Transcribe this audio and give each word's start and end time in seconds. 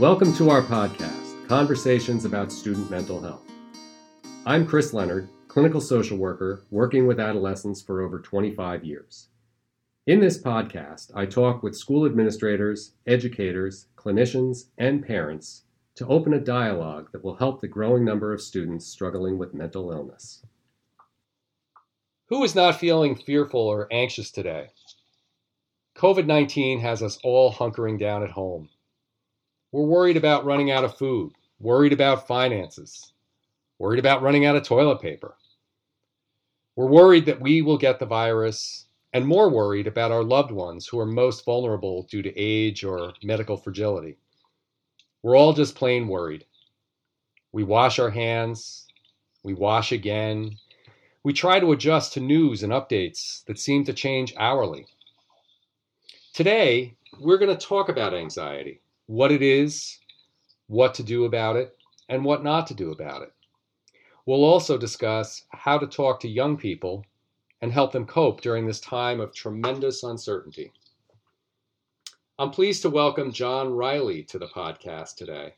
Welcome 0.00 0.32
to 0.36 0.48
our 0.48 0.62
podcast, 0.62 1.46
Conversations 1.46 2.24
about 2.24 2.50
Student 2.50 2.90
Mental 2.90 3.20
Health. 3.20 3.42
I'm 4.46 4.66
Chris 4.66 4.94
Leonard, 4.94 5.28
clinical 5.46 5.82
social 5.82 6.16
worker 6.16 6.64
working 6.70 7.06
with 7.06 7.20
adolescents 7.20 7.82
for 7.82 8.00
over 8.00 8.18
25 8.18 8.82
years. 8.82 9.28
In 10.06 10.20
this 10.20 10.42
podcast, 10.42 11.10
I 11.14 11.26
talk 11.26 11.62
with 11.62 11.76
school 11.76 12.06
administrators, 12.06 12.92
educators, 13.06 13.88
clinicians, 13.94 14.70
and 14.78 15.06
parents 15.06 15.64
to 15.96 16.06
open 16.06 16.32
a 16.32 16.40
dialogue 16.40 17.12
that 17.12 17.22
will 17.22 17.36
help 17.36 17.60
the 17.60 17.68
growing 17.68 18.02
number 18.02 18.32
of 18.32 18.40
students 18.40 18.86
struggling 18.86 19.36
with 19.36 19.52
mental 19.52 19.92
illness. 19.92 20.42
Who 22.28 22.42
is 22.42 22.54
not 22.54 22.80
feeling 22.80 23.16
fearful 23.16 23.60
or 23.60 23.86
anxious 23.92 24.30
today? 24.30 24.70
COVID 25.94 26.24
19 26.24 26.80
has 26.80 27.02
us 27.02 27.18
all 27.22 27.52
hunkering 27.52 27.98
down 27.98 28.22
at 28.22 28.30
home. 28.30 28.70
We're 29.72 29.86
worried 29.86 30.16
about 30.16 30.44
running 30.44 30.72
out 30.72 30.82
of 30.82 30.98
food, 30.98 31.32
worried 31.60 31.92
about 31.92 32.26
finances, 32.26 33.12
worried 33.78 34.00
about 34.00 34.20
running 34.20 34.44
out 34.44 34.56
of 34.56 34.64
toilet 34.64 35.00
paper. 35.00 35.36
We're 36.74 36.88
worried 36.88 37.26
that 37.26 37.40
we 37.40 37.62
will 37.62 37.78
get 37.78 38.00
the 38.00 38.06
virus, 38.06 38.86
and 39.12 39.24
more 39.24 39.48
worried 39.48 39.86
about 39.86 40.10
our 40.10 40.24
loved 40.24 40.50
ones 40.50 40.88
who 40.88 40.98
are 40.98 41.06
most 41.06 41.44
vulnerable 41.44 42.02
due 42.10 42.20
to 42.20 42.36
age 42.36 42.82
or 42.82 43.12
medical 43.22 43.56
fragility. 43.56 44.16
We're 45.22 45.36
all 45.36 45.52
just 45.52 45.76
plain 45.76 46.08
worried. 46.08 46.46
We 47.52 47.62
wash 47.62 48.00
our 48.00 48.10
hands, 48.10 48.88
we 49.44 49.54
wash 49.54 49.92
again. 49.92 50.58
We 51.22 51.32
try 51.32 51.60
to 51.60 51.70
adjust 51.70 52.14
to 52.14 52.20
news 52.20 52.64
and 52.64 52.72
updates 52.72 53.44
that 53.44 53.58
seem 53.58 53.84
to 53.84 53.92
change 53.92 54.34
hourly. 54.36 54.86
Today, 56.32 56.96
we're 57.20 57.38
going 57.38 57.56
to 57.56 57.66
talk 57.66 57.88
about 57.88 58.14
anxiety 58.14 58.80
what 59.10 59.32
it 59.32 59.42
is, 59.42 59.98
what 60.68 60.94
to 60.94 61.02
do 61.02 61.24
about 61.24 61.56
it, 61.56 61.76
and 62.08 62.24
what 62.24 62.44
not 62.44 62.64
to 62.68 62.74
do 62.74 62.92
about 62.92 63.22
it. 63.22 63.32
We'll 64.24 64.44
also 64.44 64.78
discuss 64.78 65.46
how 65.50 65.78
to 65.78 65.86
talk 65.88 66.20
to 66.20 66.28
young 66.28 66.56
people 66.56 67.04
and 67.60 67.72
help 67.72 67.90
them 67.90 68.06
cope 68.06 68.40
during 68.40 68.68
this 68.68 68.78
time 68.78 69.18
of 69.18 69.34
tremendous 69.34 70.04
uncertainty. 70.04 70.72
I'm 72.38 72.52
pleased 72.52 72.82
to 72.82 72.88
welcome 72.88 73.32
John 73.32 73.70
Riley 73.70 74.22
to 74.22 74.38
the 74.38 74.46
podcast 74.46 75.16
today. 75.16 75.54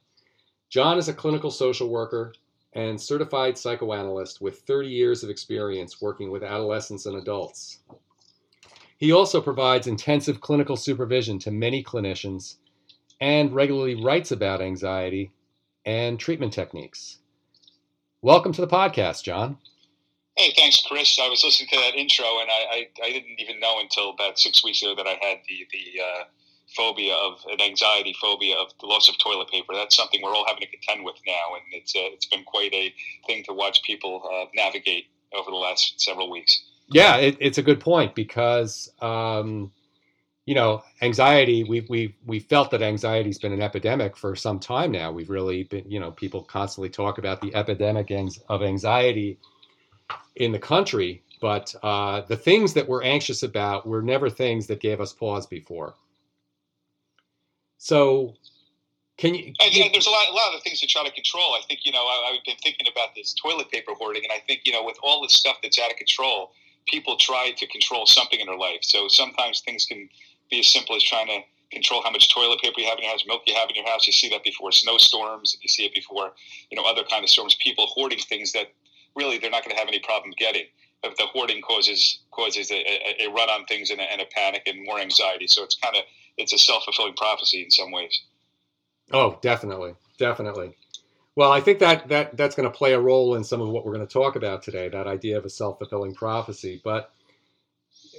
John 0.70 0.96
is 0.96 1.08
a 1.08 1.12
clinical 1.12 1.50
social 1.50 1.90
worker 1.90 2.32
and 2.72 2.98
certified 2.98 3.58
psychoanalyst 3.58 4.40
with 4.40 4.60
30 4.60 4.88
years 4.88 5.22
of 5.22 5.28
experience 5.28 6.00
working 6.00 6.30
with 6.30 6.42
adolescents 6.42 7.04
and 7.04 7.16
adults. 7.16 7.80
He 8.96 9.12
also 9.12 9.42
provides 9.42 9.88
intensive 9.88 10.40
clinical 10.40 10.78
supervision 10.78 11.38
to 11.40 11.50
many 11.50 11.84
clinicians 11.84 12.56
and 13.22 13.54
regularly 13.54 13.94
writes 13.94 14.32
about 14.32 14.60
anxiety 14.60 15.30
and 15.86 16.18
treatment 16.18 16.52
techniques. 16.52 17.18
Welcome 18.20 18.52
to 18.52 18.60
the 18.60 18.66
podcast, 18.66 19.22
John. 19.22 19.58
Hey, 20.36 20.52
thanks, 20.56 20.82
Chris. 20.82 21.20
I 21.22 21.28
was 21.28 21.44
listening 21.44 21.68
to 21.70 21.76
that 21.76 21.94
intro, 21.94 22.24
and 22.40 22.50
I, 22.50 22.64
I, 22.72 22.88
I 23.04 23.12
didn't 23.12 23.38
even 23.38 23.60
know 23.60 23.78
until 23.78 24.10
about 24.10 24.40
six 24.40 24.64
weeks 24.64 24.82
ago 24.82 24.96
that 24.96 25.06
I 25.06 25.16
had 25.22 25.38
the 25.48 25.66
the 25.70 26.02
uh, 26.02 26.24
phobia 26.76 27.14
of 27.14 27.38
an 27.48 27.60
anxiety 27.60 28.12
phobia 28.20 28.56
of 28.56 28.72
the 28.80 28.86
loss 28.86 29.08
of 29.08 29.16
toilet 29.18 29.48
paper. 29.50 29.72
That's 29.72 29.94
something 29.94 30.20
we're 30.20 30.34
all 30.34 30.46
having 30.46 30.62
to 30.62 30.66
contend 30.66 31.04
with 31.04 31.16
now, 31.24 31.54
and 31.54 31.80
it's 31.80 31.94
uh, 31.94 32.10
it's 32.12 32.26
been 32.26 32.42
quite 32.42 32.74
a 32.74 32.92
thing 33.28 33.44
to 33.44 33.52
watch 33.52 33.84
people 33.84 34.28
uh, 34.34 34.46
navigate 34.52 35.06
over 35.32 35.48
the 35.48 35.56
last 35.56 36.00
several 36.00 36.28
weeks. 36.28 36.60
Yeah, 36.90 37.18
it, 37.18 37.36
it's 37.38 37.58
a 37.58 37.62
good 37.62 37.78
point 37.78 38.16
because 38.16 38.90
um, 39.00 39.70
you 40.44 40.54
know, 40.54 40.82
anxiety, 41.02 41.62
we 41.64 41.86
we 41.88 42.16
we 42.26 42.40
felt 42.40 42.70
that 42.72 42.82
anxiety's 42.82 43.38
been 43.38 43.52
an 43.52 43.62
epidemic 43.62 44.16
for 44.16 44.34
some 44.34 44.58
time 44.58 44.90
now. 44.90 45.12
We've 45.12 45.30
really 45.30 45.64
been, 45.64 45.88
you 45.88 46.00
know, 46.00 46.10
people 46.10 46.42
constantly 46.42 46.88
talk 46.88 47.18
about 47.18 47.40
the 47.40 47.54
epidemic 47.54 48.10
of 48.48 48.62
anxiety 48.62 49.38
in 50.36 50.50
the 50.50 50.58
country, 50.58 51.22
but 51.40 51.72
uh, 51.82 52.22
the 52.22 52.36
things 52.36 52.74
that 52.74 52.88
we're 52.88 53.04
anxious 53.04 53.44
about 53.44 53.86
were 53.86 54.02
never 54.02 54.28
things 54.28 54.66
that 54.66 54.80
gave 54.80 55.00
us 55.00 55.12
pause 55.12 55.46
before. 55.46 55.94
So, 57.78 58.34
can 59.18 59.36
you? 59.36 59.52
And, 59.60 59.72
yeah, 59.72 59.88
there's 59.92 60.06
a 60.06 60.10
lot, 60.10 60.28
a 60.28 60.34
lot 60.34 60.56
of 60.56 60.62
things 60.62 60.80
to 60.80 60.88
try 60.88 61.04
to 61.04 61.12
control. 61.12 61.54
I 61.54 61.60
think 61.68 61.80
you 61.84 61.92
know, 61.92 62.02
I, 62.02 62.32
I've 62.32 62.44
been 62.44 62.56
thinking 62.62 62.88
about 62.90 63.14
this 63.14 63.32
toilet 63.32 63.70
paper 63.70 63.92
hoarding, 63.96 64.24
and 64.24 64.32
I 64.32 64.40
think 64.48 64.62
you 64.64 64.72
know, 64.72 64.82
with 64.82 64.96
all 65.04 65.22
this 65.22 65.34
stuff 65.34 65.58
that's 65.62 65.78
out 65.78 65.92
of 65.92 65.96
control, 65.96 66.50
people 66.86 67.16
try 67.16 67.52
to 67.56 67.66
control 67.68 68.06
something 68.06 68.40
in 68.40 68.46
their 68.46 68.58
life. 68.58 68.80
So 68.82 69.06
sometimes 69.08 69.60
things 69.60 69.84
can 69.84 70.08
be 70.52 70.60
as 70.60 70.68
simple 70.68 70.94
as 70.94 71.02
trying 71.02 71.26
to 71.26 71.40
control 71.72 72.02
how 72.02 72.10
much 72.10 72.32
toilet 72.32 72.60
paper 72.60 72.80
you 72.80 72.86
have 72.86 72.98
in 72.98 73.04
your 73.04 73.12
house, 73.12 73.24
milk 73.26 73.42
you 73.46 73.54
have 73.54 73.68
in 73.70 73.76
your 73.76 73.88
house. 73.88 74.06
You 74.06 74.12
see 74.12 74.28
that 74.28 74.44
before 74.44 74.70
snowstorms, 74.70 75.56
you 75.62 75.68
see 75.68 75.84
it 75.84 75.94
before, 75.94 76.32
you 76.70 76.76
know, 76.76 76.84
other 76.84 77.02
kind 77.10 77.24
of 77.24 77.30
storms. 77.30 77.56
People 77.64 77.86
hoarding 77.86 78.18
things 78.18 78.52
that 78.52 78.66
really 79.16 79.38
they're 79.38 79.50
not 79.50 79.64
going 79.64 79.74
to 79.74 79.80
have 79.80 79.88
any 79.88 79.98
problem 80.00 80.32
getting. 80.38 80.66
But 81.02 81.16
the 81.16 81.26
hoarding 81.26 81.62
causes 81.62 82.20
causes 82.30 82.70
a, 82.70 82.76
a, 82.76 83.26
a 83.26 83.32
run 83.32 83.50
on 83.50 83.64
things 83.64 83.90
and 83.90 83.98
a, 83.98 84.04
and 84.04 84.20
a, 84.20 84.26
panic 84.26 84.62
and 84.66 84.84
more 84.84 85.00
anxiety. 85.00 85.48
So 85.48 85.64
it's 85.64 85.74
kind 85.74 85.96
of 85.96 86.02
it's 86.36 86.52
a 86.52 86.58
self 86.58 86.84
fulfilling 86.84 87.14
prophecy 87.14 87.64
in 87.64 87.70
some 87.70 87.90
ways. 87.90 88.20
Oh, 89.10 89.38
definitely, 89.42 89.94
definitely. 90.18 90.76
Well, 91.34 91.50
I 91.50 91.60
think 91.60 91.80
that 91.80 92.08
that 92.08 92.36
that's 92.36 92.54
going 92.54 92.70
to 92.70 92.76
play 92.76 92.92
a 92.92 93.00
role 93.00 93.34
in 93.34 93.42
some 93.42 93.60
of 93.60 93.68
what 93.70 93.84
we're 93.84 93.94
going 93.94 94.06
to 94.06 94.12
talk 94.12 94.36
about 94.36 94.62
today. 94.62 94.88
That 94.88 95.08
idea 95.08 95.38
of 95.38 95.44
a 95.44 95.50
self 95.50 95.78
fulfilling 95.78 96.14
prophecy, 96.14 96.80
but 96.84 97.12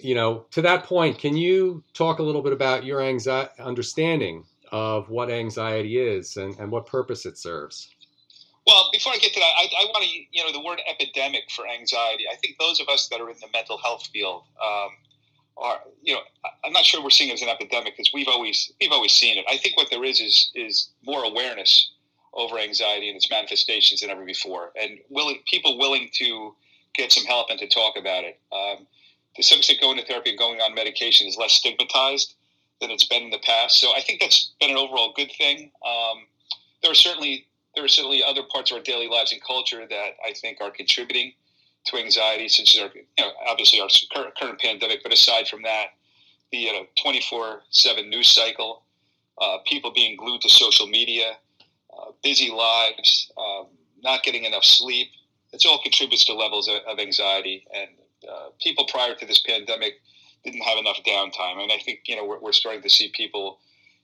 you 0.01 0.15
know, 0.15 0.45
to 0.51 0.61
that 0.61 0.83
point, 0.83 1.19
can 1.19 1.37
you 1.37 1.83
talk 1.93 2.19
a 2.19 2.23
little 2.23 2.41
bit 2.41 2.53
about 2.53 2.83
your 2.83 3.01
anxiety, 3.01 3.51
understanding 3.59 4.45
of 4.71 5.09
what 5.09 5.29
anxiety 5.29 5.99
is 5.99 6.37
and, 6.37 6.57
and 6.59 6.71
what 6.71 6.85
purpose 6.85 7.25
it 7.25 7.37
serves? 7.37 7.89
Well, 8.65 8.89
before 8.91 9.13
I 9.13 9.17
get 9.17 9.33
to 9.33 9.39
that, 9.39 9.53
I, 9.57 9.67
I 9.81 9.85
want 9.85 10.05
to, 10.05 10.09
you 10.31 10.43
know, 10.43 10.51
the 10.51 10.61
word 10.65 10.79
epidemic 10.89 11.51
for 11.51 11.67
anxiety. 11.67 12.25
I 12.31 12.35
think 12.37 12.57
those 12.59 12.79
of 12.79 12.87
us 12.87 13.07
that 13.09 13.19
are 13.19 13.29
in 13.29 13.35
the 13.41 13.47
mental 13.53 13.77
health 13.77 14.07
field 14.11 14.43
um, 14.63 14.89
are, 15.57 15.81
you 16.01 16.13
know, 16.13 16.21
I'm 16.63 16.71
not 16.71 16.85
sure 16.85 17.03
we're 17.03 17.09
seeing 17.09 17.29
it 17.29 17.33
as 17.33 17.41
an 17.41 17.49
epidemic 17.49 17.97
because 17.97 18.11
we've 18.13 18.29
always 18.29 18.71
we've 18.79 18.91
always 18.91 19.11
seen 19.11 19.37
it. 19.37 19.45
I 19.49 19.57
think 19.57 19.75
what 19.75 19.89
there 19.91 20.03
is 20.03 20.21
is 20.21 20.51
is 20.55 20.89
more 21.05 21.23
awareness 21.25 21.91
over 22.33 22.57
anxiety 22.57 23.09
and 23.09 23.17
its 23.17 23.29
manifestations 23.29 23.99
than 23.99 24.09
ever 24.09 24.25
before, 24.25 24.71
and 24.81 24.97
willing 25.09 25.39
people 25.45 25.77
willing 25.77 26.09
to 26.13 26.55
get 26.95 27.11
some 27.11 27.25
help 27.25 27.49
and 27.49 27.59
to 27.59 27.67
talk 27.67 27.95
about 27.97 28.23
it. 28.23 28.39
Um, 28.51 28.87
extent, 29.39 29.81
going 29.81 29.97
to 29.97 30.05
therapy 30.05 30.31
and 30.31 30.39
going 30.39 30.59
on 30.61 30.73
medication 30.75 31.27
is 31.27 31.37
less 31.37 31.53
stigmatized 31.53 32.35
than 32.79 32.91
it's 32.91 33.05
been 33.05 33.23
in 33.23 33.29
the 33.29 33.39
past. 33.39 33.79
So 33.79 33.95
I 33.95 34.01
think 34.01 34.19
that's 34.19 34.51
been 34.59 34.71
an 34.71 34.77
overall 34.77 35.13
good 35.15 35.31
thing. 35.37 35.71
Um, 35.85 36.27
there 36.81 36.91
are 36.91 36.95
certainly 36.95 37.47
there 37.75 37.83
are 37.83 37.87
certainly 37.87 38.23
other 38.23 38.43
parts 38.53 38.71
of 38.71 38.77
our 38.77 38.83
daily 38.83 39.07
lives 39.07 39.31
and 39.31 39.41
culture 39.41 39.87
that 39.87 40.09
I 40.23 40.33
think 40.33 40.59
are 40.61 40.69
contributing 40.69 41.33
to 41.85 41.97
anxiety, 41.97 42.45
as 42.45 42.75
our, 42.79 42.89
you 42.95 43.03
know, 43.19 43.31
obviously 43.47 43.81
our 43.81 43.89
current, 44.13 44.35
current 44.37 44.59
pandemic. 44.59 45.01
But 45.03 45.11
aside 45.11 45.47
from 45.47 45.63
that, 45.63 45.87
the 46.51 46.69
twenty 47.01 47.21
four 47.21 47.61
seven 47.71 48.09
news 48.09 48.27
cycle, 48.27 48.83
uh, 49.41 49.57
people 49.65 49.91
being 49.91 50.15
glued 50.15 50.41
to 50.41 50.49
social 50.49 50.87
media, 50.87 51.37
uh, 51.91 52.11
busy 52.21 52.51
lives, 52.51 53.31
um, 53.37 53.67
not 54.03 54.23
getting 54.23 54.45
enough 54.45 54.63
sleep. 54.63 55.07
It 55.51 55.65
all 55.65 55.79
contributes 55.81 56.25
to 56.25 56.33
levels 56.33 56.67
of, 56.67 56.77
of 56.87 56.99
anxiety 56.99 57.65
and 57.73 57.89
uh, 58.29 58.49
people 58.61 58.85
prior 58.85 59.15
to 59.15 59.25
this 59.25 59.41
pandemic 59.41 59.95
didn't 60.43 60.61
have 60.61 60.77
enough 60.77 60.99
downtime, 61.05 61.61
and 61.61 61.71
I 61.71 61.77
think 61.83 62.01
you 62.05 62.15
know 62.15 62.25
we're, 62.25 62.39
we're 62.39 62.51
starting 62.51 62.81
to 62.81 62.89
see 62.89 63.11
people, 63.15 63.59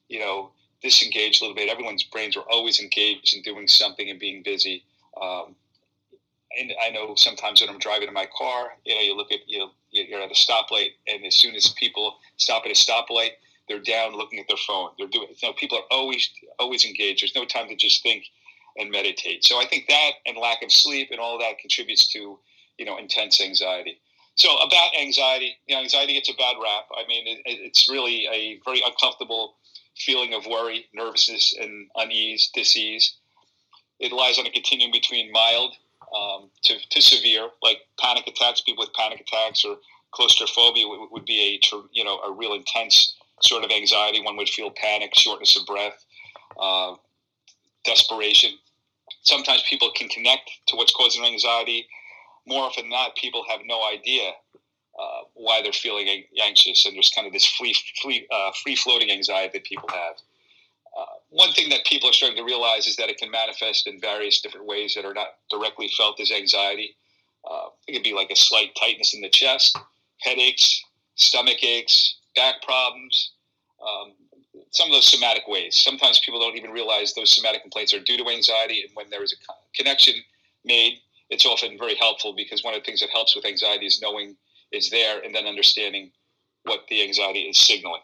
you 0.08 0.20
know, 0.20 0.52
disengage 0.82 1.40
a 1.40 1.44
little 1.44 1.56
bit. 1.56 1.70
Everyone's 1.70 2.04
brains 2.04 2.38
are 2.38 2.46
always 2.50 2.80
engaged 2.80 3.36
in 3.36 3.42
doing 3.42 3.68
something 3.68 4.10
and 4.10 4.20
being 4.20 4.44
busy. 4.44 4.84
Um, 5.20 5.56
and 6.58 6.72
I 6.84 6.90
know 6.90 7.14
sometimes 7.16 7.62
when 7.62 7.70
I'm 7.70 7.80
driving 7.80 8.08
in 8.08 8.14
my 8.14 8.28
car, 8.36 8.70
you 8.86 8.96
know, 8.96 9.02
you 9.02 9.16
look 9.16 9.32
at 9.32 9.40
you 9.48 9.60
know, 9.60 9.72
you're 9.92 10.22
at 10.22 10.32
a 10.32 10.34
stoplight, 10.34 10.90
and 11.08 11.26
as 11.26 11.36
soon 11.36 11.56
as 11.56 11.74
people 11.78 12.16
stop 12.38 12.64
at 12.66 12.72
a 12.72 12.76
stoplight, 12.76 13.32
they're 13.68 13.80
down 13.80 14.16
looking 14.16 14.40
at 14.40 14.48
their 14.48 14.58
phone. 14.58 14.90
They're 14.98 15.08
doing, 15.08 15.28
you 15.30 15.48
know, 15.48 15.54
people 15.54 15.78
are 15.78 15.84
always 15.92 16.30
always 16.58 16.86
engaged. 16.86 17.22
There's 17.22 17.36
no 17.36 17.46
time 17.46 17.68
to 17.70 17.76
just 17.76 18.02
think 18.02 18.26
and 18.78 18.90
meditate. 18.90 19.44
So 19.44 19.62
I 19.62 19.66
think 19.66 19.88
that 19.88 20.12
and 20.26 20.38
lack 20.38 20.64
of 20.64 20.72
sleep 20.72 21.10
and 21.12 21.20
all 21.20 21.38
that 21.40 21.60
contributes 21.60 22.08
to 22.14 22.40
you 22.78 22.86
know 22.86 22.98
intense 22.98 23.42
anxiety. 23.42 24.00
So 24.40 24.56
about 24.56 24.92
anxiety, 24.98 25.58
you 25.68 25.76
know, 25.76 25.82
anxiety 25.82 26.14
gets 26.14 26.30
a 26.30 26.34
bad 26.34 26.56
rap. 26.64 26.86
I 26.98 27.06
mean, 27.10 27.28
it, 27.28 27.40
it's 27.46 27.90
really 27.90 28.26
a 28.28 28.60
very 28.64 28.82
uncomfortable 28.86 29.56
feeling 29.98 30.34
of 30.34 30.46
worry, 30.46 30.86
nervousness, 30.94 31.54
and 31.60 31.90
unease, 31.96 32.50
disease. 32.54 33.18
It 34.00 34.14
lies 34.14 34.40
on 34.40 34.46
a 34.48 34.50
continuum 34.50 34.94
between 34.94 35.30
mild 35.34 35.74
um, 36.16 36.50
to, 36.64 36.76
to 36.90 37.02
severe, 37.02 37.50
like 37.62 37.80
panic 38.00 38.28
attacks. 38.28 38.62
People 38.62 38.86
with 38.86 38.94
panic 38.94 39.20
attacks 39.20 39.66
or 39.66 39.76
claustrophobia 40.12 40.88
would, 40.88 41.10
would 41.12 41.26
be 41.26 41.60
a 41.62 41.78
you 41.92 42.06
know 42.06 42.20
a 42.20 42.32
real 42.32 42.54
intense 42.54 43.16
sort 43.42 43.66
of 43.66 43.72
anxiety. 43.72 44.22
One 44.22 44.38
would 44.38 44.48
feel 44.48 44.72
panic, 44.72 45.16
shortness 45.16 45.58
of 45.58 45.66
breath, 45.66 46.06
uh, 46.58 46.96
desperation. 47.84 48.52
Sometimes 49.24 49.64
people 49.70 49.92
can 49.94 50.08
connect 50.08 50.50
to 50.68 50.78
what's 50.78 50.94
causing 50.94 51.26
anxiety 51.26 51.88
more 52.50 52.64
often 52.66 52.84
than 52.86 52.90
not, 52.90 53.16
people 53.16 53.44
have 53.48 53.62
no 53.66 53.80
idea 53.96 54.32
uh, 55.00 55.22
why 55.34 55.62
they're 55.62 55.72
feeling 55.72 56.08
anxious, 56.44 56.86
and 56.86 56.96
there's 56.96 57.12
kind 57.16 57.26
of 57.28 57.32
this 57.32 57.46
free, 57.46 57.76
free, 58.02 58.28
uh, 58.32 58.52
free 58.64 58.76
floating 58.76 59.10
anxiety 59.12 59.52
that 59.54 59.64
people 59.64 59.88
have. 59.90 60.16
uh, 60.98 61.06
one 61.30 61.52
thing 61.54 61.70
that 61.70 61.86
people 61.86 62.10
are 62.10 62.14
starting 62.14 62.38
to 62.38 62.44
realize 62.44 62.88
is 62.88 62.96
that 62.98 63.10
it 63.10 63.18
can 63.18 63.32
manifest 63.32 63.88
in 63.88 64.00
various 64.02 64.42
different 64.42 64.66
ways 64.66 64.94
that 64.96 65.06
are 65.06 65.14
not 65.14 65.28
directly 65.50 65.90
felt 65.96 66.20
as 66.20 66.32
anxiety. 66.32 66.96
Uh, 67.50 67.68
it 67.88 67.94
could 67.94 68.04
be 68.04 68.14
like 68.14 68.32
a 68.32 68.36
slight 68.36 68.72
tightness 68.80 69.14
in 69.14 69.22
the 69.22 69.30
chest, 69.30 69.78
headaches, 70.20 70.84
stomach 71.16 71.64
aches, 71.64 72.18
back 72.36 72.62
problems, 72.64 73.32
um, 73.82 74.14
some 74.72 74.90
of 74.90 74.94
those 74.94 75.08
somatic 75.08 75.48
ways. 75.48 75.78
Sometimes 75.78 76.20
people 76.26 76.40
don't 76.40 76.58
even 76.58 76.72
realize 76.72 77.14
those 77.14 77.34
somatic 77.36 77.62
complaints 77.62 77.94
are 77.94 78.00
due 78.00 78.18
to 78.18 78.30
anxiety, 78.30 78.84
and 78.84 78.92
when 78.96 79.10
there 79.10 79.24
is 79.24 79.34
a 79.34 79.38
connection 79.78 80.16
made, 80.66 81.00
it's 81.30 81.46
often 81.46 81.78
very 81.78 81.96
helpful 81.96 82.34
because 82.36 82.64
one 82.64 82.74
of 82.74 82.82
the 82.82 82.86
things 82.86 83.02
that 83.02 83.10
helps 83.10 83.36
with 83.36 83.46
anxiety 83.46 83.86
is 83.86 84.02
knowing 84.02 84.36
it's 84.72 84.90
there 84.90 85.22
and 85.22 85.34
then 85.34 85.46
understanding 85.46 86.12
what 86.64 86.82
the 86.90 87.04
anxiety 87.04 87.42
is 87.42 87.58
signaling. 87.58 88.02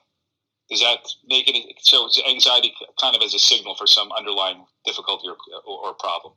Does 0.69 0.79
that 0.79 1.07
make 1.27 1.47
it 1.47 1.75
so? 1.81 2.09
Anxiety 2.27 2.73
kind 2.99 3.15
of 3.15 3.21
as 3.21 3.35
a 3.35 3.39
signal 3.39 3.75
for 3.75 3.85
some 3.85 4.11
underlying 4.11 4.65
difficulty 4.83 5.27
or, 5.27 5.35
or, 5.65 5.93
problem? 5.93 6.33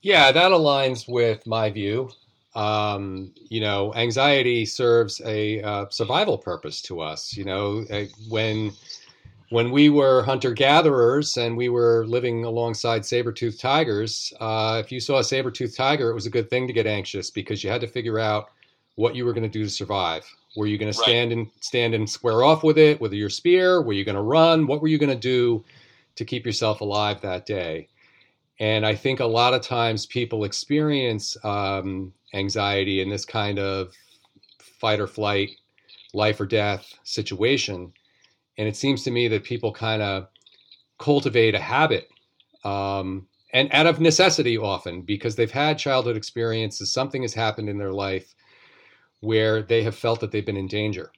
Yeah, 0.00 0.30
that 0.30 0.52
aligns 0.52 1.08
with 1.08 1.44
my 1.44 1.68
view. 1.70 2.10
Um, 2.54 3.32
you 3.36 3.60
know, 3.60 3.92
anxiety 3.94 4.64
serves 4.64 5.20
a 5.24 5.60
uh, 5.62 5.86
survival 5.90 6.38
purpose 6.38 6.80
to 6.82 7.00
us. 7.00 7.36
You 7.36 7.44
know, 7.44 7.84
when 8.28 8.72
when 9.50 9.70
we 9.70 9.88
were 9.88 10.22
hunter 10.22 10.52
gatherers 10.52 11.36
and 11.36 11.56
we 11.56 11.68
were 11.68 12.04
living 12.06 12.44
alongside 12.44 13.04
saber-toothed 13.04 13.58
tigers, 13.58 14.32
uh, 14.40 14.80
if 14.84 14.92
you 14.92 15.00
saw 15.00 15.18
a 15.18 15.24
saber-toothed 15.24 15.76
tiger, 15.76 16.10
it 16.10 16.14
was 16.14 16.26
a 16.26 16.30
good 16.30 16.50
thing 16.50 16.66
to 16.66 16.72
get 16.72 16.86
anxious 16.86 17.30
because 17.30 17.64
you 17.64 17.70
had 17.70 17.80
to 17.80 17.86
figure 17.86 18.18
out 18.18 18.50
what 18.96 19.14
you 19.14 19.24
were 19.24 19.32
going 19.32 19.44
to 19.44 19.48
do 19.48 19.64
to 19.64 19.70
survive. 19.70 20.24
Were 20.56 20.66
you 20.66 20.76
going 20.76 20.92
to 20.92 20.98
stand 20.98 21.30
right. 21.30 21.38
and 21.38 21.50
stand 21.60 21.94
and 21.94 22.08
square 22.08 22.42
off 22.42 22.62
with 22.62 22.78
it 22.78 23.00
with 23.00 23.12
your 23.12 23.30
spear? 23.30 23.80
Were 23.80 23.92
you 23.92 24.04
going 24.04 24.16
to 24.16 24.22
run? 24.22 24.66
What 24.66 24.82
were 24.82 24.88
you 24.88 24.98
going 24.98 25.08
to 25.08 25.16
do 25.16 25.64
to 26.16 26.24
keep 26.24 26.44
yourself 26.44 26.80
alive 26.80 27.20
that 27.20 27.46
day? 27.46 27.88
And 28.60 28.84
I 28.84 28.94
think 28.94 29.20
a 29.20 29.24
lot 29.24 29.54
of 29.54 29.62
times 29.62 30.04
people 30.06 30.44
experience 30.44 31.36
um, 31.44 32.12
anxiety 32.34 33.00
in 33.00 33.08
this 33.08 33.24
kind 33.24 33.58
of 33.58 33.94
fight 34.60 35.00
or 35.00 35.06
flight, 35.06 35.50
life 36.12 36.40
or 36.40 36.46
death 36.46 36.92
situation. 37.04 37.92
And 38.58 38.68
it 38.68 38.76
seems 38.76 39.02
to 39.04 39.10
me 39.10 39.28
that 39.28 39.44
people 39.44 39.72
kind 39.72 40.02
of 40.02 40.28
cultivate 40.98 41.54
a 41.54 41.60
habit 41.60 42.08
um, 42.64 43.26
and 43.52 43.70
out 43.72 43.86
of 43.86 44.00
necessity 44.00 44.58
often 44.58 45.02
because 45.02 45.36
they've 45.36 45.50
had 45.50 45.78
childhood 45.78 46.16
experiences, 46.16 46.92
something 46.92 47.22
has 47.22 47.32
happened 47.32 47.68
in 47.68 47.78
their 47.78 47.92
life 47.92 48.34
where 49.20 49.62
they 49.62 49.82
have 49.82 49.94
felt 49.94 50.20
that 50.20 50.30
they've 50.30 50.44
been 50.44 50.56
in 50.56 50.68
danger. 50.68 51.10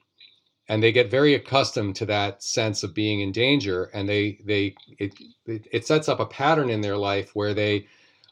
And 0.69 0.81
they 0.81 0.93
get 0.93 1.11
very 1.11 1.33
accustomed 1.33 1.95
to 1.97 2.05
that 2.05 2.41
sense 2.41 2.83
of 2.83 2.93
being 2.93 3.19
in 3.19 3.33
danger 3.33 3.85
and 3.93 4.07
they 4.07 4.39
they 4.45 4.75
it, 4.99 5.13
it 5.45 5.85
sets 5.85 6.07
up 6.07 6.21
a 6.21 6.25
pattern 6.25 6.69
in 6.69 6.79
their 6.79 6.95
life 6.95 7.31
where 7.33 7.53
they 7.53 7.87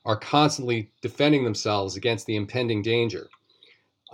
are 0.05 0.15
constantly 0.15 0.89
defending 1.01 1.43
themselves 1.43 1.97
against 1.97 2.25
the 2.25 2.37
impending 2.37 2.81
danger. 2.81 3.29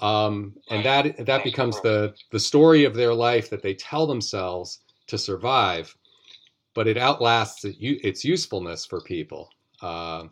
Um, 0.02 0.56
and 0.72 0.84
that 0.84 1.24
that 1.26 1.44
becomes 1.44 1.80
the 1.82 2.16
the 2.32 2.40
story 2.40 2.84
of 2.84 2.96
their 2.96 3.14
life 3.14 3.52
that 3.52 3.62
they 3.62 3.76
tell 3.76 4.08
themselves 4.08 4.80
to 5.08 5.18
survive 5.18 5.96
but 6.74 6.88
it 6.88 6.98
outlasts 6.98 7.64
its 7.64 8.26
usefulness 8.26 8.86
for 8.86 9.02
people 9.02 9.50
uh, 9.82 10.24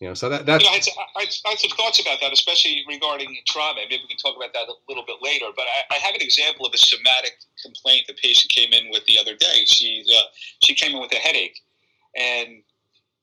you 0.00 0.08
know, 0.08 0.14
so 0.14 0.30
that 0.30 0.46
that's. 0.46 0.66
I, 0.66 0.72
had, 0.72 1.28
I, 1.44 1.50
had 1.50 1.58
some 1.58 1.76
thoughts 1.76 2.00
about 2.00 2.22
that, 2.22 2.32
especially 2.32 2.82
regarding 2.88 3.36
trauma. 3.46 3.80
Maybe 3.82 4.00
we 4.02 4.08
can 4.08 4.16
talk 4.16 4.34
about 4.34 4.54
that 4.54 4.66
a 4.66 4.72
little 4.88 5.04
bit 5.06 5.16
later. 5.20 5.46
But 5.54 5.66
I, 5.68 5.96
I 5.96 5.98
have 5.98 6.14
an 6.14 6.22
example 6.22 6.64
of 6.64 6.72
a 6.72 6.78
somatic 6.78 7.32
complaint 7.62 8.06
the 8.06 8.14
patient 8.14 8.50
came 8.50 8.72
in 8.72 8.90
with 8.90 9.04
the 9.04 9.18
other 9.18 9.36
day. 9.36 9.66
She 9.66 10.02
uh, 10.16 10.22
she 10.64 10.74
came 10.74 10.94
in 10.94 11.02
with 11.02 11.12
a 11.12 11.16
headache, 11.16 11.60
and 12.16 12.62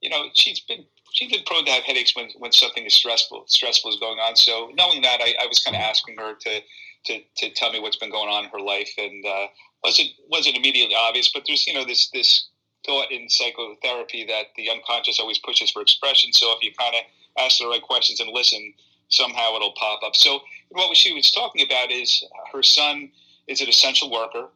you 0.01 0.09
know 0.11 0.27
she's 0.35 0.59
been 0.59 0.85
she's 1.13 1.31
been 1.31 1.43
prone 1.47 1.65
to 1.65 1.71
have 1.71 1.83
headaches 1.83 2.15
when, 2.15 2.29
when 2.37 2.51
something 2.51 2.85
is 2.85 2.93
stressful 2.93 3.45
stressful 3.47 3.89
is 3.89 3.99
going 3.99 4.19
on. 4.19 4.35
So 4.35 4.69
knowing 4.77 5.01
that, 5.01 5.19
I, 5.19 5.33
I 5.41 5.47
was 5.47 5.57
kind 5.57 5.75
of 5.75 5.81
asking 5.81 6.17
her 6.19 6.35
to, 6.35 6.61
to 7.05 7.21
to 7.37 7.49
tell 7.55 7.71
me 7.71 7.79
what's 7.79 7.97
been 7.97 8.11
going 8.11 8.29
on 8.29 8.43
in 8.43 8.51
her 8.51 8.61
life, 8.61 8.91
and 8.99 9.25
uh, 9.25 9.47
wasn't 9.83 10.09
wasn't 10.29 10.57
immediately 10.57 10.95
obvious. 10.95 11.31
But 11.33 11.43
there's 11.47 11.65
you 11.67 11.73
know 11.73 11.85
this 11.85 12.09
this 12.11 12.49
thought 12.85 13.11
in 13.11 13.29
psychotherapy 13.29 14.25
that 14.25 14.47
the 14.55 14.69
unconscious 14.69 15.19
always 15.19 15.39
pushes 15.39 15.71
for 15.71 15.81
expression. 15.81 16.31
So 16.33 16.53
if 16.55 16.63
you 16.63 16.71
kind 16.77 16.95
of 16.95 17.01
ask 17.43 17.59
the 17.59 17.67
right 17.67 17.81
questions 17.81 18.19
and 18.19 18.29
listen, 18.31 18.73
somehow 19.09 19.55
it'll 19.55 19.73
pop 19.73 20.01
up. 20.03 20.15
So 20.15 20.39
what 20.69 20.95
she 20.95 21.13
was 21.13 21.31
talking 21.31 21.65
about 21.65 21.91
is 21.91 22.23
her 22.53 22.63
son 22.63 23.11
is 23.47 23.61
an 23.61 23.69
essential 23.69 24.11
worker, 24.11 24.47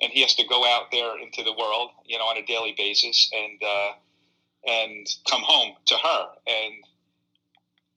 and 0.00 0.12
he 0.12 0.22
has 0.22 0.34
to 0.36 0.46
go 0.46 0.64
out 0.64 0.90
there 0.90 1.18
into 1.18 1.42
the 1.42 1.52
world, 1.52 1.90
you 2.04 2.18
know, 2.18 2.24
on 2.24 2.36
a 2.36 2.46
daily 2.46 2.74
basis, 2.76 3.30
and 3.32 3.62
uh, 3.62 3.92
and 4.66 5.06
come 5.28 5.42
home 5.42 5.74
to 5.86 5.94
her. 5.94 6.26
And 6.46 6.74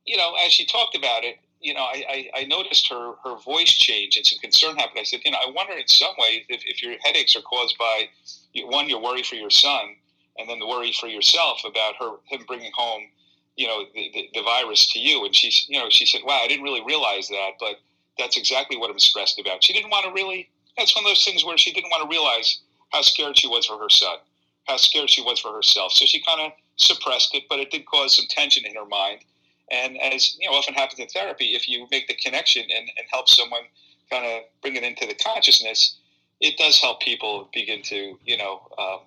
you 0.05 0.17
know, 0.17 0.33
as 0.45 0.51
she 0.51 0.65
talked 0.65 0.95
about 0.95 1.23
it, 1.23 1.37
you 1.61 1.73
know, 1.73 1.81
I, 1.81 2.03
I, 2.09 2.41
I, 2.41 2.43
noticed 2.45 2.89
her, 2.89 3.13
her 3.23 3.37
voice 3.37 3.71
change 3.71 4.17
and 4.17 4.25
some 4.25 4.39
concern 4.39 4.77
happened. 4.77 4.99
I 4.99 5.03
said, 5.03 5.21
you 5.23 5.31
know, 5.31 5.37
I 5.37 5.51
wonder 5.51 5.73
in 5.73 5.87
some 5.87 6.13
way 6.17 6.45
if, 6.49 6.61
if 6.65 6.81
your 6.81 6.95
headaches 7.03 7.35
are 7.35 7.41
caused 7.41 7.77
by 7.77 8.09
one, 8.65 8.89
your 8.89 9.01
worry 9.01 9.23
for 9.23 9.35
your 9.35 9.49
son, 9.49 9.95
and 10.37 10.49
then 10.49 10.59
the 10.59 10.67
worry 10.67 10.91
for 10.91 11.07
yourself 11.07 11.61
about 11.65 11.95
her 11.99 12.11
him 12.25 12.43
bringing 12.47 12.71
home, 12.75 13.03
you 13.55 13.67
know, 13.67 13.85
the, 13.93 14.11
the, 14.13 14.29
the 14.33 14.41
virus 14.41 14.91
to 14.93 14.99
you. 14.99 15.23
And 15.25 15.35
she's, 15.35 15.65
you 15.69 15.79
know, 15.79 15.87
she 15.89 16.05
said, 16.05 16.21
wow, 16.25 16.41
I 16.43 16.47
didn't 16.47 16.63
really 16.63 16.83
realize 16.85 17.27
that, 17.29 17.51
but 17.59 17.75
that's 18.17 18.37
exactly 18.37 18.77
what 18.77 18.89
I'm 18.89 18.99
stressed 18.99 19.39
about. 19.39 19.63
She 19.63 19.73
didn't 19.73 19.91
want 19.91 20.05
to 20.05 20.11
really. 20.11 20.49
That's 20.77 20.95
one 20.95 21.03
of 21.03 21.09
those 21.09 21.25
things 21.25 21.43
where 21.43 21.57
she 21.57 21.73
didn't 21.73 21.89
want 21.89 22.09
to 22.09 22.09
realize 22.09 22.59
how 22.91 23.01
scared 23.01 23.37
she 23.37 23.47
was 23.47 23.65
for 23.65 23.77
her 23.77 23.89
son, 23.89 24.17
how 24.67 24.77
scared 24.77 25.09
she 25.09 25.21
was 25.21 25.39
for 25.39 25.53
herself. 25.53 25.91
So 25.91 26.05
she 26.05 26.23
kind 26.23 26.41
of 26.41 26.53
suppressed 26.77 27.35
it, 27.35 27.43
but 27.49 27.59
it 27.59 27.71
did 27.71 27.85
cause 27.85 28.15
some 28.15 28.25
tension 28.29 28.65
in 28.65 28.75
her 28.75 28.85
mind 28.85 29.19
and 29.71 29.97
as 30.01 30.37
you 30.39 30.49
know, 30.49 30.55
often 30.55 30.73
happens 30.73 30.99
in 30.99 31.07
therapy, 31.07 31.55
if 31.55 31.67
you 31.67 31.87
make 31.91 32.07
the 32.07 32.15
connection 32.15 32.63
and, 32.63 32.89
and 32.97 33.07
help 33.11 33.29
someone 33.29 33.61
kind 34.09 34.25
of 34.25 34.43
bring 34.61 34.75
it 34.75 34.83
into 34.83 35.07
the 35.07 35.15
consciousness, 35.15 35.97
it 36.39 36.57
does 36.57 36.79
help 36.79 37.01
people 37.01 37.49
begin 37.53 37.81
to, 37.83 38.17
you 38.25 38.37
know, 38.37 38.67
um, 38.77 38.99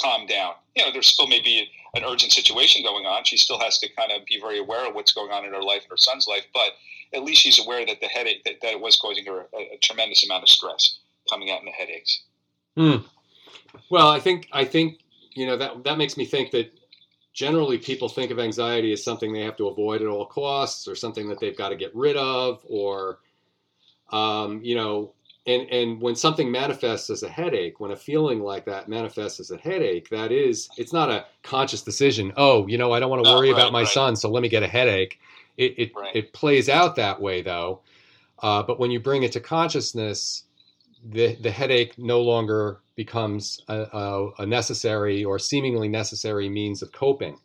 calm 0.00 0.26
down. 0.26 0.54
You 0.74 0.84
know, 0.84 0.92
there 0.92 1.02
still 1.02 1.26
may 1.26 1.40
be 1.40 1.68
an 1.94 2.04
urgent 2.04 2.32
situation 2.32 2.82
going 2.82 3.06
on. 3.06 3.24
She 3.24 3.36
still 3.36 3.58
has 3.60 3.78
to 3.78 3.88
kind 3.94 4.12
of 4.12 4.24
be 4.26 4.40
very 4.40 4.58
aware 4.58 4.88
of 4.88 4.94
what's 4.94 5.12
going 5.12 5.30
on 5.30 5.44
in 5.44 5.52
her 5.52 5.62
life 5.62 5.82
and 5.82 5.90
her 5.90 5.96
son's 5.96 6.26
life, 6.26 6.44
but 6.52 6.72
at 7.14 7.22
least 7.22 7.40
she's 7.40 7.64
aware 7.64 7.84
that 7.86 8.00
the 8.00 8.06
headache 8.06 8.44
that, 8.44 8.54
that 8.62 8.72
it 8.72 8.80
was 8.80 8.96
causing 8.96 9.24
her 9.26 9.46
a, 9.54 9.74
a, 9.74 9.78
tremendous 9.82 10.24
amount 10.24 10.42
of 10.42 10.48
stress 10.48 10.98
coming 11.30 11.50
out 11.50 11.60
in 11.60 11.66
the 11.66 11.72
headaches. 11.72 12.22
Hmm. 12.76 12.96
Well, 13.90 14.08
I 14.08 14.20
think 14.20 14.48
I 14.52 14.64
think 14.64 14.98
you 15.34 15.46
know 15.46 15.56
that 15.56 15.84
that 15.84 15.98
makes 15.98 16.16
me 16.16 16.24
think 16.24 16.50
that 16.52 16.72
generally 17.38 17.78
people 17.78 18.08
think 18.08 18.32
of 18.32 18.40
anxiety 18.40 18.92
as 18.92 19.04
something 19.04 19.32
they 19.32 19.42
have 19.42 19.56
to 19.56 19.68
avoid 19.68 20.02
at 20.02 20.08
all 20.08 20.26
costs 20.26 20.88
or 20.88 20.96
something 20.96 21.28
that 21.28 21.38
they've 21.38 21.56
got 21.56 21.68
to 21.68 21.76
get 21.76 21.94
rid 21.94 22.16
of 22.16 22.60
or 22.68 23.20
um, 24.10 24.60
you 24.64 24.74
know 24.74 25.12
and 25.46 25.70
and 25.70 26.00
when 26.00 26.16
something 26.16 26.50
manifests 26.50 27.10
as 27.10 27.22
a 27.22 27.28
headache 27.28 27.78
when 27.78 27.92
a 27.92 27.96
feeling 27.96 28.40
like 28.40 28.64
that 28.64 28.88
manifests 28.88 29.38
as 29.38 29.52
a 29.52 29.56
headache 29.56 30.08
that 30.08 30.32
is 30.32 30.68
it's 30.76 30.92
not 30.92 31.10
a 31.10 31.26
conscious 31.44 31.80
decision 31.80 32.32
oh 32.36 32.66
you 32.66 32.76
know 32.76 32.90
i 32.90 32.98
don't 32.98 33.08
want 33.08 33.24
to 33.24 33.30
worry 33.30 33.52
right, 33.52 33.56
about 33.60 33.72
my 33.72 33.82
right. 33.82 33.88
son 33.88 34.16
so 34.16 34.28
let 34.28 34.42
me 34.42 34.48
get 34.48 34.64
a 34.64 34.68
headache 34.68 35.20
it 35.56 35.74
it, 35.78 35.92
right. 35.94 36.16
it 36.16 36.32
plays 36.32 36.68
out 36.68 36.96
that 36.96 37.20
way 37.20 37.40
though 37.40 37.80
uh, 38.40 38.64
but 38.64 38.80
when 38.80 38.90
you 38.90 38.98
bring 38.98 39.22
it 39.22 39.30
to 39.30 39.38
consciousness 39.38 40.42
the 41.04 41.36
the 41.36 41.50
headache 41.50 41.98
no 41.98 42.20
longer 42.20 42.80
becomes 42.96 43.60
a, 43.68 43.74
a, 43.92 44.30
a, 44.38 44.46
necessary 44.46 45.24
or 45.24 45.38
seemingly 45.38 45.88
necessary 45.88 46.48
means 46.48 46.82
of 46.82 46.90
coping. 46.92 47.38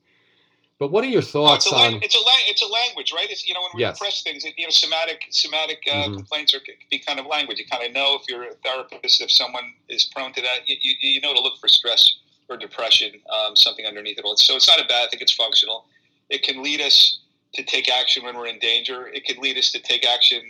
But 0.79 0.91
what 0.91 1.03
are 1.03 1.07
your 1.07 1.21
thoughts 1.21 1.71
no, 1.71 1.77
it's 1.77 1.95
on? 1.95 2.03
It's 2.03 2.15
a 2.15 2.19
it's 2.49 2.61
a 2.63 2.67
language, 2.67 3.13
right? 3.13 3.29
It's 3.29 3.47
you 3.47 3.53
know 3.53 3.61
when 3.61 3.69
we 3.75 3.81
yes. 3.81 4.01
repress 4.01 4.23
things, 4.23 4.43
you 4.43 4.65
know, 4.65 4.69
somatic 4.69 5.25
somatic 5.29 5.83
uh, 5.89 5.95
mm-hmm. 5.95 6.13
complaints 6.15 6.53
are 6.53 6.59
can 6.59 6.75
be 6.89 6.99
kind 6.99 7.19
of 7.19 7.25
language. 7.25 7.59
You 7.59 7.65
kind 7.71 7.85
of 7.85 7.93
know 7.93 8.17
if 8.19 8.27
you're 8.27 8.43
a 8.43 8.53
therapist, 8.55 9.21
if 9.21 9.31
someone 9.31 9.73
is 9.87 10.05
prone 10.05 10.33
to 10.33 10.41
that, 10.41 10.67
you, 10.67 10.75
you, 10.81 10.95
you 11.01 11.21
know 11.21 11.33
to 11.33 11.41
look 11.41 11.59
for 11.59 11.67
stress 11.67 12.17
or 12.49 12.57
depression, 12.57 13.11
um, 13.31 13.55
something 13.55 13.85
underneath 13.85 14.17
it 14.17 14.25
all. 14.25 14.35
So 14.35 14.55
it's 14.55 14.67
not 14.67 14.83
a 14.83 14.87
bad 14.87 15.11
thing. 15.11 15.19
It's 15.21 15.33
functional. 15.33 15.85
It 16.29 16.43
can 16.43 16.61
lead 16.61 16.81
us 16.81 17.19
to 17.53 17.63
take 17.63 17.89
action 17.89 18.23
when 18.23 18.35
we're 18.35 18.47
in 18.47 18.59
danger. 18.59 19.07
It 19.07 19.25
can 19.25 19.41
lead 19.41 19.57
us 19.57 19.71
to 19.71 19.79
take 19.79 20.05
action 20.05 20.41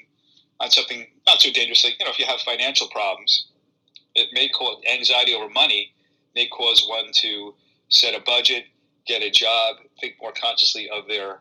on 0.60 0.72
something 0.72 1.08
not 1.28 1.42
so 1.42 1.52
dangerous, 1.52 1.84
like 1.84 2.00
you 2.00 2.06
know, 2.06 2.12
if 2.12 2.20
you 2.20 2.26
have 2.26 2.40
financial 2.42 2.88
problems, 2.90 3.48
it 4.16 4.30
may 4.34 4.50
cause 4.50 4.82
anxiety 4.92 5.34
over 5.34 5.50
money 5.50 5.94
may 6.36 6.48
cause 6.48 6.86
one 6.88 7.12
to 7.14 7.54
set 7.90 8.16
a 8.16 8.22
budget, 8.22 8.66
get 9.06 9.22
a 9.22 9.30
job, 9.30 9.78
think 10.00 10.16
more 10.22 10.32
consciously 10.32 10.90
of 10.90 11.08
their 11.08 11.40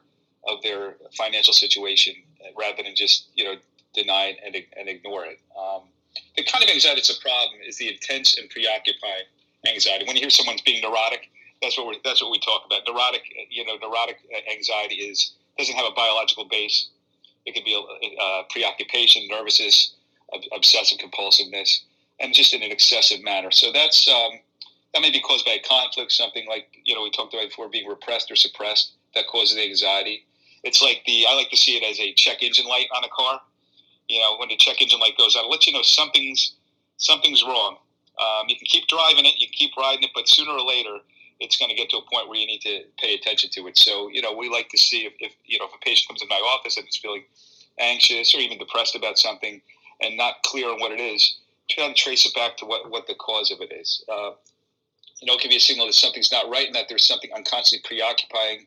of 0.48 0.60
their 0.62 0.96
financial 1.16 1.54
situation 1.54 2.14
rather 2.58 2.82
than 2.82 2.94
just 2.96 3.28
you 3.34 3.44
know 3.44 3.54
deny 3.94 4.26
it 4.26 4.38
and, 4.44 4.56
and 4.76 4.88
ignore 4.88 5.24
it. 5.24 5.38
Um, 5.58 5.82
the 6.36 6.44
kind 6.44 6.64
of 6.64 6.70
anxiety 6.70 7.00
that's 7.00 7.16
a 7.16 7.20
problem 7.20 7.60
is 7.66 7.78
the 7.78 7.88
intense 7.92 8.36
and 8.36 8.48
preoccupying 8.50 9.24
anxiety. 9.66 10.04
When 10.06 10.16
you 10.16 10.22
hear 10.22 10.30
someone's 10.30 10.62
being 10.62 10.82
neurotic, 10.82 11.30
that's 11.60 11.78
what 11.78 11.86
we 11.86 12.00
that's 12.04 12.22
what 12.22 12.30
we 12.30 12.40
talk 12.40 12.64
about. 12.66 12.80
Neurotic, 12.86 13.22
you 13.50 13.64
know, 13.64 13.76
neurotic 13.80 14.18
anxiety 14.50 14.96
is 14.96 15.32
doesn't 15.58 15.74
have 15.76 15.86
a 15.86 15.94
biological 15.94 16.46
base. 16.50 16.88
It 17.44 17.54
could 17.54 17.64
be 17.64 17.74
a, 17.74 18.42
preoccupation, 18.50 19.26
nervousness, 19.28 19.94
obsessive 20.52 20.98
compulsiveness 20.98 21.82
and 22.20 22.32
just 22.32 22.54
in 22.54 22.62
an 22.62 22.70
excessive 22.70 23.22
manner. 23.22 23.50
So 23.50 23.72
that's 23.72 24.08
um, 24.08 24.38
that 24.94 25.02
may 25.02 25.10
be 25.10 25.20
caused 25.20 25.44
by 25.44 25.52
a 25.52 25.68
conflict, 25.68 26.12
something 26.12 26.46
like 26.48 26.68
you 26.84 26.94
know 26.94 27.02
we 27.02 27.10
talked 27.10 27.34
about 27.34 27.48
before, 27.48 27.68
being 27.68 27.88
repressed 27.88 28.30
or 28.30 28.36
suppressed 28.36 28.92
that 29.14 29.26
causes 29.26 29.58
anxiety. 29.58 30.24
It's 30.62 30.80
like 30.80 31.02
the 31.06 31.26
I 31.28 31.34
like 31.34 31.50
to 31.50 31.56
see 31.56 31.76
it 31.76 31.82
as 31.82 31.98
a 31.98 32.14
check 32.14 32.42
engine 32.42 32.66
light 32.66 32.86
on 32.96 33.04
a 33.04 33.08
car. 33.08 33.40
You 34.08 34.20
know, 34.20 34.36
when 34.38 34.48
the 34.48 34.56
check 34.56 34.80
engine 34.80 35.00
light 35.00 35.18
goes 35.18 35.36
on, 35.36 35.44
it 35.46 35.48
lets 35.48 35.66
you 35.66 35.72
know 35.72 35.82
something's 35.82 36.54
something's 36.96 37.42
wrong. 37.42 37.76
Um, 38.20 38.46
you 38.48 38.56
can 38.56 38.66
keep 38.66 38.86
driving 38.88 39.24
it, 39.24 39.38
you 39.38 39.46
can 39.46 39.54
keep 39.54 39.76
riding 39.76 40.04
it, 40.04 40.10
but 40.14 40.28
sooner 40.28 40.52
or 40.52 40.60
later, 40.60 40.98
it's 41.42 41.56
going 41.56 41.70
to 41.70 41.76
get 41.76 41.90
to 41.90 41.98
a 41.98 42.02
point 42.02 42.28
where 42.28 42.38
you 42.38 42.46
need 42.46 42.60
to 42.60 42.82
pay 42.98 43.14
attention 43.14 43.50
to 43.50 43.66
it. 43.66 43.76
So, 43.76 44.08
you 44.08 44.22
know, 44.22 44.34
we 44.34 44.48
like 44.48 44.68
to 44.70 44.78
see 44.78 45.06
if, 45.06 45.12
if 45.18 45.32
you 45.44 45.58
know 45.58 45.66
if 45.66 45.74
a 45.74 45.84
patient 45.84 46.08
comes 46.08 46.22
in 46.22 46.28
my 46.28 46.36
office 46.36 46.76
and 46.76 46.86
is 46.88 46.96
feeling 46.96 47.24
anxious 47.78 48.34
or 48.34 48.38
even 48.38 48.58
depressed 48.58 48.96
about 48.96 49.18
something 49.18 49.60
and 50.00 50.16
not 50.16 50.42
clear 50.44 50.68
on 50.68 50.80
what 50.80 50.92
it 50.92 51.00
is, 51.00 51.38
try 51.70 51.88
to 51.88 51.94
trace 51.94 52.26
it 52.26 52.34
back 52.34 52.56
to 52.58 52.66
what, 52.66 52.90
what 52.90 53.06
the 53.06 53.14
cause 53.14 53.50
of 53.50 53.60
it 53.60 53.72
is. 53.72 54.04
Uh, 54.08 54.32
you 55.20 55.26
know, 55.26 55.34
it 55.34 55.40
can 55.40 55.50
be 55.50 55.56
a 55.56 55.60
signal 55.60 55.86
that 55.86 55.94
something's 55.94 56.32
not 56.32 56.48
right 56.50 56.66
and 56.66 56.74
that 56.74 56.86
there's 56.88 57.06
something 57.06 57.30
I'm 57.34 57.44
preoccupying 57.84 58.66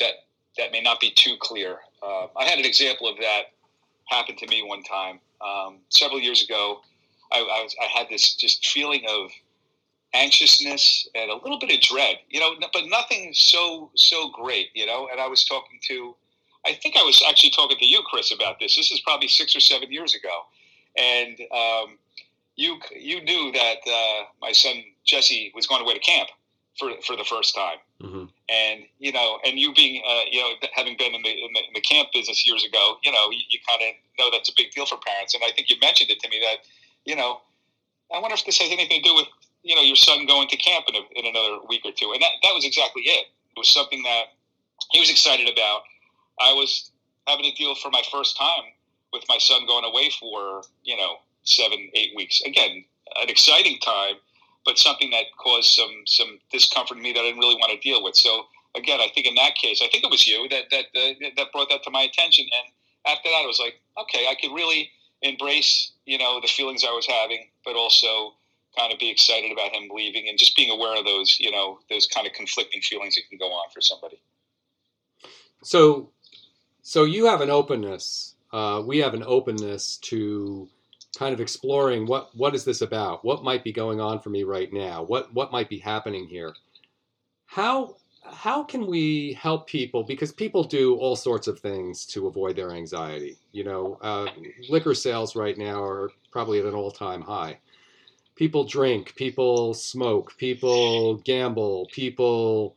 that 0.00 0.12
that 0.58 0.72
may 0.72 0.80
not 0.80 1.00
be 1.00 1.12
too 1.14 1.36
clear. 1.40 1.78
Uh, 2.02 2.26
I 2.36 2.44
had 2.44 2.58
an 2.58 2.64
example 2.64 3.08
of 3.08 3.16
that 3.18 3.52
happen 4.08 4.36
to 4.36 4.46
me 4.46 4.62
one 4.62 4.82
time 4.82 5.20
um, 5.40 5.78
several 5.90 6.20
years 6.20 6.42
ago. 6.42 6.80
I, 7.32 7.38
I, 7.38 7.62
was, 7.62 7.74
I 7.80 7.86
had 7.98 8.08
this 8.08 8.34
just 8.34 8.66
feeling 8.66 9.02
of 9.08 9.30
anxiousness 10.16 11.08
and 11.14 11.30
a 11.30 11.34
little 11.34 11.58
bit 11.58 11.72
of 11.72 11.80
dread, 11.80 12.16
you 12.28 12.40
know, 12.40 12.54
but 12.72 12.84
nothing 12.86 13.30
so 13.32 13.90
so 13.94 14.30
great, 14.30 14.68
you 14.74 14.86
know. 14.86 15.08
And 15.10 15.20
I 15.20 15.28
was 15.28 15.44
talking 15.44 15.78
to, 15.88 16.14
I 16.66 16.74
think 16.74 16.96
I 16.96 17.02
was 17.02 17.22
actually 17.28 17.50
talking 17.50 17.78
to 17.78 17.86
you, 17.86 18.02
Chris, 18.10 18.32
about 18.32 18.58
this. 18.58 18.76
This 18.76 18.90
is 18.90 19.00
probably 19.00 19.28
six 19.28 19.54
or 19.54 19.60
seven 19.60 19.92
years 19.92 20.14
ago, 20.14 20.42
and 20.96 21.40
um, 21.52 21.98
you 22.56 22.78
you 22.94 23.22
knew 23.22 23.52
that 23.52 23.78
uh, 23.86 24.24
my 24.40 24.52
son 24.52 24.74
Jesse 25.04 25.52
was 25.54 25.66
going 25.66 25.82
away 25.82 25.94
to 25.94 26.00
camp 26.00 26.28
for 26.78 26.90
for 27.06 27.16
the 27.16 27.24
first 27.24 27.54
time, 27.54 27.78
mm-hmm. 28.02 28.24
and 28.48 28.84
you 28.98 29.12
know, 29.12 29.38
and 29.44 29.58
you 29.58 29.74
being 29.74 30.02
uh, 30.08 30.22
you 30.30 30.40
know 30.40 30.50
having 30.74 30.96
been 30.98 31.14
in 31.14 31.22
the, 31.22 31.30
in 31.30 31.52
the, 31.52 31.60
in 31.60 31.74
the 31.74 31.80
camp 31.80 32.08
business 32.12 32.46
years 32.46 32.64
ago, 32.64 32.96
you 33.04 33.12
know, 33.12 33.30
you, 33.30 33.42
you 33.48 33.58
kind 33.68 33.82
of 33.82 33.94
know 34.18 34.30
that's 34.30 34.48
a 34.48 34.52
big 34.56 34.70
deal 34.72 34.86
for 34.86 34.98
parents, 35.06 35.34
and 35.34 35.42
I 35.44 35.50
think 35.52 35.68
you 35.68 35.76
mentioned 35.80 36.10
it 36.10 36.20
to 36.20 36.28
me 36.28 36.40
that 36.40 36.66
you 37.04 37.16
know. 37.16 37.40
I 38.14 38.20
wonder 38.20 38.34
if 38.34 38.46
this 38.46 38.58
has 38.58 38.70
anything 38.70 39.02
to 39.02 39.08
do 39.08 39.16
with 39.16 39.26
you 39.66 39.74
know 39.74 39.82
your 39.82 39.96
son 39.96 40.26
going 40.26 40.46
to 40.48 40.56
camp 40.56 40.86
in, 40.88 40.94
a, 40.94 41.02
in 41.18 41.26
another 41.26 41.58
week 41.68 41.82
or 41.84 41.90
two, 41.90 42.12
and 42.12 42.22
that 42.22 42.30
that 42.44 42.54
was 42.54 42.64
exactly 42.64 43.02
it. 43.02 43.26
It 43.50 43.58
was 43.58 43.68
something 43.68 44.02
that 44.04 44.26
he 44.92 45.00
was 45.00 45.10
excited 45.10 45.48
about. 45.48 45.82
I 46.40 46.52
was 46.52 46.92
having 47.26 47.44
to 47.44 47.52
deal 47.52 47.74
for 47.74 47.90
my 47.90 48.02
first 48.12 48.36
time 48.36 48.70
with 49.12 49.24
my 49.28 49.38
son 49.38 49.66
going 49.66 49.84
away 49.84 50.10
for 50.20 50.62
you 50.84 50.96
know 50.96 51.16
seven 51.42 51.90
eight 51.94 52.12
weeks. 52.14 52.40
Again, 52.42 52.84
an 53.20 53.28
exciting 53.28 53.78
time, 53.80 54.14
but 54.64 54.78
something 54.78 55.10
that 55.10 55.24
caused 55.36 55.70
some 55.70 56.02
some 56.06 56.38
discomfort 56.52 56.98
in 56.98 57.02
me 57.02 57.12
that 57.12 57.20
I 57.20 57.24
didn't 57.24 57.40
really 57.40 57.56
want 57.56 57.72
to 57.72 57.78
deal 57.78 58.04
with. 58.04 58.14
So 58.14 58.46
again, 58.76 59.00
I 59.00 59.08
think 59.12 59.26
in 59.26 59.34
that 59.34 59.56
case, 59.56 59.82
I 59.82 59.88
think 59.88 60.04
it 60.04 60.10
was 60.10 60.24
you 60.28 60.48
that 60.48 60.70
that 60.70 60.84
uh, 60.94 61.28
that 61.36 61.50
brought 61.52 61.70
that 61.70 61.82
to 61.82 61.90
my 61.90 62.02
attention. 62.02 62.46
And 62.62 62.72
after 63.12 63.28
that, 63.30 63.42
I 63.42 63.46
was 63.46 63.58
like, 63.58 63.80
okay, 63.98 64.28
I 64.30 64.36
could 64.40 64.54
really 64.54 64.90
embrace 65.22 65.90
you 66.04 66.18
know 66.18 66.40
the 66.40 66.46
feelings 66.46 66.84
I 66.84 66.92
was 66.92 67.06
having, 67.06 67.48
but 67.64 67.74
also 67.74 68.34
kind 68.76 68.92
of 68.92 68.98
be 68.98 69.10
excited 69.10 69.52
about 69.52 69.74
him 69.74 69.88
leaving 69.92 70.28
and 70.28 70.38
just 70.38 70.56
being 70.56 70.70
aware 70.70 70.98
of 70.98 71.04
those, 71.04 71.38
you 71.40 71.50
know, 71.50 71.78
those 71.90 72.06
kind 72.06 72.26
of 72.26 72.32
conflicting 72.32 72.80
feelings 72.80 73.14
that 73.14 73.22
can 73.28 73.38
go 73.38 73.46
on 73.46 73.70
for 73.72 73.80
somebody. 73.80 74.20
So, 75.62 76.10
so 76.82 77.04
you 77.04 77.26
have 77.26 77.40
an 77.40 77.50
openness. 77.50 78.34
Uh, 78.52 78.82
we 78.84 78.98
have 78.98 79.14
an 79.14 79.24
openness 79.26 79.96
to 79.98 80.68
kind 81.18 81.32
of 81.32 81.40
exploring 81.40 82.06
what 82.06 82.30
what 82.36 82.54
is 82.54 82.64
this 82.64 82.82
about? 82.82 83.24
What 83.24 83.42
might 83.42 83.64
be 83.64 83.72
going 83.72 84.00
on 84.00 84.20
for 84.20 84.30
me 84.30 84.44
right 84.44 84.72
now? 84.72 85.02
What 85.02 85.32
what 85.34 85.50
might 85.50 85.68
be 85.68 85.78
happening 85.78 86.26
here? 86.26 86.54
How 87.46 87.96
how 88.22 88.62
can 88.62 88.86
we 88.86 89.32
help 89.34 89.66
people? 89.66 90.02
Because 90.02 90.32
people 90.32 90.64
do 90.64 90.96
all 90.96 91.16
sorts 91.16 91.46
of 91.46 91.58
things 91.60 92.04
to 92.06 92.26
avoid 92.26 92.56
their 92.56 92.72
anxiety. 92.72 93.36
You 93.52 93.64
know, 93.64 93.98
uh, 94.02 94.26
liquor 94.68 94.94
sales 94.94 95.34
right 95.34 95.56
now 95.56 95.82
are 95.82 96.10
probably 96.30 96.58
at 96.58 96.66
an 96.66 96.74
all 96.74 96.90
time 96.90 97.22
high 97.22 97.58
people 98.36 98.64
drink, 98.64 99.14
people 99.16 99.74
smoke, 99.74 100.36
people 100.36 101.16
gamble, 101.16 101.88
people 101.90 102.76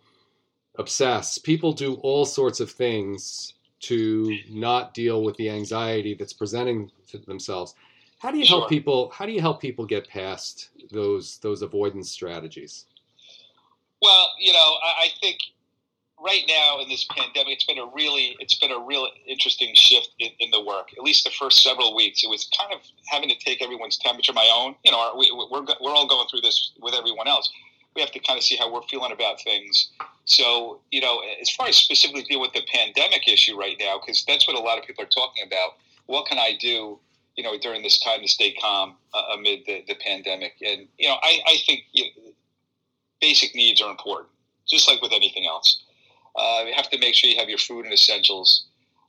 obsess, 0.78 1.38
people 1.38 1.74
do 1.74 1.96
all 1.96 2.25
sorts 2.25 2.60
of 2.60 2.72
things 2.72 3.54
to 3.82 4.38
not 4.50 4.94
deal 4.94 5.24
with 5.24 5.36
the 5.38 5.50
anxiety 5.50 6.13
that's 6.13 6.34
presenting 6.34 6.89
to 7.08 7.18
themselves. 7.20 7.75
How 8.20 8.32
do 8.32 8.38
you 8.38 8.46
help 8.46 8.68
people? 8.68 9.12
How 9.13 9.25
do 9.25 9.32
you 9.32 9.39
help 9.39 9.62
people 9.62 9.86
get 9.86 10.08
past 10.10 10.70
those 10.92 11.38
those 11.38 11.62
avoidance 11.62 12.10
strategies? 12.10 12.86
Well, 14.01 14.28
you 14.39 14.51
know, 14.51 14.60
I, 14.60 15.06
I 15.06 15.08
think 15.22 15.38
right 16.24 16.44
now 16.48 16.80
in 16.82 16.90
this 16.90 17.06
pandemic, 17.16 17.54
it's 17.54 17.66
been 17.66 17.78
a 17.78 17.86
really 17.86 18.36
it's 18.40 18.58
been 18.58 18.72
a 18.72 18.80
real 18.80 19.08
interesting 19.28 19.72
shift 19.74 20.10
in, 20.20 20.30
in, 20.40 20.52
the 20.52 20.62
work. 20.62 20.90
At 20.98 21.04
least 21.04 21.24
the 21.24 21.32
first 21.32 21.64
several 21.64 21.96
weeks, 21.96 22.24
it 22.24 22.30
was 22.30 22.50
kind 22.58 22.74
of 22.74 22.82
having 23.08 23.30
to 23.30 23.36
take 23.38 23.62
everyone's 23.62 23.98
temperature. 23.98 24.34
My 24.34 24.50
own, 24.54 24.76
you 24.84 24.92
know, 24.92 25.16
we, 25.18 25.32
we're 25.32 25.66
we're 25.82 25.92
all 25.92 26.08
going 26.08 26.28
through 26.30 26.42
this 26.42 26.72
with 26.82 26.94
everyone 26.94 27.28
else. 27.28 27.50
We 27.96 28.02
have 28.02 28.12
to 28.12 28.20
kind 28.20 28.38
of 28.38 28.44
see 28.44 28.56
how 28.56 28.72
we're 28.72 28.84
feeling 28.84 29.12
about 29.12 29.42
things. 29.42 29.90
So, 30.26 30.80
you 30.92 31.02
know, 31.02 31.22
as 31.42 31.50
far 31.50 31.68
as 31.68 31.76
specifically 31.76 32.24
deal 32.24 32.40
with 32.40 32.54
the 32.54 32.62
pandemic 32.72 33.28
issue 33.28 33.58
right 33.58 33.76
now, 33.80 34.00
because 34.00 34.24
that's 34.28 34.48
what 34.48 34.56
a 34.56 34.60
lot 34.60 34.78
of 34.78 34.86
people 34.86 35.04
are 35.04 35.08
talking 35.08 35.44
about. 35.46 35.72
What 36.06 36.28
can 36.28 36.38
I 36.38 36.58
do, 36.60 37.00
you 37.36 37.44
know, 37.44 37.58
during 37.58 37.82
this 37.82 38.00
time 38.00 38.22
to 38.22 38.28
stay 38.28 38.54
calm 38.54 38.96
uh, 39.14 39.36
amid 39.38 39.62
the, 39.66 39.84
the 39.88 39.96
pandemic? 39.96 40.54
And 40.62 40.88
you 40.98 41.08
know, 41.08 41.16
I, 41.24 41.40
I 41.48 41.58
think 41.66 41.82
you 41.94 42.04
know, 42.04 42.32
basic 43.20 43.56
needs 43.56 43.82
are 43.82 43.90
important, 43.90 44.30
just 44.68 44.88
like 44.88 45.02
with 45.02 45.12
anything 45.12 45.48
else 45.48 45.84
uh, 46.36 46.63
you 46.65 46.74
have 46.74 46.89
to 46.89 46.98
make 47.00 47.15
sure 47.15 47.29
you 47.29 47.38
have 47.38 47.50
your 47.50 47.57
food 47.57 47.86
and 47.86 47.93
essentials, 47.93 48.65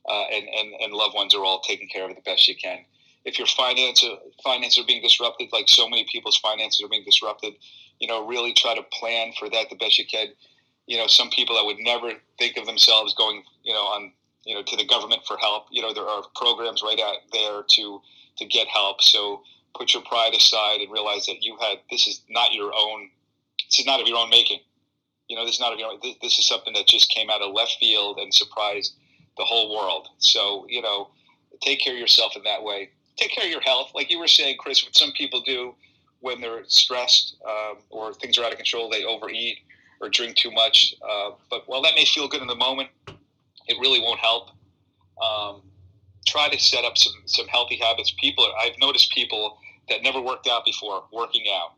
uh, 0.09 0.23
and, 0.33 0.47
and, 0.47 0.73
and 0.81 0.93
loved 0.93 1.15
ones 1.15 1.35
are 1.35 1.43
all 1.43 1.61
taken 1.61 1.87
care 1.87 2.09
of 2.09 2.15
the 2.15 2.21
best 2.21 2.47
you 2.47 2.55
can. 2.55 2.79
If 3.23 3.37
your 3.37 3.47
finances 3.47 4.09
finances 4.43 4.83
are 4.83 4.87
being 4.87 5.03
disrupted, 5.03 5.49
like 5.53 5.69
so 5.69 5.87
many 5.87 6.05
people's 6.11 6.37
finances 6.37 6.81
are 6.83 6.89
being 6.89 7.03
disrupted, 7.05 7.53
you 7.99 8.07
know, 8.07 8.25
really 8.25 8.53
try 8.53 8.75
to 8.75 8.81
plan 8.99 9.31
for 9.37 9.47
that 9.49 9.69
the 9.69 9.75
best 9.75 9.99
you 9.99 10.05
can. 10.07 10.27
You 10.87 10.97
know, 10.97 11.05
some 11.05 11.29
people 11.29 11.55
that 11.55 11.65
would 11.65 11.77
never 11.79 12.13
think 12.39 12.57
of 12.57 12.65
themselves 12.65 13.13
going, 13.13 13.43
you 13.63 13.73
know, 13.73 13.81
on 13.81 14.11
you 14.43 14.55
know 14.55 14.63
to 14.63 14.75
the 14.75 14.85
government 14.85 15.21
for 15.27 15.37
help. 15.37 15.67
You 15.69 15.83
know, 15.83 15.93
there 15.93 16.07
are 16.07 16.23
programs 16.35 16.81
right 16.81 16.99
out 16.99 17.17
there 17.31 17.61
to 17.75 18.01
to 18.37 18.45
get 18.45 18.67
help. 18.67 19.01
So 19.01 19.43
put 19.75 19.93
your 19.93 20.01
pride 20.03 20.33
aside 20.33 20.81
and 20.81 20.91
realize 20.91 21.27
that 21.27 21.43
you 21.43 21.57
had 21.61 21.77
this 21.91 22.07
is 22.07 22.21
not 22.27 22.53
your 22.53 22.71
own. 22.75 23.11
This 23.69 23.81
is 23.81 23.85
not 23.85 24.01
of 24.01 24.07
your 24.07 24.17
own 24.17 24.31
making 24.31 24.61
you 25.31 25.37
know, 25.37 25.45
this 25.45 25.55
is 25.55 25.61
not 25.61 25.77
you 25.77 25.83
know, 25.85 25.97
this, 26.21 26.37
is 26.37 26.45
something 26.45 26.73
that 26.73 26.87
just 26.87 27.09
came 27.09 27.29
out 27.29 27.41
of 27.41 27.53
left 27.53 27.77
field 27.79 28.19
and 28.19 28.33
surprised 28.33 28.95
the 29.37 29.45
whole 29.45 29.73
world. 29.73 30.09
So, 30.17 30.65
you 30.67 30.81
know, 30.81 31.09
take 31.61 31.79
care 31.79 31.93
of 31.93 31.99
yourself 31.99 32.35
in 32.35 32.43
that 32.43 32.61
way. 32.61 32.89
Take 33.15 33.31
care 33.31 33.45
of 33.45 33.49
your 33.49 33.61
health, 33.61 33.91
like 33.95 34.11
you 34.11 34.19
were 34.19 34.27
saying, 34.27 34.57
Chris. 34.59 34.83
What 34.83 34.93
some 34.93 35.13
people 35.13 35.41
do 35.41 35.73
when 36.19 36.41
they're 36.41 36.65
stressed 36.67 37.37
um, 37.47 37.77
or 37.89 38.13
things 38.13 38.37
are 38.37 38.43
out 38.43 38.51
of 38.51 38.57
control, 38.57 38.89
they 38.89 39.05
overeat 39.05 39.59
or 40.01 40.09
drink 40.09 40.35
too 40.35 40.51
much. 40.51 40.93
Uh, 41.01 41.31
but 41.49 41.63
while 41.67 41.81
that 41.81 41.93
may 41.95 42.03
feel 42.03 42.27
good 42.27 42.41
in 42.41 42.47
the 42.47 42.55
moment, 42.55 42.89
it 43.07 43.77
really 43.79 44.01
won't 44.01 44.19
help. 44.19 44.49
Um, 45.23 45.61
try 46.27 46.49
to 46.49 46.59
set 46.59 46.83
up 46.83 46.97
some 46.97 47.13
some 47.25 47.47
healthy 47.47 47.77
habits. 47.77 48.13
People, 48.19 48.51
I've 48.61 48.77
noticed 48.81 49.13
people 49.13 49.59
that 49.87 50.03
never 50.03 50.19
worked 50.19 50.47
out 50.47 50.65
before 50.65 51.05
working 51.13 51.45
out. 51.53 51.71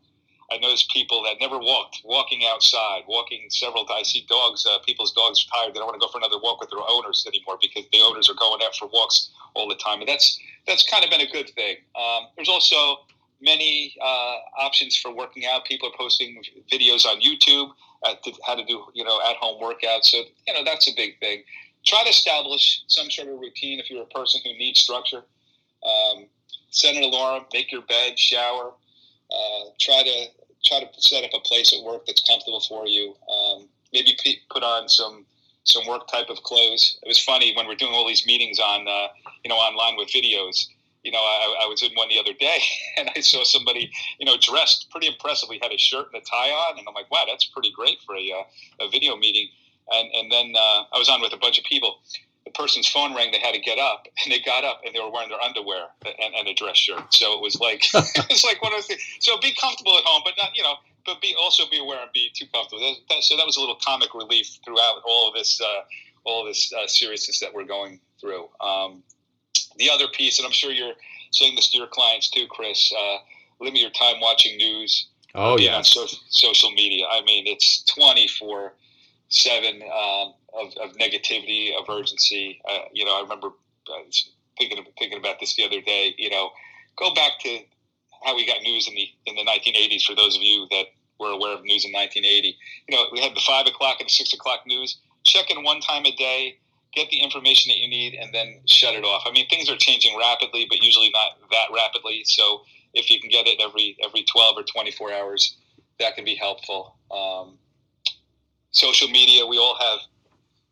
I 0.50 0.58
notice 0.58 0.86
people 0.92 1.22
that 1.24 1.36
never 1.40 1.58
walked, 1.58 2.02
walking 2.04 2.42
outside, 2.46 3.02
walking 3.08 3.46
several 3.48 3.84
times. 3.84 4.00
I 4.00 4.02
see 4.02 4.26
dogs, 4.28 4.66
uh, 4.66 4.78
people's 4.84 5.12
dogs 5.12 5.46
tired. 5.46 5.74
They 5.74 5.78
don't 5.78 5.86
want 5.86 6.00
to 6.00 6.06
go 6.06 6.10
for 6.10 6.18
another 6.18 6.38
walk 6.42 6.60
with 6.60 6.70
their 6.70 6.80
owners 6.86 7.24
anymore 7.26 7.58
because 7.60 7.84
the 7.92 8.00
owners 8.00 8.28
are 8.28 8.34
going 8.34 8.60
out 8.62 8.74
for 8.76 8.88
walks 8.88 9.30
all 9.54 9.68
the 9.68 9.76
time. 9.76 10.00
And 10.00 10.08
that's 10.08 10.38
that's 10.66 10.88
kind 10.88 11.04
of 11.04 11.10
been 11.10 11.20
a 11.20 11.30
good 11.30 11.50
thing. 11.50 11.76
Um, 11.96 12.28
there's 12.36 12.48
also 12.48 13.04
many 13.40 13.94
uh, 14.02 14.36
options 14.58 14.96
for 14.96 15.14
working 15.14 15.44
out. 15.46 15.64
People 15.64 15.88
are 15.88 15.96
posting 15.96 16.42
videos 16.70 17.04
on 17.04 17.20
YouTube 17.20 17.70
to, 18.24 18.32
how 18.46 18.54
to 18.54 18.64
do 18.64 18.84
you 18.94 19.04
know 19.04 19.20
at 19.28 19.36
home 19.36 19.62
workouts. 19.62 20.04
So 20.04 20.18
you 20.46 20.54
know 20.54 20.64
that's 20.64 20.88
a 20.88 20.94
big 20.94 21.18
thing. 21.20 21.42
Try 21.86 22.02
to 22.04 22.10
establish 22.10 22.82
some 22.88 23.10
sort 23.10 23.28
of 23.28 23.38
routine 23.38 23.78
if 23.78 23.90
you're 23.90 24.02
a 24.02 24.06
person 24.06 24.40
who 24.44 24.52
needs 24.52 24.80
structure. 24.80 25.22
Um, 25.84 26.26
set 26.70 26.96
an 26.96 27.02
alarm, 27.02 27.44
make 27.52 27.70
your 27.70 27.82
bed, 27.82 28.18
shower 28.18 28.72
uh, 29.34 29.70
try 29.80 30.02
to 30.02 30.26
try 30.64 30.80
to 30.80 30.88
set 30.96 31.24
up 31.24 31.30
a 31.34 31.40
place 31.40 31.72
at 31.72 31.84
work 31.84 32.06
that's 32.06 32.22
comfortable 32.22 32.60
for 32.60 32.86
you. 32.86 33.14
Um, 33.30 33.68
maybe 33.92 34.16
put 34.50 34.62
on 34.62 34.88
some 34.88 35.26
some 35.64 35.86
work 35.86 36.06
type 36.08 36.28
of 36.28 36.42
clothes. 36.42 36.98
It 37.02 37.08
was 37.08 37.18
funny 37.18 37.54
when 37.56 37.66
we're 37.66 37.74
doing 37.74 37.92
all 37.92 38.06
these 38.06 38.26
meetings 38.26 38.58
on 38.58 38.86
uh, 38.86 39.08
you 39.42 39.48
know 39.48 39.56
online 39.56 39.96
with 39.96 40.08
videos. 40.08 40.66
You 41.02 41.12
know, 41.12 41.18
I, 41.18 41.64
I, 41.64 41.66
was 41.66 41.82
in 41.82 41.92
one 41.96 42.08
the 42.08 42.18
other 42.18 42.32
day 42.32 42.56
and 42.96 43.10
I 43.14 43.20
saw 43.20 43.44
somebody 43.44 43.90
you 44.18 44.26
know 44.26 44.36
dressed 44.40 44.88
pretty 44.90 45.06
impressively, 45.06 45.58
had 45.62 45.72
a 45.72 45.78
shirt 45.78 46.08
and 46.12 46.22
a 46.22 46.24
tie 46.24 46.50
on, 46.50 46.78
and 46.78 46.86
I'm 46.88 46.94
like, 46.94 47.10
wow, 47.10 47.24
that's 47.28 47.44
pretty 47.44 47.72
great 47.72 47.98
for 48.06 48.16
a, 48.16 48.32
uh, 48.32 48.86
a 48.86 48.90
video 48.90 49.16
meeting. 49.16 49.48
And 49.92 50.08
and 50.14 50.32
then 50.32 50.52
uh, 50.56 50.84
I 50.92 50.98
was 50.98 51.08
on 51.08 51.20
with 51.20 51.32
a 51.32 51.38
bunch 51.38 51.58
of 51.58 51.64
people. 51.64 51.98
Person's 52.50 52.88
phone 52.88 53.14
rang, 53.14 53.32
they 53.32 53.38
had 53.38 53.54
to 53.54 53.60
get 53.60 53.78
up, 53.78 54.06
and 54.22 54.32
they 54.32 54.40
got 54.40 54.64
up 54.64 54.82
and 54.84 54.94
they 54.94 55.00
were 55.00 55.10
wearing 55.10 55.28
their 55.28 55.40
underwear 55.40 55.86
and, 56.04 56.34
and 56.34 56.48
a 56.48 56.54
dress 56.54 56.76
shirt. 56.76 57.12
So 57.12 57.34
it 57.34 57.40
was 57.40 57.58
like 57.60 57.84
it 57.94 58.28
was 58.28 58.44
like 58.44 58.62
one 58.62 58.72
of 58.72 58.78
those 58.78 58.86
things. 58.86 59.02
So 59.20 59.38
be 59.38 59.54
comfortable 59.54 59.96
at 59.96 60.04
home, 60.04 60.22
but 60.24 60.34
not 60.38 60.56
you 60.56 60.62
know, 60.62 60.74
but 61.06 61.20
be 61.20 61.34
also 61.40 61.64
be 61.70 61.78
aware 61.78 62.00
and 62.02 62.12
be 62.12 62.30
too 62.34 62.46
comfortable. 62.52 62.80
That, 62.80 63.14
that, 63.14 63.22
so 63.22 63.36
that 63.36 63.46
was 63.46 63.56
a 63.56 63.60
little 63.60 63.78
comic 63.84 64.14
relief 64.14 64.58
throughout 64.64 65.02
all 65.06 65.28
of 65.28 65.34
this 65.34 65.60
uh, 65.60 65.82
all 66.24 66.44
this 66.44 66.72
uh, 66.72 66.86
seriousness 66.86 67.40
that 67.40 67.54
we're 67.54 67.64
going 67.64 68.00
through. 68.20 68.48
Um, 68.60 69.02
the 69.76 69.90
other 69.90 70.08
piece, 70.08 70.38
and 70.38 70.46
I'm 70.46 70.52
sure 70.52 70.70
you're 70.70 70.94
saying 71.32 71.56
this 71.56 71.70
to 71.70 71.78
your 71.78 71.88
clients 71.88 72.30
too, 72.30 72.46
Chris. 72.48 72.92
Uh, 72.92 73.16
limit 73.60 73.80
your 73.80 73.90
time 73.90 74.20
watching 74.20 74.56
news. 74.56 75.08
Oh 75.34 75.58
yeah, 75.58 75.82
so, 75.82 76.06
social 76.28 76.70
media. 76.70 77.06
I 77.10 77.22
mean, 77.22 77.46
it's 77.46 77.82
24 77.84 78.72
seven 79.34 79.82
um, 79.82 80.34
of, 80.54 80.72
of, 80.80 80.96
negativity, 80.96 81.76
of 81.76 81.88
urgency. 81.88 82.60
Uh, 82.68 82.86
you 82.92 83.04
know, 83.04 83.18
I 83.18 83.22
remember 83.22 83.48
uh, 83.48 84.02
thinking 84.58 84.84
thinking 84.98 85.18
about 85.18 85.40
this 85.40 85.56
the 85.56 85.64
other 85.64 85.80
day. 85.80 86.14
You 86.16 86.30
know, 86.30 86.50
go 86.96 87.12
back 87.14 87.32
to 87.40 87.58
how 88.24 88.36
we 88.36 88.46
got 88.46 88.62
news 88.62 88.88
in 88.88 88.94
the 88.94 89.08
in 89.26 89.34
the 89.34 89.42
1980s. 89.42 90.04
For 90.04 90.14
those 90.14 90.36
of 90.36 90.42
you 90.42 90.66
that 90.70 90.86
were 91.18 91.30
aware 91.30 91.54
of 91.54 91.64
news 91.64 91.84
in 91.84 91.92
1980, 91.92 92.56
you 92.88 92.96
know, 92.96 93.06
we 93.12 93.20
had 93.20 93.34
the 93.34 93.40
five 93.40 93.66
o'clock 93.66 93.96
and 94.00 94.08
the 94.08 94.12
six 94.12 94.32
o'clock 94.32 94.60
news. 94.66 94.98
Check 95.24 95.50
in 95.50 95.64
one 95.64 95.80
time 95.80 96.04
a 96.04 96.14
day, 96.14 96.58
get 96.94 97.08
the 97.10 97.20
information 97.20 97.70
that 97.70 97.78
you 97.78 97.88
need, 97.88 98.14
and 98.14 98.32
then 98.32 98.60
shut 98.66 98.94
it 98.94 99.04
off. 99.04 99.22
I 99.26 99.32
mean, 99.32 99.48
things 99.48 99.68
are 99.68 99.76
changing 99.76 100.16
rapidly, 100.18 100.66
but 100.68 100.82
usually 100.82 101.10
not 101.10 101.38
that 101.50 101.74
rapidly. 101.74 102.22
So 102.24 102.62
if 102.92 103.10
you 103.10 103.20
can 103.20 103.30
get 103.30 103.46
it 103.46 103.60
every 103.60 103.96
every 104.04 104.24
12 104.30 104.58
or 104.58 104.62
24 104.62 105.12
hours, 105.12 105.56
that 105.98 106.14
can 106.14 106.24
be 106.24 106.36
helpful. 106.36 106.96
Um, 107.10 107.58
social 108.74 109.08
media, 109.08 109.46
we 109.46 109.58
all 109.58 109.76
have 109.80 110.00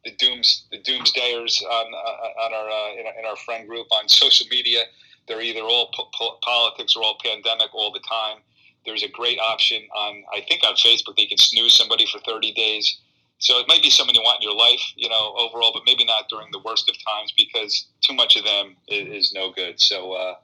the 0.05 0.11
dooms 0.19 0.65
the 0.71 0.79
doomsdayers 0.79 1.63
on 1.63 1.95
uh, 1.95 2.45
on 2.45 2.53
our, 2.53 2.69
uh, 2.69 3.01
in 3.01 3.07
our 3.07 3.19
in 3.21 3.25
our 3.25 3.37
friend 3.37 3.69
group 3.69 3.87
on 3.93 4.09
social 4.09 4.47
media. 4.51 4.81
They're 5.29 5.41
either 5.41 5.63
all 5.63 5.91
po- 5.95 6.11
po- 6.15 6.39
politics 6.43 6.97
or 6.97 7.05
all 7.05 7.17
pandemic 7.25 7.73
all 7.73 7.93
the 7.93 8.03
time. 8.09 8.39
There's 8.85 9.05
a 9.05 9.09
great 9.09 9.39
option 9.39 9.83
on 9.95 10.25
I 10.33 10.41
think 10.49 10.65
on 10.65 10.75
Facebook 10.75 11.17
they 11.17 11.27
can 11.27 11.39
snooze 11.39 11.75
somebody 11.75 12.07
for 12.07 12.19
30 12.21 12.53
days. 12.53 12.99
So 13.39 13.59
it 13.59 13.67
might 13.67 13.83
be 13.83 13.91
someone 13.91 14.15
you 14.15 14.23
want 14.23 14.41
in 14.41 14.49
your 14.49 14.57
life, 14.57 14.81
you 14.95 15.09
know, 15.09 15.35
overall, 15.37 15.73
but 15.75 15.83
maybe 15.85 16.05
not 16.05 16.29
during 16.29 16.47
the 16.53 16.61
worst 16.65 16.89
of 16.89 16.95
times 17.05 17.33
because 17.37 17.89
too 18.01 18.15
much 18.15 18.37
of 18.37 18.45
them 18.45 18.77
is, 18.87 19.27
is 19.27 19.33
no 19.33 19.51
good. 19.53 19.81
So 19.81 20.13
uh, 20.13 20.35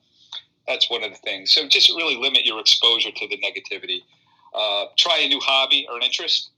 that's 0.67 0.91
one 0.91 1.05
of 1.05 1.11
the 1.13 1.19
things. 1.19 1.53
So 1.53 1.69
just 1.69 1.91
really 1.91 2.17
limit 2.17 2.45
your 2.45 2.59
exposure 2.59 3.13
to 3.13 3.29
the 3.29 3.39
negativity. 3.39 4.01
Uh, 4.53 4.87
try 4.97 5.19
a 5.19 5.29
new 5.29 5.39
hobby 5.41 5.87
or 5.89 5.97
an 5.97 6.03
interest. 6.03 6.51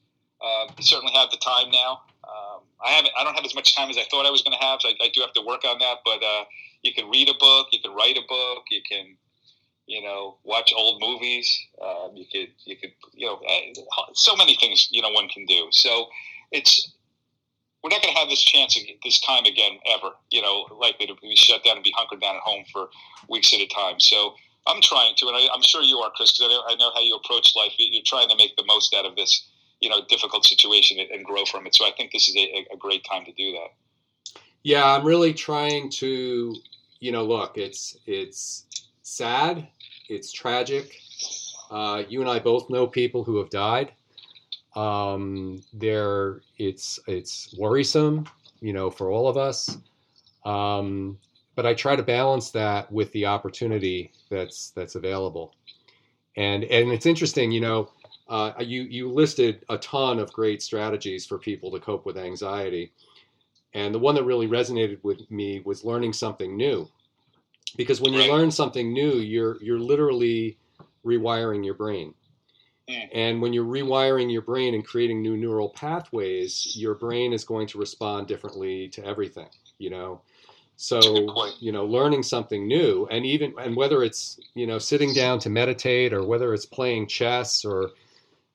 Uh, 0.43 0.73
certainly 0.81 1.13
have 1.13 1.31
the 1.31 1.37
time 1.37 1.71
now. 1.71 2.01
Um, 2.25 2.61
I 2.85 2.91
haven't. 2.93 3.13
I 3.17 3.25
don't 3.25 3.35
have 3.35 3.45
as 3.45 3.55
much 3.55 3.75
time 3.75 3.91
as 3.91 3.99
I 3.99 4.05
thought 4.11 4.27
I 4.27 4.31
was 4.31 4.43
going 4.43 4.57
to 4.59 4.65
have. 4.65 4.81
So 4.81 4.89
I, 4.89 4.95
I, 5.03 5.11
do 5.13 5.21
have 5.21 5.33
to 5.35 5.43
work 5.43 5.65
on 5.65 5.79
that. 5.81 5.99
But 6.05 6.23
uh, 6.23 6.45
you 6.83 6.95
can 6.95 7.11
read 7.11 7.29
a 7.29 7.35
book. 7.39 7.69
You 7.73 7.81
can 7.81 7.95
write 7.95 8.17
a 8.17 8.23
book. 8.29 8.65
You 8.71 8.81
can, 8.89 9.17
you 9.87 10.03
know, 10.03 10.39
watch 10.45 10.73
old 10.77 11.01
movies. 11.01 11.47
Um, 11.83 12.13
you 12.15 12.25
could. 12.31 12.49
You 12.65 12.77
could. 12.77 12.93
You 13.15 13.27
know, 13.27 13.41
eh, 13.49 13.73
so 14.15 14.35
many 14.37 14.55
things. 14.55 14.89
You 14.91 15.03
know, 15.03 15.11
one 15.11 15.29
can 15.29 15.45
do. 15.47 15.69
So 15.71 16.07
it's. 16.53 16.93
We're 17.83 17.89
not 17.89 18.03
going 18.03 18.15
to 18.15 18.21
have 18.21 18.29
this 18.29 18.45
chance 18.45 18.79
this 19.03 19.21
time 19.21 19.47
again 19.47 19.79
ever. 19.89 20.11
You 20.31 20.43
know, 20.43 20.67
likely 20.79 21.07
to 21.07 21.15
be 21.21 21.35
shut 21.35 21.65
down 21.65 21.77
and 21.77 21.85
be 21.85 21.95
hunkered 21.97 22.21
down 22.21 22.37
at 22.37 22.43
home 22.43 22.65
for 22.71 22.91
weeks 23.31 23.55
at 23.55 23.61
a 23.61 23.67
time. 23.69 23.99
So 23.99 24.35
I'm 24.67 24.83
trying 24.83 25.15
to, 25.17 25.29
and 25.29 25.37
I, 25.37 25.49
am 25.55 25.63
sure 25.63 25.81
you 25.83 25.99
are, 25.99 26.11
Chris. 26.15 26.37
Because 26.37 26.53
I 26.53 26.73
I 26.73 26.77
know 26.77 26.91
how 26.95 27.01
you 27.01 27.17
approach 27.17 27.57
life. 27.57 27.73
You're 27.79 28.03
trying 28.05 28.29
to 28.29 28.37
make 28.37 28.55
the 28.57 28.65
most 28.67 28.95
out 28.95 29.07
of 29.07 29.17
this 29.17 29.49
you 29.81 29.89
know 29.89 30.01
difficult 30.09 30.45
situation 30.45 30.99
and 31.13 31.25
grow 31.25 31.45
from 31.45 31.67
it. 31.67 31.75
So 31.75 31.87
I 31.87 31.93
think 31.97 32.13
this 32.13 32.29
is 32.29 32.37
a, 32.37 32.67
a 32.73 32.77
great 32.77 33.05
time 33.05 33.25
to 33.25 33.33
do 33.33 33.53
that. 33.53 34.41
Yeah, 34.63 34.85
I'm 34.85 35.07
really 35.07 35.33
trying 35.33 35.89
to, 35.91 36.55
you 37.01 37.13
know, 37.13 37.25
look, 37.25 37.57
it's 37.57 37.97
it's 38.07 38.67
sad, 39.03 39.67
it's 40.09 40.33
tragic. 40.33 40.99
Uh, 41.71 42.03
you 42.09 42.21
and 42.21 42.29
I 42.29 42.39
both 42.41 42.69
know 42.69 42.87
people 42.87 43.25
who 43.25 43.39
have 43.39 43.49
died. 43.51 43.93
Um, 44.77 45.63
there, 45.73 46.43
it's 46.59 46.99
it's 47.07 47.55
worrisome, 47.59 48.29
you 48.61 48.73
know, 48.73 48.91
for 48.91 49.11
all 49.11 49.29
of 49.29 49.37
us. 49.37 49.79
Um, 50.45 51.19
but 51.55 51.67
I 51.67 51.75
try 51.75 51.97
to 51.97 52.03
balance 52.03 52.51
that 52.51 52.91
with 52.93 53.11
the 53.13 53.27
opportunity 53.27 54.13
that's 54.31 54.71
that's 54.71 54.95
available. 54.95 55.55
And 56.37 56.65
and 56.65 56.91
it's 56.91 57.07
interesting, 57.07 57.51
you 57.51 57.61
know, 57.61 57.91
uh, 58.31 58.53
you 58.61 58.83
you 58.83 59.11
listed 59.11 59.65
a 59.69 59.77
ton 59.79 60.19
of 60.19 60.33
great 60.33 60.63
strategies 60.63 61.27
for 61.27 61.37
people 61.37 61.71
to 61.73 61.81
cope 61.81 62.07
with 62.07 62.17
anxiety, 62.17 62.93
and 63.75 63.95
the 63.95 63.99
one 63.99 64.15
that 64.15 64.25
really 64.25 64.47
resonated 64.47 65.03
with 65.03 65.31
me 65.31 65.61
was 65.65 65.85
learning 65.85 66.13
something 66.13 66.57
new, 66.57 66.89
because 67.77 68.01
when 68.01 68.13
you 68.13 68.21
right. 68.21 68.31
learn 68.31 68.51
something 68.51 68.93
new, 68.93 69.17
you're 69.17 69.63
you're 69.63 69.81
literally 69.81 70.57
rewiring 71.05 71.65
your 71.65 71.75
brain. 71.75 72.15
Hmm. 72.89 73.07
And 73.13 73.43
when 73.43 73.53
you're 73.53 73.65
rewiring 73.65 74.33
your 74.33 74.43
brain 74.43 74.75
and 74.75 74.87
creating 74.87 75.23
new 75.23 75.37
neural 75.37 75.69
pathways, 75.69 76.75
your 76.77 76.95
brain 76.95 77.33
is 77.33 77.45
going 77.45 77.67
to 77.69 77.79
respond 77.79 78.29
differently 78.29 78.89
to 78.91 79.05
everything, 79.05 79.49
you 79.79 79.91
know. 79.91 80.23
So, 80.77 81.01
you 81.61 81.73
know, 81.73 81.85
learning 81.85 82.23
something 82.23 82.67
new 82.67 83.07
and 83.11 83.27
even 83.27 83.53
and 83.59 83.77
whether 83.77 84.03
it's, 84.03 84.41
you 84.55 84.67
know, 84.67 84.79
sitting 84.79 85.13
down 85.13 85.39
to 85.41 85.51
meditate 85.51 86.15
or 86.15 86.25
whether 86.25 86.55
it's 86.55 86.65
playing 86.65 87.07
chess 87.07 87.67
or 87.67 87.91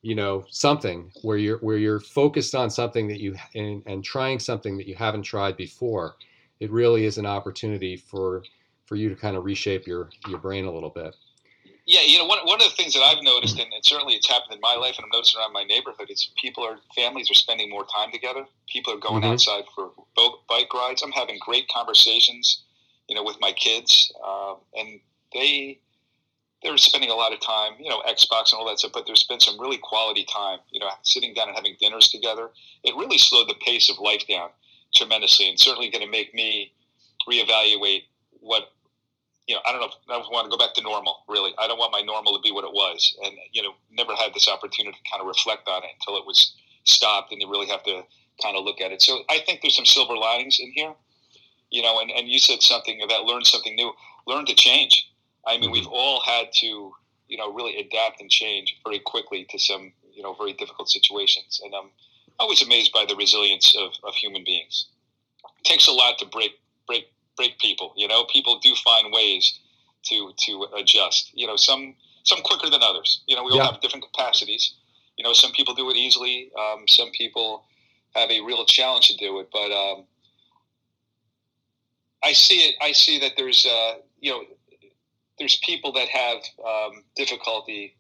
you 0.06 0.13
know 0.13 0.46
something 0.52 1.12
where 1.24 1.36
you're 1.36 1.58
where 1.58 1.78
you're 1.78 2.00
focused 2.00 2.54
on 2.54 2.70
something 2.70 3.08
that 3.08 3.20
you 3.20 3.36
and, 3.56 3.82
and 3.88 4.04
trying 4.04 4.38
something 4.38 4.78
that 4.78 4.88
you 4.88 4.94
haven't 4.94 5.24
tried 5.24 5.58
before 5.58 6.15
it 6.60 6.70
really 6.70 7.06
is 7.06 7.18
an 7.18 7.26
opportunity 7.26 7.98
for 7.98 8.44
for 8.86 8.96
you 8.96 9.10
to 9.10 9.15
kind 9.15 9.36
of 9.36 9.44
reshape 9.44 9.88
your 9.88 10.12
your 10.28 10.38
brain 10.38 10.65
a 10.65 10.72
little 10.72 10.91
bit. 10.91 11.15
Yeah 11.88 12.02
you 12.06 12.20
know 12.20 12.26
one, 12.26 12.38
one 12.46 12.62
of 12.62 12.70
the 12.70 12.76
things 12.76 12.94
that 12.94 13.02
i've 13.02 13.24
noticed 13.24 13.58
and, 13.58 13.74
and 13.74 13.84
certainly 13.84 14.13
it's 14.13 14.30
happened 14.30 14.54
in 14.54 14.62
my 14.62 14.76
life 14.76 14.94
and 14.98 15.06
i'm 15.06 15.10
noticing 15.12 15.39
around 15.39 15.54
my 15.54 15.63
neighborhood 15.63 16.12
is 16.12 16.30
people 16.39 16.63
are 16.63 16.78
families 16.96 17.32
are 17.32 17.39
spending 17.46 17.72
more 17.72 17.86
time 17.86 18.12
together. 18.12 18.46
People 18.72 18.94
are 18.94 19.00
going 19.00 19.24
mm-hmm. 19.24 19.32
outside 19.34 19.63
for 19.74 19.89
bike 20.48 20.72
rides. 20.72 21.02
I'm 21.02 21.13
having 21.13 21.39
great 21.39 21.68
conversations 21.70 22.62
you 23.10 23.15
know 23.15 23.24
with 23.24 23.38
my 23.41 23.54
kids 23.54 24.12
uh, 24.24 24.54
and 24.78 25.00
they 25.34 25.80
they're 26.65 26.78
spending 26.78 27.12
a 27.12 27.15
lot 27.15 27.32
of 27.32 27.39
time, 27.39 27.73
you 27.80 27.89
know, 27.89 28.01
Xbox 28.10 28.51
and 28.51 28.60
all 28.60 28.65
that 28.65 28.80
stuff, 28.80 28.91
but 28.91 29.06
there's 29.06 29.23
been 29.23 29.39
some 29.39 29.60
really 29.62 29.78
quality 29.78 30.25
time, 30.25 30.58
you 30.71 30.80
know, 30.80 30.89
sitting 31.04 31.34
down 31.34 31.47
and 31.47 31.56
having 31.56 31.75
dinners 31.80 32.10
together. 32.10 32.49
It 32.84 32.95
really 32.95 33.19
slowed 33.19 33.47
the 33.47 33.56
pace 33.63 33.88
of 33.89 33.99
life 33.99 34.23
down 34.28 34.49
tremendously 34.95 35.47
and 35.47 35.60
certainly 35.60 35.91
going 35.91 36.04
to 36.04 36.10
make 36.10 36.34
me 36.34 36.73
reevaluate 37.30 38.04
what, 38.39 38.63
you 39.47 39.54
know, 39.54 39.62
I 39.63 39.71
don't 39.71 39.82
know 39.82 39.88
if 39.88 39.93
I 40.10 40.17
want 40.17 40.45
to 40.45 40.49
go 40.49 40.58
back 40.58 40.73
to 40.73 40.82
normal, 40.82 41.23
really. 41.30 41.54
I 41.60 41.67
don't 41.67 41.78
want 41.78 41.91
my 41.91 42.01
normal 42.01 42.36
to 42.36 42.41
be 42.41 42.51
what 42.51 42.63
it 42.63 42.73
was. 42.73 43.15
And, 43.23 43.36
you 43.54 43.62
know, 43.62 43.73
never 43.91 44.15
had 44.15 44.34
this 44.34 44.49
opportunity 44.49 44.97
to 44.97 45.12
kind 45.12 45.21
of 45.21 45.28
reflect 45.28 45.69
on 45.69 45.84
it 45.84 45.91
until 45.99 46.19
it 46.19 46.25
was 46.25 46.56
stopped 46.86 47.32
and 47.32 47.39
you 47.39 47.49
really 47.49 47.67
have 47.67 47.84
to 47.84 48.01
kind 48.41 48.58
of 48.58 48.65
look 48.65 48.82
at 48.82 48.91
it. 48.91 49.04
So 49.04 49.21
I 49.30 49.39
think 49.45 49.62
there's 49.62 49.75
some 49.75 49.86
silver 49.86 50.17
linings 50.17 50.58
in 50.60 50.71
here, 50.73 50.93
you 51.69 51.84
know, 51.84 51.99
and, 51.99 52.10
and 52.10 52.28
you 52.28 52.39
said 52.39 52.63
something 52.63 53.01
about 53.04 53.25
learn 53.25 53.45
something 53.45 53.75
new, 53.75 53.93
learn 54.25 54.45
to 54.47 54.56
change 54.56 55.12
I 55.47 55.58
mean, 55.58 55.71
we've 55.71 55.84
mm-hmm. 55.84 55.93
all 55.93 56.21
had 56.21 56.47
to, 56.62 56.93
you 57.27 57.38
know, 57.38 57.53
really 57.53 57.77
adapt 57.77 58.21
and 58.21 58.29
change 58.29 58.77
very 58.84 58.99
quickly 58.99 59.45
to 59.49 59.60
some, 59.60 59.93
you 60.13 60.23
know, 60.23 60.34
very 60.34 60.53
difficult 60.53 60.89
situations. 60.89 61.62
And 61.63 61.73
I'm 61.73 61.89
always 62.39 62.62
amazed 62.62 62.91
by 62.91 63.05
the 63.08 63.15
resilience 63.15 63.75
of, 63.77 63.91
of 64.03 64.15
human 64.15 64.43
beings. 64.43 64.88
It 65.60 65.65
takes 65.65 65.88
a 65.88 65.91
lot 65.91 66.17
to 66.19 66.25
break 66.25 66.51
break 66.88 67.12
break 67.38 67.60
people. 67.60 67.93
You 67.95 68.08
know, 68.08 68.25
people 68.25 68.60
do 68.60 68.73
find 68.84 69.12
ways 69.12 69.60
to 70.05 70.31
to 70.45 70.67
adjust. 70.77 71.31
You 71.34 71.47
know, 71.47 71.55
some 71.55 71.95
some 72.23 72.41
quicker 72.41 72.69
than 72.69 72.81
others. 72.84 73.21
You 73.27 73.36
know, 73.36 73.43
we 73.43 73.51
all 73.51 73.58
yeah. 73.58 73.71
have 73.71 73.81
different 73.81 74.05
capacities. 74.12 74.73
You 75.17 75.23
know, 75.23 75.34
some 75.34 75.51
people 75.51 75.73
do 75.73 75.89
it 75.89 75.95
easily. 75.95 76.51
Um, 76.60 76.88
some 76.88 77.12
people 77.12 77.63
have 78.15 78.29
a 78.31 78.41
real 78.41 78.65
challenge 78.65 79.08
to 79.10 79.17
do 79.17 79.39
it. 79.39 79.49
But 79.51 79.71
um, 79.71 80.05
I 82.23 82.34
see 82.34 82.58
it. 82.67 82.75
I 82.81 82.91
see 82.91 83.19
that 83.19 83.34
there's, 83.38 83.65
uh, 83.65 83.95
you 84.19 84.31
know, 84.31 84.41
there's 85.39 85.60
people 85.63 85.91
that 85.93 86.08
have 86.10 86.38
um, 86.65 87.04
difficulty 87.15 87.95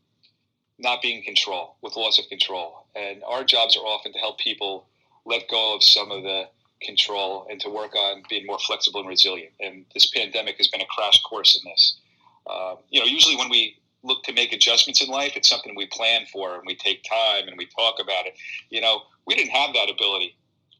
not 0.77 1.01
being 1.01 1.19
in 1.19 1.23
control 1.23 1.77
with 1.81 1.95
loss 1.95 2.19
of 2.19 2.27
control, 2.27 2.85
and 2.95 3.23
our 3.23 3.43
jobs 3.43 3.77
are 3.77 3.85
often 3.85 4.11
to 4.13 4.19
help 4.19 4.37
people 4.39 4.87
let 5.25 5.47
go 5.49 5.75
of 5.75 5.83
some 5.83 6.11
of 6.11 6.23
the 6.23 6.43
control 6.81 7.47
and 7.49 7.59
to 7.61 7.69
work 7.69 7.95
on 7.95 8.23
being 8.29 8.45
more 8.45 8.59
flexible 8.59 8.99
and 8.99 9.09
resilient. 9.09 9.53
And 9.59 9.85
this 9.93 10.11
pandemic 10.11 10.57
has 10.57 10.67
been 10.67 10.81
a 10.81 10.85
crash 10.85 11.21
course 11.23 11.55
in 11.55 11.69
this. 11.69 11.97
Uh, 12.45 12.75
you 12.89 12.99
know, 12.99 13.05
usually 13.05 13.35
when 13.35 13.49
we 13.49 13.77
look 14.03 14.23
to 14.23 14.33
make 14.33 14.53
adjustments 14.53 15.01
in 15.01 15.09
life, 15.09 15.33
it's 15.35 15.49
something 15.49 15.73
we 15.75 15.87
plan 15.87 16.25
for 16.31 16.55
and 16.55 16.63
we 16.67 16.75
take 16.75 17.03
time 17.03 17.47
and 17.47 17.57
we 17.57 17.65
talk 17.67 17.95
about 17.99 18.27
it. 18.27 18.35
You 18.69 18.81
know, 18.81 19.01
we 19.25 19.35
didn't 19.35 19.51
have 19.51 19.73
that 19.73 19.89
ability 19.89 20.35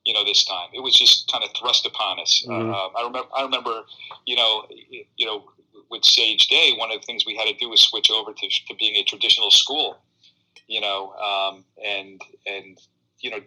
you 0.06 0.14
know, 0.14 0.24
this 0.24 0.46
time. 0.46 0.70
It 0.74 0.82
was 0.82 0.94
just 0.94 1.30
kind 1.32 1.44
of 1.44 1.50
thrust 1.60 1.86
upon 1.86 2.20
us. 2.20 2.46
Mm-hmm. 2.48 2.70
Uh, 2.70 3.00
I 3.00 3.04
remember, 3.06 3.28
I 3.36 3.42
remember, 3.42 3.82
you 4.26 4.36
know, 4.36 4.66
you 5.18 5.26
know, 5.26 5.46
with 5.90 6.04
Sage 6.04 6.48
Day, 6.48 6.74
one 6.78 6.92
of 6.92 7.00
the 7.00 7.06
things 7.06 7.26
we 7.26 7.36
had 7.36 7.48
to 7.48 7.54
do 7.56 7.70
was 7.70 7.82
switch 7.82 8.10
over 8.12 8.34
to, 8.34 8.50
to 8.68 8.76
being 8.76 8.96
a 8.96 9.04
traditional 9.04 9.52
school, 9.52 9.98
you 10.68 10.82
know, 10.82 11.14
um, 11.14 11.64
and 11.84 12.22
and 12.46 12.78
you 13.20 13.32
know, 13.32 13.40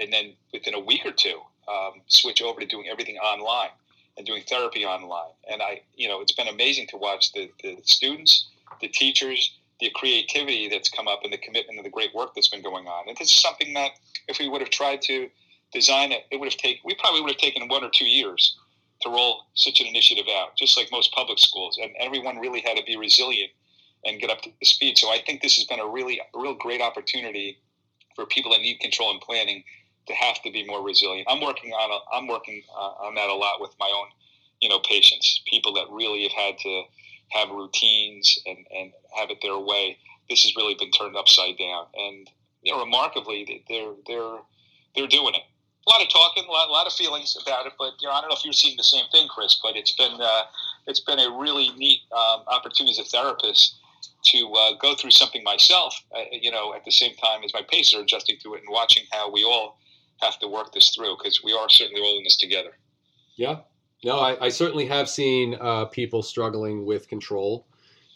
and 0.00 0.12
then 0.12 0.34
within 0.52 0.74
a 0.74 0.80
week 0.80 1.02
or 1.04 1.12
two, 1.12 1.40
um, 1.68 2.00
switch 2.06 2.42
over 2.42 2.60
to 2.60 2.66
doing 2.66 2.86
everything 2.90 3.16
online 3.18 3.70
and 4.16 4.26
doing 4.26 4.42
therapy 4.48 4.84
online. 4.84 5.32
And 5.50 5.62
I, 5.62 5.82
you 5.94 6.08
know, 6.08 6.20
it's 6.20 6.32
been 6.32 6.48
amazing 6.48 6.86
to 6.88 6.96
watch 6.96 7.32
the, 7.32 7.50
the 7.62 7.78
students, 7.82 8.48
the 8.80 8.88
teachers, 8.88 9.58
the 9.80 9.90
creativity 9.94 10.68
that's 10.68 10.88
come 10.88 11.08
up, 11.08 11.20
and 11.24 11.32
the 11.32 11.38
commitment 11.38 11.78
and 11.78 11.86
the 11.86 11.90
great 11.90 12.14
work 12.14 12.34
that's 12.34 12.48
been 12.48 12.62
going 12.62 12.86
on. 12.86 13.08
And 13.08 13.16
this 13.16 13.32
is 13.32 13.40
something 13.40 13.72
that, 13.74 13.92
if 14.28 14.38
we 14.38 14.48
would 14.48 14.60
have 14.60 14.70
tried 14.70 15.02
to 15.02 15.28
design 15.72 16.12
it, 16.12 16.24
it 16.30 16.38
would 16.38 16.52
have 16.52 16.58
taken. 16.58 16.82
We 16.84 16.94
probably 16.96 17.22
would 17.22 17.30
have 17.30 17.38
taken 17.38 17.66
one 17.68 17.84
or 17.84 17.90
two 17.92 18.06
years 18.06 18.58
to 19.02 19.10
roll 19.10 19.44
such 19.54 19.80
an 19.80 19.86
initiative 19.86 20.26
out, 20.36 20.56
just 20.56 20.76
like 20.76 20.88
most 20.92 21.12
public 21.12 21.38
schools. 21.38 21.78
And 21.80 21.92
everyone 21.98 22.38
really 22.38 22.60
had 22.60 22.76
to 22.76 22.84
be 22.84 22.96
resilient 22.96 23.50
and 24.04 24.20
get 24.20 24.30
up 24.30 24.42
to 24.42 24.50
speed. 24.62 24.98
So 24.98 25.10
I 25.10 25.18
think 25.24 25.42
this 25.42 25.56
has 25.56 25.64
been 25.66 25.80
a 25.80 25.86
really, 25.86 26.20
a 26.20 26.40
real 26.40 26.54
great 26.54 26.80
opportunity 26.80 27.58
for 28.16 28.26
people 28.26 28.52
that 28.52 28.60
need 28.60 28.80
control 28.80 29.10
and 29.10 29.20
planning 29.20 29.64
to 30.06 30.14
have 30.14 30.42
to 30.42 30.50
be 30.50 30.66
more 30.66 30.84
resilient. 30.84 31.26
I'm 31.30 31.40
working 31.40 31.72
on 31.72 31.90
a, 31.90 32.16
I'm 32.16 32.26
working 32.26 32.62
uh, 32.76 33.06
on 33.06 33.14
that 33.14 33.28
a 33.28 33.34
lot 33.34 33.60
with 33.60 33.70
my 33.78 33.90
own, 33.94 34.08
you 34.60 34.68
know, 34.68 34.80
patients, 34.80 35.42
people 35.46 35.72
that 35.74 35.86
really 35.90 36.22
have 36.24 36.32
had 36.32 36.58
to 36.58 36.82
have 37.30 37.50
routines 37.50 38.38
and, 38.46 38.58
and 38.76 38.92
have 39.14 39.30
it 39.30 39.38
their 39.42 39.58
way. 39.58 39.96
This 40.28 40.42
has 40.42 40.56
really 40.56 40.74
been 40.74 40.90
turned 40.90 41.16
upside 41.16 41.58
down, 41.58 41.86
and 41.94 42.30
you 42.62 42.72
know, 42.72 42.80
remarkably, 42.80 43.64
they're 43.68 43.92
they're 44.06 44.38
they're 44.94 45.08
doing 45.08 45.34
it. 45.34 45.42
A 45.86 45.90
lot 45.90 46.00
of 46.00 46.08
talking, 46.08 46.44
a 46.48 46.50
lot, 46.50 46.68
a 46.68 46.72
lot 46.72 46.86
of 46.86 46.92
feelings 46.92 47.36
about 47.42 47.66
it, 47.66 47.72
but 47.78 47.94
you 48.00 48.08
know, 48.08 48.14
I 48.14 48.20
don't 48.20 48.30
know 48.30 48.36
if 48.36 48.44
you're 48.44 48.52
seeing 48.52 48.76
the 48.76 48.84
same 48.84 49.04
thing, 49.10 49.26
Chris. 49.28 49.58
But 49.62 49.76
it's 49.76 49.92
been 49.92 50.20
uh, 50.20 50.42
it's 50.86 51.00
been 51.00 51.18
a 51.18 51.30
really 51.30 51.70
neat 51.70 52.00
um, 52.12 52.42
opportunity 52.46 52.92
as 52.92 52.98
a 52.98 53.08
therapist 53.08 53.76
to 54.24 54.52
uh, 54.52 54.72
go 54.80 54.94
through 54.94 55.10
something 55.10 55.42
myself, 55.42 56.00
uh, 56.16 56.22
you 56.30 56.50
know, 56.50 56.74
at 56.74 56.84
the 56.84 56.92
same 56.92 57.14
time 57.16 57.42
as 57.44 57.52
my 57.52 57.62
patients 57.68 57.94
are 57.94 58.02
adjusting 58.02 58.36
to 58.42 58.54
it 58.54 58.60
and 58.60 58.68
watching 58.70 59.02
how 59.10 59.30
we 59.30 59.44
all 59.44 59.78
have 60.20 60.38
to 60.38 60.48
work 60.48 60.72
this 60.72 60.94
through 60.94 61.16
because 61.16 61.42
we 61.42 61.52
are 61.52 61.68
certainly 61.68 62.00
all 62.00 62.18
in 62.18 62.24
this 62.24 62.36
together. 62.36 62.70
Yeah. 63.34 63.58
No, 64.04 64.18
I, 64.18 64.46
I 64.46 64.48
certainly 64.48 64.86
have 64.86 65.08
seen 65.08 65.56
uh, 65.60 65.86
people 65.86 66.22
struggling 66.22 66.84
with 66.84 67.08
control, 67.08 67.66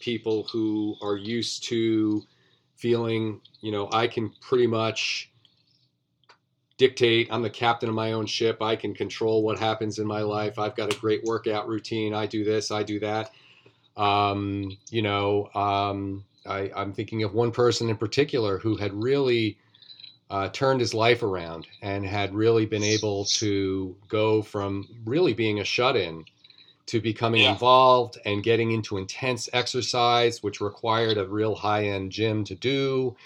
people 0.00 0.44
who 0.50 0.96
are 1.00 1.16
used 1.16 1.64
to 1.64 2.22
feeling, 2.76 3.40
you 3.60 3.72
know, 3.72 3.88
I 3.92 4.06
can 4.06 4.32
pretty 4.40 4.66
much 4.66 5.30
dictate. 6.78 7.28
I'm 7.30 7.42
the 7.42 7.50
captain 7.50 7.88
of 7.88 7.94
my 7.94 8.12
own 8.12 8.26
ship. 8.26 8.60
I 8.60 8.76
can 8.76 8.94
control 8.94 9.42
what 9.42 9.58
happens 9.58 9.98
in 9.98 10.06
my 10.06 10.20
life. 10.20 10.58
I've 10.58 10.76
got 10.76 10.92
a 10.92 10.98
great 10.98 11.24
workout 11.24 11.68
routine. 11.68 12.14
I 12.14 12.26
do 12.26 12.44
this, 12.44 12.70
I 12.70 12.82
do 12.82 13.00
that. 13.00 13.32
Um, 13.96 14.76
you 14.90 15.02
know, 15.02 15.48
um, 15.54 16.24
I, 16.44 16.70
I'm 16.76 16.92
thinking 16.92 17.22
of 17.22 17.34
one 17.34 17.50
person 17.50 17.88
in 17.88 17.96
particular 17.96 18.58
who 18.58 18.76
had 18.76 18.92
really 18.92 19.58
uh, 20.28 20.48
turned 20.48 20.80
his 20.80 20.92
life 20.92 21.22
around 21.22 21.66
and 21.82 22.04
had 22.04 22.34
really 22.34 22.66
been 22.66 22.82
able 22.82 23.24
to 23.24 23.96
go 24.08 24.42
from 24.42 24.86
really 25.04 25.32
being 25.32 25.60
a 25.60 25.64
shut 25.64 25.96
in 25.96 26.24
to 26.86 27.00
becoming 27.00 27.42
yeah. 27.42 27.52
involved 27.52 28.18
and 28.24 28.42
getting 28.42 28.72
into 28.72 28.96
intense 28.96 29.48
exercise, 29.52 30.42
which 30.42 30.60
required 30.60 31.16
a 31.16 31.26
real 31.26 31.54
high 31.54 31.86
end 31.86 32.12
gym 32.12 32.44
to 32.44 32.54
do, 32.54 33.16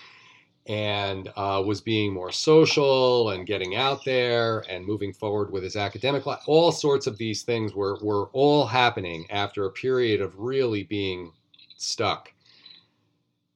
and 0.71 1.33
uh, 1.35 1.61
was 1.67 1.81
being 1.81 2.15
more 2.15 2.31
social 2.31 3.31
and 3.31 3.45
getting 3.45 3.75
out 3.75 4.05
there 4.05 4.61
and 4.71 4.87
moving 4.87 5.13
forward 5.13 5.51
with 5.51 5.65
his 5.65 5.75
academic 5.75 6.27
life. 6.27 6.45
All 6.47 6.71
sorts 6.71 7.09
of 7.09 7.19
these 7.19 7.43
things 7.43 7.75
were, 7.75 7.99
were 8.03 8.27
all 8.27 8.67
happening 8.67 9.27
after 9.31 9.67
a 9.67 9.73
period 9.73 10.21
of 10.21 10.39
really 10.39 10.85
being 10.85 11.33
stuck 11.77 12.33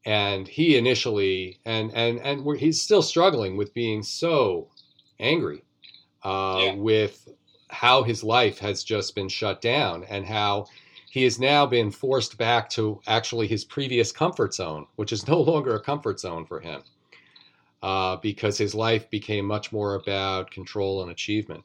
and 0.04 0.48
he 0.48 0.76
initially 0.76 1.60
and 1.64 1.92
and 1.94 2.18
and 2.20 2.58
he's 2.58 2.82
still 2.82 3.02
struggling 3.02 3.56
with 3.56 3.72
being 3.74 4.02
so 4.02 4.68
angry 5.20 5.62
uh, 6.24 6.58
yeah. 6.60 6.74
with 6.74 7.28
how 7.68 8.02
his 8.02 8.24
life 8.24 8.58
has 8.58 8.82
just 8.82 9.14
been 9.14 9.28
shut 9.28 9.60
down 9.60 10.04
and 10.04 10.26
how 10.26 10.66
he 11.10 11.22
has 11.22 11.38
now 11.38 11.64
been 11.64 11.90
forced 11.92 12.36
back 12.38 12.68
to 12.68 13.00
actually 13.06 13.46
his 13.46 13.64
previous 13.64 14.10
comfort 14.10 14.52
zone, 14.52 14.84
which 14.96 15.12
is 15.12 15.28
no 15.28 15.40
longer 15.40 15.76
a 15.76 15.80
comfort 15.80 16.18
zone 16.18 16.44
for 16.44 16.58
him 16.58 16.82
uh, 17.84 18.16
because 18.16 18.56
his 18.56 18.74
life 18.74 19.10
became 19.10 19.44
much 19.44 19.70
more 19.70 19.96
about 19.96 20.50
control 20.50 21.02
and 21.02 21.10
achievement. 21.10 21.62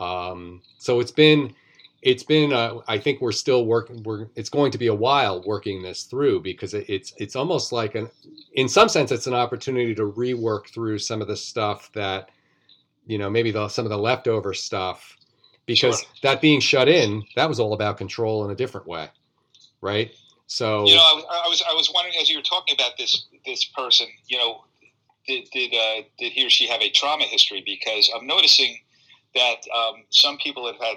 Um, 0.00 0.62
so 0.78 0.98
it's 0.98 1.10
been 1.10 1.54
it's 2.02 2.22
been 2.22 2.52
uh, 2.52 2.78
i 2.88 2.98
think 2.98 3.20
we're 3.20 3.32
still 3.32 3.64
working 3.64 4.02
we're 4.02 4.28
it's 4.36 4.50
going 4.50 4.70
to 4.70 4.78
be 4.78 4.86
a 4.88 4.94
while 4.94 5.42
working 5.44 5.82
this 5.82 6.04
through 6.04 6.40
because 6.40 6.74
it, 6.74 6.84
it's 6.88 7.12
it's 7.16 7.34
almost 7.34 7.72
like 7.72 7.94
an 7.94 8.08
in 8.52 8.68
some 8.68 8.88
sense 8.88 9.10
it's 9.10 9.26
an 9.26 9.34
opportunity 9.34 9.94
to 9.94 10.12
rework 10.12 10.68
through 10.68 10.98
some 10.98 11.22
of 11.22 11.26
the 11.26 11.36
stuff 11.36 11.90
that 11.94 12.30
you 13.06 13.16
know 13.16 13.30
maybe 13.30 13.50
the, 13.50 13.66
some 13.68 13.86
of 13.86 13.90
the 13.90 13.98
leftover 13.98 14.52
stuff 14.52 15.16
because 15.64 16.00
sure. 16.00 16.08
that 16.22 16.40
being 16.42 16.60
shut 16.60 16.86
in 16.86 17.24
that 17.34 17.48
was 17.48 17.58
all 17.58 17.72
about 17.72 17.96
control 17.96 18.44
in 18.44 18.50
a 18.50 18.54
different 18.54 18.86
way 18.86 19.08
right 19.80 20.12
so 20.46 20.86
you 20.86 20.94
know 20.94 21.00
i, 21.00 21.42
I 21.46 21.48
was 21.48 21.62
i 21.68 21.72
was 21.72 21.90
wondering 21.94 22.14
as 22.20 22.28
you 22.28 22.36
were 22.36 22.42
talking 22.42 22.74
about 22.74 22.92
this 22.98 23.26
this 23.46 23.64
person 23.64 24.06
you 24.28 24.36
know 24.36 24.66
did 25.26 25.48
did, 25.52 25.74
uh, 25.74 26.02
did 26.18 26.32
he 26.32 26.46
or 26.46 26.50
she 26.50 26.66
have 26.68 26.80
a 26.80 26.90
trauma 26.90 27.24
history 27.24 27.62
because 27.64 28.10
i'm 28.14 28.26
noticing 28.26 28.78
that 29.34 29.60
um, 29.76 30.04
some 30.10 30.38
people 30.38 30.66
have 30.66 30.80
had 30.80 30.96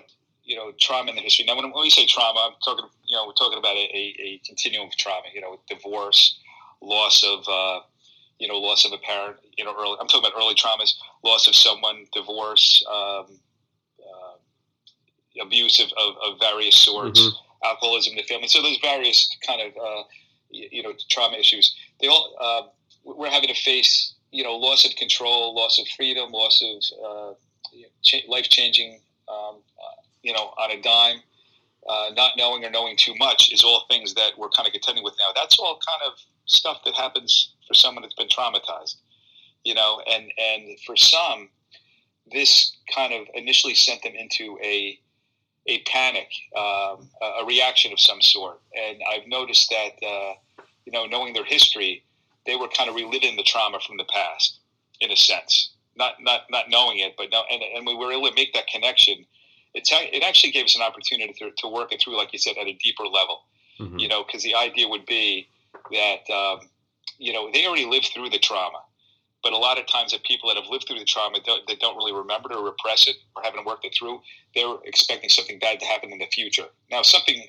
you 0.50 0.56
know 0.56 0.72
trauma 0.80 1.12
in 1.12 1.16
the 1.16 1.22
history. 1.22 1.46
Now, 1.46 1.56
when, 1.56 1.72
when 1.72 1.84
we 1.84 1.92
say 1.92 2.08
trauma, 2.08 2.50
I'm 2.50 2.56
talking 2.66 2.90
you 3.06 3.16
know 3.16 3.28
we're 3.28 3.34
talking 3.34 3.60
about 3.60 3.76
a, 3.76 3.86
a, 3.94 4.16
a 4.20 4.42
continuum 4.46 4.88
of 4.88 4.98
trauma. 4.98 5.28
You 5.34 5.42
know, 5.42 5.60
divorce, 5.70 6.40
loss 6.82 7.24
of 7.24 7.48
uh, 7.48 7.82
you 8.40 8.48
know 8.48 8.56
loss 8.56 8.84
of 8.86 8.92
a 8.92 8.98
parent. 8.98 9.38
You 9.58 9.66
know, 9.66 9.76
early. 9.78 9.98
I'm 10.02 10.08
talking 10.08 10.28
about 10.28 10.38
early 10.42 10.56
traumas, 10.56 10.96
loss 11.24 11.48
of 11.48 11.56
someone, 11.56 12.06
divorce, 12.14 12.84
um, 12.90 13.40
uh, 14.00 15.44
abuse 15.46 15.80
of, 15.80 15.92
of, 15.98 16.16
of, 16.26 16.40
various 16.40 16.76
sorts, 16.76 17.22
mm-hmm. 17.22 17.68
alcoholism 17.68 18.14
in 18.14 18.18
the 18.18 18.24
family. 18.24 18.48
So 18.48 18.62
there's 18.62 18.80
various 18.80 19.30
kind 19.46 19.62
of 19.62 19.74
uh, 19.78 20.04
you 20.50 20.82
know 20.82 20.94
trauma 21.12 21.38
issues. 21.38 21.76
They 22.02 22.08
all 22.08 22.36
uh, 22.42 22.62
we're 23.04 23.30
having 23.30 23.50
to 23.50 23.62
face 23.62 24.16
you 24.32 24.44
know 24.44 24.56
loss 24.56 24.86
of 24.86 24.96
control, 24.96 25.56
loss 25.56 25.80
of 25.80 25.88
freedom, 25.96 26.32
loss 26.32 26.62
of 26.62 26.84
uh, 27.06 27.34
life 28.28 28.50
changing 28.50 29.00
um, 29.30 29.58
you 30.24 30.34
know, 30.34 30.54
on 30.58 30.72
a 30.72 30.82
dime, 30.82 31.22
uh, 31.88 32.10
not 32.16 32.32
knowing 32.38 32.64
or 32.66 32.70
knowing 32.70 32.96
too 32.98 33.14
much 33.18 33.52
is 33.52 33.64
all 33.64 33.86
things 33.90 34.14
that 34.16 34.32
we're 34.38 34.50
kind 34.50 34.68
of 34.68 34.74
contending 34.74 35.04
with 35.04 35.16
now. 35.20 35.32
That's 35.36 35.58
all 35.60 35.80
kind 35.88 36.12
of 36.12 36.20
stuff 36.46 36.82
that 36.86 36.96
happens 36.96 37.54
for 37.68 37.74
someone 37.74 38.02
that's 38.02 38.16
been 38.16 38.28
traumatized, 38.28 38.96
you 39.64 39.74
know, 39.74 40.02
and, 40.12 40.32
and 40.38 40.80
for 40.86 40.96
some, 40.96 41.50
this 42.32 42.76
kind 42.94 43.14
of 43.14 43.28
initially 43.34 43.76
sent 43.76 44.04
them 44.04 44.14
into 44.16 44.58
a, 44.64 45.00
a 45.68 45.80
panic, 45.84 46.30
um, 46.56 47.10
a, 47.22 47.46
reaction 47.46 47.92
of 47.92 48.00
some 48.00 48.22
sort. 48.22 48.60
And 48.76 48.98
I've 49.12 49.28
noticed 49.28 49.70
that, 49.70 50.06
uh, 50.06 50.34
you 50.86 50.92
know, 50.92 51.06
knowing 51.06 51.34
their 51.34 51.46
history, 51.46 52.04
they 52.46 52.56
were 52.56 52.68
kind 52.68 52.90
of 52.90 52.96
reliving 52.96 53.36
the 53.36 53.44
trauma 53.44 53.80
from 53.86 53.98
the 53.98 54.06
past, 54.06 54.60
in 55.02 55.12
a 55.12 55.16
sense. 55.16 55.72
Not 55.96 56.14
not 56.22 56.42
not 56.50 56.70
knowing 56.70 57.00
it, 57.00 57.16
but 57.18 57.28
no, 57.32 57.44
and, 57.52 57.62
and 57.76 57.86
we 57.86 57.96
were 57.96 58.12
able 58.12 58.30
to 58.30 58.36
make 58.36 58.54
that 58.54 58.68
connection 58.68 59.26
it's 59.74 59.92
it 59.94 60.24
actually 60.24 60.52
gave 60.52 60.66
us 60.66 60.76
an 60.76 60.82
opportunity 60.82 61.34
to, 61.34 61.52
to 61.58 61.68
work 61.68 61.92
it 61.92 62.02
through, 62.02 62.18
like 62.18 62.34
you 62.34 62.40
said, 62.40 62.56
at 62.60 62.68
a 62.68 62.74
deeper 62.74 63.04
level. 63.04 63.42
Mm-hmm. 63.80 64.00
You 64.00 64.08
know, 64.08 64.24
because 64.24 64.44
the 64.44 64.56
idea 64.56 64.88
would 64.88 65.06
be 65.06 65.48
that 65.92 66.30
um, 66.34 66.70
you 67.18 67.34
know 67.34 67.50
they 67.52 67.66
already 67.66 67.86
lived 67.86 68.10
through 68.14 68.30
the 68.30 68.40
trauma, 68.40 68.80
but 69.44 69.54
a 69.54 69.58
lot 69.58 69.80
of 69.80 69.88
times 69.88 70.12
that 70.12 70.24
people 70.24 70.50
that 70.50 70.58
have 70.58 70.70
lived 70.70 70.86
through 70.88 71.00
the 71.00 71.06
trauma 71.06 71.38
don't, 71.46 71.66
that 71.68 71.80
don't 71.80 71.96
really 71.96 72.14
remember 72.14 72.52
it 72.52 72.56
or 72.56 72.66
repress 72.66 73.08
it 73.08 73.16
or 73.36 73.44
haven't 73.44 73.66
worked 73.66 73.86
it 73.86 73.94
through, 73.98 74.22
they're 74.56 74.76
expecting 74.86 75.30
something 75.30 75.60
bad 75.60 75.80
to 75.80 75.86
happen 75.86 76.12
in 76.12 76.18
the 76.18 76.28
future. 76.34 76.66
Now, 76.92 77.04
something 77.04 77.46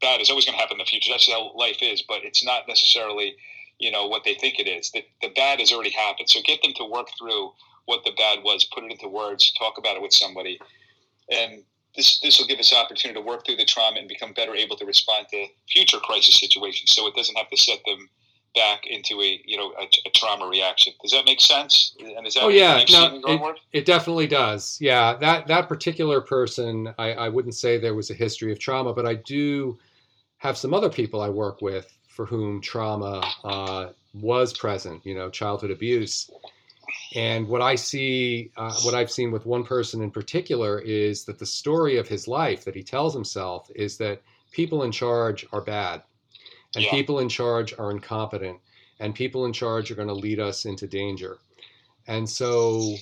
bad 0.00 0.20
is 0.20 0.28
always 0.28 0.44
going 0.44 0.54
to 0.54 0.60
happen 0.60 0.74
in 0.74 0.78
the 0.78 0.84
future. 0.84 1.12
That's 1.12 1.30
how 1.30 1.54
life 1.56 1.78
is, 1.80 2.02
but 2.02 2.24
it's 2.24 2.44
not 2.44 2.68
necessarily 2.68 3.36
you 3.78 3.90
know 3.90 4.06
what 4.06 4.24
they 4.24 4.34
think 4.34 4.58
it 4.58 4.68
is. 4.68 4.90
The, 4.90 5.04
the 5.22 5.30
bad 5.34 5.60
has 5.60 5.72
already 5.72 5.90
happened. 5.90 6.28
So 6.28 6.40
get 6.44 6.62
them 6.62 6.72
to 6.76 6.84
work 6.84 7.08
through 7.18 7.52
what 7.86 8.04
the 8.04 8.12
bad 8.16 8.42
was, 8.42 8.64
put 8.64 8.84
it 8.84 8.90
into 8.90 9.08
words, 9.08 9.52
talk 9.58 9.78
about 9.78 9.96
it 9.96 10.02
with 10.02 10.12
somebody, 10.12 10.58
and 11.30 11.62
this 11.96 12.20
this 12.20 12.38
will 12.38 12.46
give 12.46 12.58
us 12.58 12.72
opportunity 12.74 13.20
to 13.20 13.26
work 13.26 13.44
through 13.44 13.56
the 13.56 13.64
trauma 13.64 13.98
and 13.98 14.08
become 14.08 14.32
better 14.32 14.54
able 14.54 14.76
to 14.76 14.84
respond 14.84 15.26
to 15.30 15.46
future 15.68 15.98
crisis 15.98 16.38
situations. 16.38 16.92
So 16.94 17.06
it 17.06 17.14
doesn't 17.14 17.36
have 17.36 17.50
to 17.50 17.56
set 17.56 17.78
them 17.86 18.08
back 18.54 18.86
into 18.86 19.20
a 19.20 19.40
you 19.44 19.56
know 19.56 19.72
a, 19.78 19.84
a 20.06 20.10
trauma 20.14 20.46
reaction. 20.46 20.92
Does 21.02 21.12
that 21.12 21.24
make 21.24 21.40
sense? 21.40 21.94
And 21.98 22.26
is 22.26 22.34
that 22.34 22.44
oh 22.44 22.48
yeah, 22.48 22.84
no, 22.90 23.20
it, 23.26 23.56
it, 23.72 23.86
definitely 23.86 24.26
does. 24.26 24.78
Yeah, 24.80 25.16
that 25.16 25.46
that 25.46 25.68
particular 25.68 26.20
person, 26.20 26.94
I, 26.98 27.12
I 27.12 27.28
wouldn't 27.28 27.54
say 27.54 27.78
there 27.78 27.94
was 27.94 28.10
a 28.10 28.14
history 28.14 28.52
of 28.52 28.58
trauma, 28.58 28.92
but 28.92 29.06
I 29.06 29.14
do 29.14 29.78
have 30.38 30.56
some 30.56 30.74
other 30.74 30.90
people 30.90 31.20
I 31.20 31.28
work 31.28 31.62
with 31.62 31.93
for 32.14 32.26
whom 32.26 32.60
trauma 32.60 33.22
uh, 33.42 33.88
was 34.14 34.56
present. 34.56 35.04
You 35.04 35.14
know, 35.14 35.30
childhood 35.30 35.70
abuse, 35.70 36.30
and 37.14 37.48
what 37.48 37.62
I 37.62 37.74
see, 37.74 38.50
uh, 38.56 38.74
what 38.82 38.94
I've 38.94 39.10
seen 39.10 39.30
with 39.30 39.46
one 39.46 39.64
person 39.64 40.02
in 40.02 40.10
particular 40.10 40.80
is 40.80 41.24
that 41.24 41.38
the 41.38 41.46
story 41.46 41.96
of 41.96 42.08
his 42.08 42.26
life 42.28 42.64
that 42.64 42.74
he 42.74 42.82
tells 42.82 43.14
himself 43.14 43.70
is 43.74 43.96
that 43.98 44.22
people 44.52 44.82
in 44.82 44.92
charge 44.92 45.46
are 45.52 45.60
bad, 45.60 46.02
and 46.74 46.84
yeah. 46.84 46.90
people 46.90 47.20
in 47.20 47.28
charge 47.28 47.74
are 47.78 47.90
incompetent, 47.90 48.58
and 49.00 49.14
people 49.14 49.44
in 49.46 49.52
charge 49.52 49.90
are 49.90 49.96
going 49.96 50.08
to 50.08 50.14
lead 50.14 50.40
us 50.40 50.64
into 50.64 50.86
danger. 50.86 51.38
And 52.06 52.28
so 52.28 52.94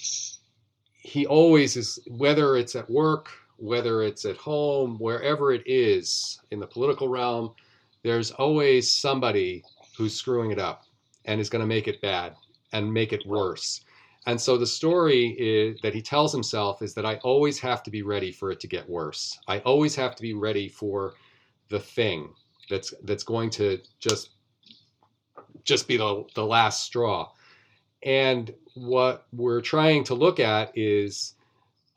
he 0.96 1.26
always 1.26 1.76
is, 1.76 1.98
whether 2.06 2.56
it's 2.56 2.76
at 2.76 2.88
work, 2.88 3.30
whether 3.56 4.02
it's 4.02 4.24
at 4.24 4.36
home, 4.36 4.96
wherever 4.98 5.52
it 5.52 5.62
is 5.66 6.40
in 6.50 6.60
the 6.60 6.66
political 6.66 7.08
realm, 7.08 7.54
there's 8.02 8.30
always 8.32 8.92
somebody 8.92 9.62
who's 9.96 10.14
screwing 10.14 10.50
it 10.50 10.58
up 10.58 10.84
and 11.24 11.40
is 11.40 11.50
going 11.50 11.60
to 11.60 11.66
make 11.66 11.88
it 11.88 12.00
bad 12.00 12.34
and 12.72 12.92
make 12.92 13.12
it 13.12 13.26
worse. 13.26 13.84
And 14.26 14.40
so 14.40 14.56
the 14.56 14.66
story 14.66 15.36
is, 15.38 15.80
that 15.82 15.94
he 15.94 16.02
tells 16.02 16.32
himself 16.32 16.80
is 16.82 16.94
that 16.94 17.06
I 17.06 17.16
always 17.16 17.58
have 17.60 17.82
to 17.84 17.90
be 17.90 18.02
ready 18.02 18.30
for 18.30 18.50
it 18.50 18.60
to 18.60 18.68
get 18.68 18.88
worse. 18.88 19.38
I 19.48 19.58
always 19.60 19.94
have 19.96 20.14
to 20.16 20.22
be 20.22 20.34
ready 20.34 20.68
for 20.68 21.14
the 21.68 21.80
thing 21.80 22.32
that's 22.70 22.94
that's 23.04 23.24
going 23.24 23.50
to 23.50 23.78
just 23.98 24.30
just 25.64 25.88
be 25.88 25.96
the, 25.96 26.24
the 26.34 26.44
last 26.44 26.84
straw. 26.84 27.30
And 28.04 28.52
what 28.74 29.26
we're 29.32 29.60
trying 29.60 30.04
to 30.04 30.14
look 30.14 30.40
at 30.40 30.76
is 30.76 31.34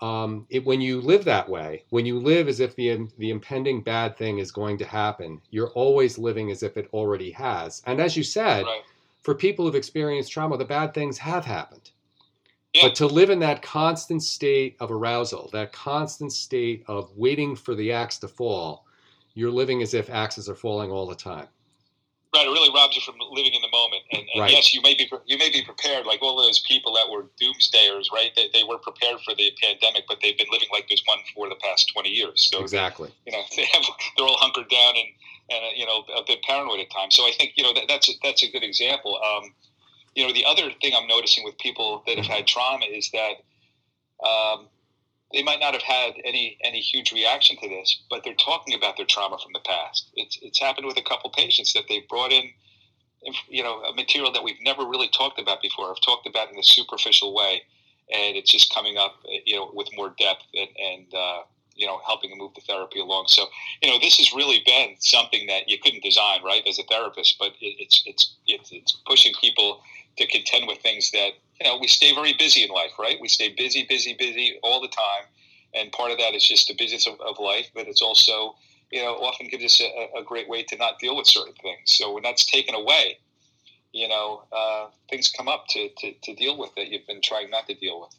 um, 0.01 0.45
it, 0.49 0.65
when 0.65 0.81
you 0.81 0.99
live 1.01 1.23
that 1.25 1.47
way, 1.47 1.84
when 1.89 2.05
you 2.05 2.19
live 2.19 2.47
as 2.47 2.60
if 2.60 2.75
the, 2.75 3.08
the 3.17 3.29
impending 3.29 3.81
bad 3.81 4.17
thing 4.17 4.39
is 4.39 4.51
going 4.51 4.77
to 4.79 4.86
happen, 4.86 5.41
you're 5.51 5.69
always 5.71 6.17
living 6.17 6.51
as 6.51 6.63
if 6.63 6.75
it 6.77 6.89
already 6.91 7.31
has. 7.31 7.81
And 7.86 7.99
as 8.01 8.17
you 8.17 8.23
said, 8.23 8.65
Right. 8.65 8.81
for 9.21 9.36
people 9.36 9.65
who've 9.65 9.75
experienced 9.75 10.31
trauma, 10.31 10.58
the 10.58 10.65
bad 10.65 10.93
things 10.93 11.17
have 11.19 11.45
happened. 11.45 11.91
Yeah. 12.73 12.84
But 12.84 12.95
to 12.95 13.08
live 13.08 13.29
in 13.29 13.39
that 13.39 13.62
constant 13.62 14.21
state 14.21 14.75
of 14.81 14.91
arousal, 14.91 15.49
that 15.53 15.71
constant 15.71 16.34
state 16.34 16.84
of 16.88 17.15
waiting 17.15 17.55
for 17.55 17.73
the 17.73 17.93
axe 17.93 18.17
to 18.19 18.27
fall, 18.27 18.86
you're 19.34 19.51
living 19.51 19.81
as 19.81 19.93
if 19.93 20.10
axes 20.10 20.49
are 20.49 20.55
falling 20.55 20.91
all 20.91 21.08
the 21.08 21.15
time. 21.15 21.47
Right, 22.36 22.48
it 22.48 22.52
really 22.52 22.69
robs 22.76 22.95
you 22.95 23.02
from 23.02 23.15
living 23.32 23.54
in 23.54 23.62
the 23.62 23.71
moment. 23.71 24.04
And, 24.12 24.28
and 24.34 24.41
Right. 24.41 24.52
yes, 24.52 24.74
you 24.74 24.82
may 24.82 24.93
be 24.93 25.10
you 25.26 25.38
may 25.38 25.50
be 25.50 25.63
prepared, 25.63 26.06
like 26.06 26.21
all 26.21 26.36
those 26.36 26.60
people 26.60 26.93
that 26.95 27.10
were 27.10 27.32
doomsdayers, 27.39 28.12
right? 28.12 28.32
They, 28.36 28.50
they 28.54 28.63
were 28.63 28.78
prepared 28.78 29.21
for 29.24 29.34
the 29.34 29.52
pandemic, 29.63 30.04
but 30.08 30.19
they've 30.21 30.38
been 30.38 30.52
living 30.52 30.67
like 30.71 30.88
there's 30.89 31.04
one 31.06 31.19
for 31.34 31.48
the 31.48 31.56
past 31.56 31.91
twenty 31.93 32.10
years. 32.10 32.50
So 32.52 32.60
Exactly. 32.60 33.10
you 33.26 33.32
know 33.32 33.41
they 33.56 33.65
have 33.71 33.84
they're 34.17 34.28
all 34.28 34.38
hunkered 34.38 34.69
down 34.69 34.93
and 35.00 35.08
and 35.50 35.63
uh, 35.63 35.74
you 35.76 35.86
know 35.86 36.04
a 36.15 36.24
bit 36.28 36.43
paranoid 36.43 36.80
at 36.82 36.91
times. 36.91 37.15
So 37.15 37.24
I 37.24 37.32
think 37.38 37.54
you 37.56 37.63
know 37.63 37.74
that, 37.74 37.86
that's 37.88 38.10
a, 38.10 38.13
that's 38.21 38.43
a 38.43 38.52
good 38.52 38.63
example. 38.63 39.17
Um, 39.24 39.54
you 40.15 40.26
know, 40.26 40.34
the 40.34 40.45
other 40.45 40.71
thing 40.82 40.93
I'm 40.95 41.08
noticing 41.08 41.43
with 41.43 41.58
people 41.58 42.04
that 42.08 42.17
have 42.17 42.26
had 42.26 42.48
trauma 42.48 42.86
is 42.86 43.12
that 43.12 43.43
um, 44.26 44.67
they 45.33 45.43
might 45.43 45.59
not 45.59 45.73
have 45.73 45.81
had 45.81 46.13
any 46.23 46.57
any 46.63 46.79
huge 46.79 47.11
reaction 47.11 47.57
to 47.61 47.69
this, 47.69 48.03
but 48.09 48.23
they're 48.23 48.35
talking 48.35 48.73
about 48.73 48.97
their 48.97 49.05
trauma 49.05 49.38
from 49.38 49.53
the 49.53 49.59
past. 49.65 50.09
It's 50.15 50.38
it's 50.41 50.59
happened 50.59 50.88
with 50.88 50.97
a 50.97 51.03
couple 51.03 51.29
patients 51.31 51.73
that 51.73 51.83
they 51.89 52.05
brought 52.09 52.31
in, 52.31 52.49
you 53.49 53.63
know, 53.63 53.81
a 53.81 53.93
material 53.93 54.31
that 54.33 54.43
we've 54.43 54.61
never 54.61 54.83
really 54.85 55.09
talked 55.09 55.39
about 55.39 55.61
before. 55.61 55.89
I've 55.89 56.01
talked 56.01 56.27
about 56.27 56.51
in 56.51 56.59
a 56.59 56.63
superficial 56.63 57.33
way, 57.33 57.63
and 58.13 58.35
it's 58.35 58.51
just 58.51 58.73
coming 58.73 58.97
up, 58.97 59.15
you 59.45 59.55
know, 59.55 59.71
with 59.73 59.89
more 59.95 60.13
depth 60.17 60.43
and 60.53 60.69
and 60.77 61.13
uh, 61.13 61.41
you 61.75 61.88
know 61.88 61.99
helping 62.05 62.29
to 62.29 62.35
move 62.35 62.53
the 62.53 62.61
therapy 62.61 62.99
along. 62.99 63.25
So 63.27 63.45
you 63.81 63.89
know, 63.89 63.99
this 63.99 64.17
has 64.17 64.33
really 64.33 64.61
been 64.65 64.95
something 64.99 65.47
that 65.47 65.69
you 65.69 65.77
couldn't 65.79 66.03
design, 66.03 66.43
right, 66.43 66.65
as 66.67 66.79
a 66.79 66.83
therapist, 66.83 67.38
but 67.39 67.53
it, 67.61 67.75
it's 67.79 68.03
it's 68.05 68.35
it's 68.47 68.71
it's 68.71 68.97
pushing 69.05 69.33
people 69.41 69.81
to 70.17 70.27
contend 70.27 70.67
with 70.67 70.79
things 70.79 71.11
that 71.11 71.31
you 71.59 71.67
know 71.67 71.77
we 71.79 71.87
stay 71.87 72.13
very 72.13 72.33
busy 72.33 72.63
in 72.63 72.69
life, 72.69 72.91
right? 72.99 73.17
We 73.21 73.27
stay 73.27 73.53
busy, 73.57 73.85
busy, 73.87 74.15
busy 74.17 74.59
all 74.63 74.81
the 74.81 74.87
time, 74.87 75.25
and 75.73 75.91
part 75.91 76.11
of 76.11 76.17
that 76.17 76.33
is 76.33 76.43
just 76.43 76.67
the 76.67 76.75
business 76.75 77.07
of, 77.07 77.19
of 77.21 77.39
life, 77.39 77.69
but 77.73 77.87
it's 77.87 78.01
also 78.01 78.55
you 78.91 79.01
know 79.01 79.15
often 79.15 79.47
gives 79.47 79.63
us 79.63 79.81
a, 79.81 80.19
a 80.19 80.23
great 80.23 80.49
way 80.49 80.63
to 80.63 80.77
not 80.77 80.99
deal 80.99 81.15
with 81.15 81.27
certain 81.27 81.53
things. 81.61 81.81
So 81.85 82.13
when 82.13 82.23
that's 82.23 82.45
taken 82.45 82.75
away, 82.75 83.17
you 83.91 84.07
know 84.07 84.43
uh, 84.51 84.87
things 85.09 85.31
come 85.31 85.47
up 85.47 85.65
to, 85.69 85.89
to 85.97 86.13
to 86.23 86.35
deal 86.35 86.57
with 86.57 86.73
that 86.75 86.89
you've 86.89 87.07
been 87.07 87.21
trying 87.21 87.49
not 87.49 87.67
to 87.67 87.75
deal 87.75 88.01
with. 88.01 88.15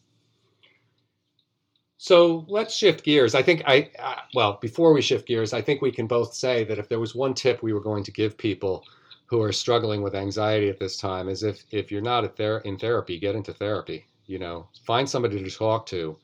So 1.98 2.44
let's 2.48 2.76
shift 2.76 3.04
gears. 3.04 3.34
I 3.34 3.42
think 3.42 3.62
I, 3.66 3.90
uh, 3.98 4.16
well, 4.34 4.58
before 4.60 4.92
we 4.92 5.00
shift 5.00 5.26
gears, 5.26 5.54
I 5.54 5.62
think 5.62 5.80
we 5.80 5.90
can 5.90 6.06
both 6.06 6.34
say 6.34 6.62
that 6.64 6.78
if 6.78 6.88
there 6.88 7.00
was 7.00 7.14
one 7.14 7.32
tip 7.32 7.62
we 7.62 7.72
were 7.72 7.80
going 7.80 8.04
to 8.04 8.12
give 8.12 8.36
people 8.36 8.84
who 9.26 9.42
are 9.42 9.52
struggling 9.52 10.02
with 10.02 10.14
anxiety 10.14 10.68
at 10.68 10.78
this 10.78 10.96
time 10.96 11.28
is 11.28 11.42
if, 11.42 11.64
if 11.70 11.90
you're 11.90 12.00
not 12.00 12.36
ther- 12.36 12.58
in 12.64 12.78
therapy, 12.78 13.18
get 13.18 13.34
into 13.34 13.52
therapy, 13.52 14.06
you 14.26 14.38
know, 14.38 14.68
find 14.84 15.08
somebody 15.08 15.42
to 15.42 15.50
talk 15.50 15.86
to 15.86 16.16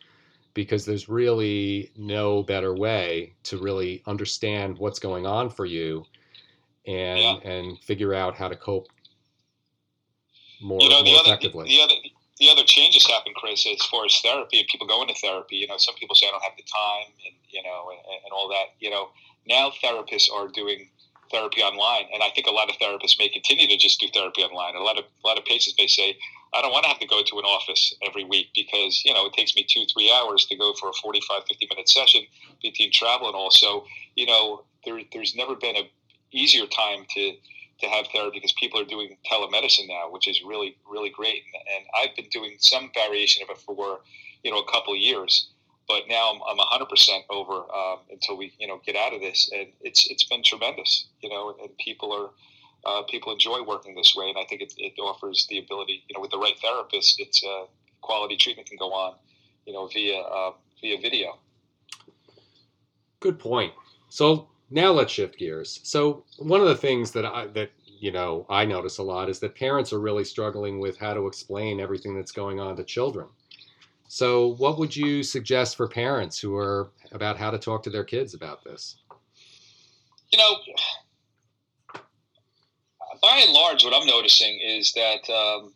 because 0.54 0.84
there's 0.84 1.08
really 1.08 1.90
no 1.96 2.42
better 2.42 2.74
way 2.74 3.32
to 3.42 3.58
really 3.58 4.02
understand 4.06 4.78
what's 4.78 4.98
going 4.98 5.26
on 5.26 5.50
for 5.50 5.66
you 5.66 6.04
and, 6.86 7.18
Yeah. 7.18 7.36
and 7.44 7.78
figure 7.80 8.14
out 8.14 8.36
how 8.36 8.48
to 8.48 8.56
cope 8.56 8.88
more, 10.60 10.80
you 10.80 10.88
know, 10.88 11.02
the 11.02 11.10
more 11.10 11.20
other 11.20 11.30
effectively. 11.30 11.68
the 11.68 11.80
other 11.80 11.94
the 12.38 12.48
other 12.50 12.64
changes 12.64 13.06
happen, 13.06 13.32
Chris, 13.36 13.66
as 13.66 13.86
far 13.86 14.04
as 14.04 14.18
therapy 14.20 14.58
and 14.58 14.66
people 14.68 14.86
go 14.86 15.02
into 15.02 15.14
therapy. 15.14 15.56
You 15.56 15.68
know, 15.68 15.76
some 15.76 15.94
people 15.94 16.16
say 16.16 16.26
I 16.26 16.30
don't 16.30 16.42
have 16.42 16.56
the 16.56 16.64
time, 16.64 17.12
and 17.26 17.34
you 17.50 17.62
know, 17.62 17.90
and, 17.90 18.00
and 18.24 18.32
all 18.32 18.48
that. 18.48 18.74
You 18.80 18.90
know, 18.90 19.10
now 19.46 19.70
therapists 19.82 20.32
are 20.32 20.48
doing 20.48 20.88
therapy 21.32 21.62
online, 21.62 22.06
and 22.12 22.22
I 22.22 22.30
think 22.30 22.46
a 22.46 22.52
lot 22.52 22.68
of 22.68 22.76
therapists 22.76 23.18
may 23.18 23.28
continue 23.28 23.66
to 23.66 23.76
just 23.76 23.98
do 23.98 24.06
therapy 24.12 24.42
online. 24.42 24.76
A 24.76 24.82
lot 24.82 24.98
of 24.98 25.04
a 25.04 25.26
lot 25.26 25.38
of 25.38 25.44
patients 25.44 25.74
may 25.78 25.86
say, 25.86 26.16
I 26.54 26.62
don't 26.62 26.70
want 26.70 26.84
to 26.84 26.88
have 26.88 27.00
to 27.00 27.06
go 27.06 27.22
to 27.22 27.38
an 27.38 27.44
office 27.44 27.94
every 28.06 28.24
week 28.24 28.48
because 28.54 29.02
you 29.04 29.12
know 29.14 29.26
it 29.26 29.32
takes 29.32 29.56
me 29.56 29.66
two 29.68 29.84
three 29.92 30.12
hours 30.12 30.46
to 30.46 30.56
go 30.56 30.74
for 30.74 30.90
a 30.90 30.92
45, 30.92 31.42
50 31.48 31.68
minute 31.70 31.88
session 31.88 32.22
between 32.62 32.92
travel 32.92 33.26
and 33.26 33.34
all. 33.34 33.50
So 33.50 33.84
you 34.14 34.26
know, 34.26 34.62
there, 34.84 35.00
there's 35.12 35.34
never 35.34 35.56
been 35.56 35.76
a 35.76 35.90
easier 36.32 36.66
time 36.66 37.06
to 37.14 37.32
to 37.82 37.88
have 37.88 38.06
therapy 38.08 38.38
because 38.38 38.52
people 38.52 38.80
are 38.80 38.84
doing 38.84 39.16
telemedicine 39.30 39.88
now, 39.88 40.10
which 40.10 40.28
is 40.28 40.42
really, 40.46 40.76
really 40.88 41.10
great. 41.10 41.42
And, 41.52 41.76
and 41.76 41.86
I've 41.98 42.16
been 42.16 42.28
doing 42.30 42.56
some 42.58 42.90
variation 42.94 43.42
of 43.42 43.50
it 43.50 43.58
for, 43.58 44.00
you 44.42 44.50
know, 44.50 44.58
a 44.58 44.70
couple 44.70 44.96
years, 44.96 45.48
but 45.88 46.02
now 46.08 46.32
I'm, 46.32 46.40
I'm 46.48 46.80
100% 46.80 46.86
over 47.30 47.52
um, 47.52 47.98
until 48.10 48.36
we, 48.36 48.52
you 48.58 48.66
know, 48.66 48.80
get 48.84 48.96
out 48.96 49.14
of 49.14 49.20
this. 49.20 49.50
And 49.52 49.68
it's 49.80 50.08
it's 50.10 50.24
been 50.24 50.42
tremendous, 50.42 51.08
you 51.20 51.28
know, 51.28 51.54
and 51.60 51.76
people 51.78 52.12
are 52.12 52.30
uh, 52.84 53.02
people 53.04 53.32
enjoy 53.32 53.62
working 53.62 53.94
this 53.94 54.14
way, 54.16 54.28
and 54.28 54.38
I 54.38 54.44
think 54.44 54.60
it, 54.60 54.72
it 54.76 54.94
offers 55.00 55.46
the 55.48 55.58
ability, 55.58 56.04
you 56.08 56.14
know, 56.14 56.20
with 56.20 56.30
the 56.30 56.38
right 56.38 56.58
therapist, 56.60 57.20
it's 57.20 57.42
uh, 57.44 57.66
quality 58.00 58.36
treatment 58.36 58.68
can 58.68 58.76
go 58.76 58.92
on, 58.92 59.14
you 59.66 59.72
know, 59.72 59.86
via 59.86 60.18
uh, 60.18 60.52
via 60.80 60.98
video. 61.00 61.38
Good 63.20 63.38
point. 63.38 63.72
So 64.08 64.48
now 64.70 64.90
let's 64.90 65.12
shift 65.12 65.38
gears. 65.38 65.80
So 65.84 66.24
one 66.38 66.60
of 66.60 66.66
the 66.66 66.76
things 66.76 67.12
that 67.12 67.24
I 67.24 67.46
that 67.48 67.70
you 67.86 68.10
know 68.10 68.46
I 68.48 68.64
notice 68.64 68.98
a 68.98 69.02
lot 69.02 69.28
is 69.28 69.38
that 69.40 69.54
parents 69.54 69.92
are 69.92 70.00
really 70.00 70.24
struggling 70.24 70.80
with 70.80 70.98
how 70.98 71.14
to 71.14 71.26
explain 71.26 71.80
everything 71.80 72.16
that's 72.16 72.32
going 72.32 72.58
on 72.58 72.76
to 72.76 72.84
children. 72.84 73.28
So 74.12 74.48
what 74.58 74.78
would 74.78 74.94
you 74.94 75.22
suggest 75.22 75.74
for 75.74 75.88
parents 75.88 76.38
who 76.38 76.54
are 76.54 76.90
about 77.12 77.38
how 77.38 77.50
to 77.50 77.56
talk 77.56 77.82
to 77.84 77.88
their 77.88 78.04
kids 78.04 78.34
about 78.34 78.62
this? 78.62 78.96
You 80.30 80.36
know, 80.36 82.02
by 83.22 83.38
and 83.38 83.52
large, 83.54 83.82
what 83.84 83.94
I'm 83.94 84.06
noticing 84.06 84.60
is 84.60 84.92
that 84.92 85.32
um, 85.32 85.72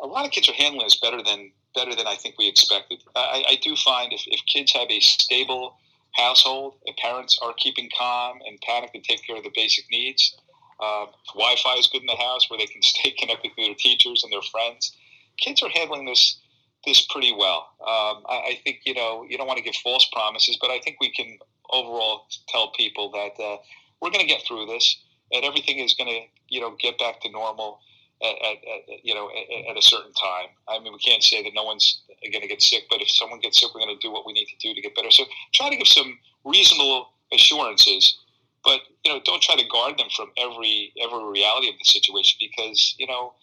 a 0.00 0.08
lot 0.08 0.24
of 0.24 0.32
kids 0.32 0.48
are 0.48 0.54
handling 0.54 0.84
this 0.84 0.98
better 0.98 1.22
than 1.22 1.52
better 1.72 1.94
than 1.94 2.08
I 2.08 2.16
think 2.16 2.34
we 2.36 2.48
expected. 2.48 3.04
I, 3.14 3.44
I 3.50 3.58
do 3.62 3.76
find 3.76 4.12
if, 4.12 4.24
if 4.26 4.40
kids 4.52 4.72
have 4.72 4.90
a 4.90 4.98
stable 4.98 5.76
household, 6.16 6.78
if 6.86 6.96
parents 6.96 7.38
are 7.40 7.54
keeping 7.58 7.88
calm 7.96 8.40
and 8.44 8.60
panic 8.62 8.90
and 8.94 9.04
take 9.04 9.24
care 9.24 9.36
of 9.36 9.44
the 9.44 9.52
basic 9.54 9.84
needs, 9.88 10.36
uh, 10.80 11.06
Wi-Fi 11.34 11.74
is 11.74 11.86
good 11.86 12.00
in 12.00 12.08
the 12.08 12.16
house 12.16 12.50
where 12.50 12.58
they 12.58 12.66
can 12.66 12.82
stay 12.82 13.12
connected 13.12 13.50
to 13.56 13.66
their 13.66 13.74
teachers 13.78 14.24
and 14.24 14.32
their 14.32 14.42
friends. 14.42 14.96
Kids 15.38 15.62
are 15.62 15.70
handling 15.70 16.06
this 16.06 16.39
this 16.84 17.06
pretty 17.06 17.34
well. 17.36 17.68
Um, 17.80 18.24
I, 18.28 18.52
I 18.52 18.60
think 18.64 18.80
you 18.84 18.94
know 18.94 19.24
you 19.28 19.36
don't 19.36 19.46
want 19.46 19.58
to 19.58 19.64
give 19.64 19.74
false 19.76 20.08
promises, 20.12 20.58
but 20.60 20.70
I 20.70 20.78
think 20.80 20.96
we 21.00 21.10
can 21.10 21.38
overall 21.70 22.26
tell 22.48 22.70
people 22.72 23.10
that 23.12 23.42
uh, 23.42 23.56
we're 24.00 24.10
going 24.10 24.26
to 24.26 24.32
get 24.32 24.42
through 24.46 24.66
this, 24.66 25.02
and 25.32 25.44
everything 25.44 25.78
is 25.78 25.94
going 25.94 26.08
to 26.08 26.20
you 26.48 26.60
know 26.60 26.76
get 26.80 26.98
back 26.98 27.20
to 27.22 27.30
normal 27.30 27.80
at, 28.22 28.34
at, 28.42 28.56
at 28.56 29.04
you 29.04 29.14
know 29.14 29.30
at, 29.30 29.70
at, 29.70 29.76
a 29.76 29.82
certain 29.82 30.12
time. 30.12 30.48
I 30.68 30.78
mean, 30.78 30.92
we 30.92 30.98
can't 30.98 31.22
say 31.22 31.42
that 31.42 31.52
no 31.54 31.64
one's 31.64 32.02
going 32.22 32.42
to 32.42 32.48
get 32.48 32.62
sick, 32.62 32.84
but 32.90 33.00
if 33.00 33.10
someone 33.10 33.40
gets 33.40 33.60
sick, 33.60 33.70
we're 33.74 33.80
going 33.80 33.96
to 33.96 34.06
do 34.06 34.12
what 34.12 34.26
we 34.26 34.32
need 34.32 34.46
to 34.46 34.56
do 34.60 34.74
to 34.74 34.80
get 34.80 34.94
better. 34.94 35.10
So 35.10 35.24
try 35.54 35.70
to 35.70 35.76
give 35.76 35.88
some 35.88 36.18
reasonable 36.44 37.10
assurances, 37.32 38.18
but 38.64 38.80
you 39.04 39.12
know 39.12 39.20
don't 39.24 39.42
try 39.42 39.56
to 39.56 39.66
guard 39.66 39.98
them 39.98 40.08
from 40.14 40.30
every 40.36 40.92
every 41.02 41.24
reality 41.24 41.68
of 41.68 41.74
the 41.78 41.84
situation 41.84 42.38
because 42.40 42.94
you 42.98 43.06
know 43.06 43.34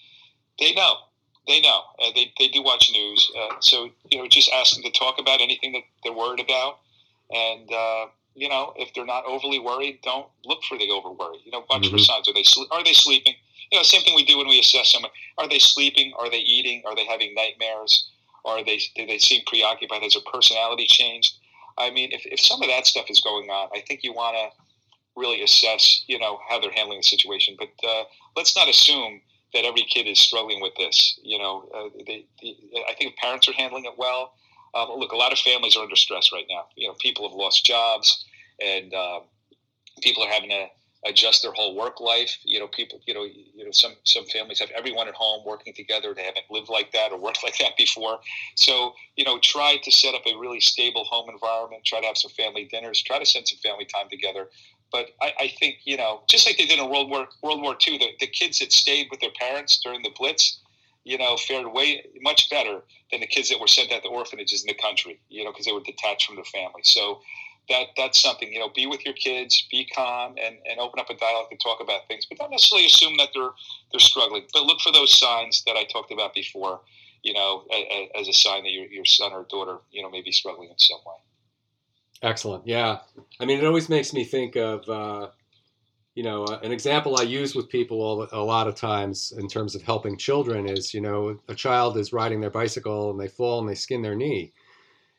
they 0.59 0.73
know 0.73 0.95
they 1.47 1.61
know. 1.61 1.81
Uh, 2.01 2.09
they, 2.15 2.31
they 2.39 2.47
do 2.47 2.61
watch 2.63 2.89
news. 2.91 3.31
Uh, 3.37 3.55
so 3.61 3.89
you 4.11 4.17
know 4.19 4.27
just 4.27 4.51
ask 4.53 4.73
them 4.73 4.83
to 4.83 4.91
talk 4.91 5.19
about 5.19 5.41
anything 5.41 5.71
that 5.73 5.83
they're 6.03 6.13
worried 6.13 6.39
about. 6.39 6.79
And 7.31 7.71
uh, 7.71 8.05
you 8.35 8.49
know 8.49 8.73
if 8.77 8.93
they're 8.93 9.05
not 9.05 9.25
overly 9.25 9.59
worried 9.59 9.99
don't 10.03 10.27
look 10.45 10.63
for 10.69 10.77
the 10.77 10.89
over 10.91 11.09
worry 11.11 11.39
you 11.45 11.51
know 11.51 11.65
watch 11.69 11.83
Mhm. 11.83 11.91
for 11.91 11.97
signs. 11.97 12.27
Are 12.29 12.33
they 12.33 12.43
sle- 12.43 12.67
are 12.71 12.83
they 12.83 12.93
sleeping? 12.93 13.35
You 13.71 13.77
know 13.79 13.83
same 13.83 14.01
thing 14.01 14.15
we 14.15 14.25
do 14.25 14.37
when 14.37 14.47
we 14.47 14.59
assess 14.59 14.91
someone. 14.91 15.11
Are 15.37 15.47
they 15.47 15.59
sleeping? 15.59 16.13
Are 16.19 16.29
they 16.29 16.39
eating? 16.39 16.83
Are 16.85 16.95
they 16.95 17.05
having 17.05 17.33
nightmares? 17.33 18.09
Are 18.45 18.63
they 18.63 18.79
do 18.95 19.05
they 19.05 19.17
seem 19.19 19.41
preoccupied? 19.47 20.03
Has 20.03 20.13
their 20.13 20.21
personality 20.31 20.85
changed? 20.87 21.33
I 21.77 21.91
mean 21.91 22.11
if, 22.11 22.25
if 22.25 22.39
some 22.39 22.61
of 22.61 22.69
that 22.69 22.87
stuff 22.87 23.05
is 23.09 23.19
going 23.19 23.49
on 23.51 23.69
i 23.73 23.81
think 23.81 24.03
you 24.03 24.11
want 24.11 24.35
to 24.35 24.49
really 25.15 25.41
assess 25.41 26.03
you 26.07 26.19
know 26.19 26.39
how 26.49 26.59
they're 26.59 26.71
handling 26.71 26.99
the 26.99 27.03
situation. 27.03 27.55
But 27.57 27.69
uh, 27.87 28.03
let's 28.35 28.55
not 28.55 28.69
assume 28.69 29.21
that 29.57 29.65
every 29.65 29.83
kid 29.83 30.07
is 30.07 30.19
struggling 30.19 30.61
with 30.61 30.75
this. 30.75 31.19
You 31.23 31.39
know, 31.39 31.67
uh, 31.75 31.89
they, 32.05 32.25
they, 32.41 32.55
I 32.87 32.93
think 32.93 33.17
parents 33.17 33.47
are 33.47 33.53
handling 33.53 33.85
it 33.85 33.93
well. 33.97 34.33
Um, 34.75 34.89
look, 34.97 35.11
a 35.11 35.15
lot 35.15 35.33
of 35.33 35.39
families 35.39 35.75
are 35.75 35.83
under 35.83 35.95
stress 35.95 36.31
right 36.31 36.45
now. 36.49 36.65
You 36.75 36.87
know, 36.87 36.93
people 36.99 37.27
have 37.27 37.35
lost 37.35 37.65
jobs, 37.65 38.25
and 38.61 38.93
um, 38.93 39.21
people 40.01 40.23
are 40.23 40.29
having 40.29 40.49
to 40.49 40.67
adjust 41.05 41.41
their 41.41 41.53
whole 41.53 41.75
work 41.75 41.99
life. 41.99 42.37
You 42.43 42.59
know, 42.59 42.67
people, 42.67 43.01
you 43.07 43.13
know, 43.15 43.23
you 43.23 43.65
know, 43.65 43.71
some 43.71 43.93
some 44.03 44.25
families 44.25 44.59
have 44.59 44.69
everyone 44.75 45.07
at 45.07 45.15
home 45.15 45.43
working 45.45 45.73
together. 45.73 46.13
They 46.13 46.23
haven't 46.23 46.45
lived 46.51 46.69
like 46.69 46.91
that 46.91 47.11
or 47.11 47.17
worked 47.17 47.43
like 47.43 47.57
that 47.57 47.75
before. 47.77 48.19
So, 48.55 48.93
you 49.15 49.25
know, 49.25 49.39
try 49.41 49.77
to 49.81 49.91
set 49.91 50.13
up 50.13 50.21
a 50.27 50.37
really 50.37 50.59
stable 50.59 51.05
home 51.05 51.29
environment. 51.29 51.83
Try 51.83 52.01
to 52.01 52.07
have 52.07 52.17
some 52.17 52.31
family 52.31 52.65
dinners. 52.71 53.01
Try 53.01 53.17
to 53.17 53.25
spend 53.25 53.47
some 53.47 53.59
family 53.59 53.85
time 53.85 54.09
together. 54.09 54.49
But 54.91 55.07
I, 55.21 55.33
I 55.39 55.47
think 55.59 55.79
you 55.83 55.97
know, 55.97 56.21
just 56.29 56.47
like 56.47 56.57
they 56.57 56.65
did 56.65 56.79
in 56.79 56.89
World 56.89 57.09
War 57.09 57.27
World 57.41 57.61
War 57.61 57.75
II, 57.85 57.97
the, 57.97 58.07
the 58.19 58.27
kids 58.27 58.59
that 58.59 58.71
stayed 58.71 59.07
with 59.11 59.19
their 59.19 59.31
parents 59.39 59.79
during 59.83 60.01
the 60.01 60.11
Blitz, 60.17 60.59
you 61.03 61.17
know, 61.17 61.37
fared 61.37 61.67
way 61.67 62.05
much 62.21 62.49
better 62.49 62.81
than 63.11 63.21
the 63.21 63.27
kids 63.27 63.49
that 63.49 63.59
were 63.59 63.67
sent 63.67 63.91
out 63.91 64.03
to 64.03 64.09
orphanages 64.09 64.63
in 64.63 64.67
the 64.67 64.81
country. 64.81 65.19
You 65.29 65.43
know, 65.43 65.51
because 65.51 65.65
they 65.65 65.73
were 65.73 65.81
detached 65.81 66.27
from 66.27 66.35
their 66.35 66.45
family. 66.45 66.81
So 66.83 67.21
that 67.69 67.87
that's 67.97 68.21
something 68.21 68.51
you 68.51 68.59
know 68.59 68.69
be 68.69 68.85
with 68.85 69.03
your 69.05 69.13
kids 69.13 69.67
be 69.69 69.85
calm 69.93 70.35
and, 70.43 70.57
and 70.69 70.79
open 70.79 70.99
up 70.99 71.09
a 71.09 71.15
dialogue 71.15 71.47
and 71.51 71.59
talk 71.59 71.79
about 71.81 72.07
things 72.07 72.25
but 72.25 72.37
don't 72.37 72.51
necessarily 72.51 72.85
assume 72.85 73.17
that 73.17 73.29
they're 73.33 73.51
they're 73.91 73.99
struggling 73.99 74.43
but 74.53 74.63
look 74.63 74.79
for 74.79 74.91
those 74.91 75.17
signs 75.17 75.63
that 75.65 75.75
i 75.75 75.83
talked 75.85 76.11
about 76.11 76.33
before 76.33 76.79
you 77.23 77.33
know 77.33 77.65
as, 77.73 78.21
as 78.21 78.27
a 78.27 78.33
sign 78.33 78.63
that 78.63 78.71
your, 78.71 78.85
your 78.85 79.05
son 79.05 79.33
or 79.33 79.45
daughter 79.49 79.77
you 79.91 80.01
know 80.01 80.09
may 80.09 80.21
be 80.21 80.31
struggling 80.31 80.69
in 80.69 80.77
some 80.77 80.99
way 81.05 81.15
excellent 82.23 82.65
yeah 82.67 82.99
i 83.39 83.45
mean 83.45 83.59
it 83.59 83.65
always 83.65 83.89
makes 83.89 84.13
me 84.13 84.23
think 84.23 84.55
of 84.55 84.87
uh, 84.89 85.27
you 86.15 86.23
know 86.23 86.43
uh, 86.45 86.59
an 86.63 86.71
example 86.71 87.17
i 87.17 87.21
use 87.21 87.55
with 87.55 87.69
people 87.69 88.27
a 88.31 88.43
lot 88.43 88.67
of 88.67 88.75
times 88.75 89.33
in 89.37 89.47
terms 89.47 89.75
of 89.75 89.81
helping 89.83 90.17
children 90.17 90.67
is 90.67 90.93
you 90.93 91.01
know 91.01 91.37
a 91.47 91.55
child 91.55 91.97
is 91.97 92.13
riding 92.13 92.41
their 92.41 92.49
bicycle 92.49 93.11
and 93.11 93.19
they 93.19 93.27
fall 93.27 93.59
and 93.59 93.69
they 93.69 93.75
skin 93.75 94.01
their 94.01 94.15
knee 94.15 94.51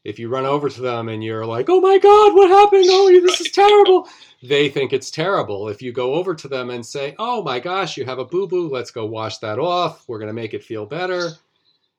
if 0.04 0.18
you 0.18 0.28
run 0.28 0.46
over 0.46 0.68
to 0.68 0.80
them 0.80 1.08
and 1.08 1.22
you're 1.22 1.44
like, 1.44 1.68
"Oh 1.68 1.80
my 1.80 1.98
God, 1.98 2.34
what 2.34 2.48
happened? 2.48 2.86
Oh, 2.88 3.10
this 3.20 3.40
is 3.40 3.50
terrible," 3.50 4.08
they 4.42 4.68
think 4.68 4.92
it's 4.92 5.10
terrible. 5.10 5.68
If 5.68 5.82
you 5.82 5.92
go 5.92 6.14
over 6.14 6.34
to 6.34 6.48
them 6.48 6.70
and 6.70 6.84
say, 6.84 7.14
"Oh 7.18 7.42
my 7.42 7.60
gosh, 7.60 7.96
you 7.96 8.04
have 8.04 8.18
a 8.18 8.24
boo 8.24 8.46
boo. 8.46 8.68
Let's 8.68 8.90
go 8.90 9.04
wash 9.04 9.38
that 9.38 9.58
off. 9.58 10.08
We're 10.08 10.18
going 10.18 10.28
to 10.28 10.32
make 10.42 10.54
it 10.54 10.64
feel 10.64 10.86
better," 10.86 11.32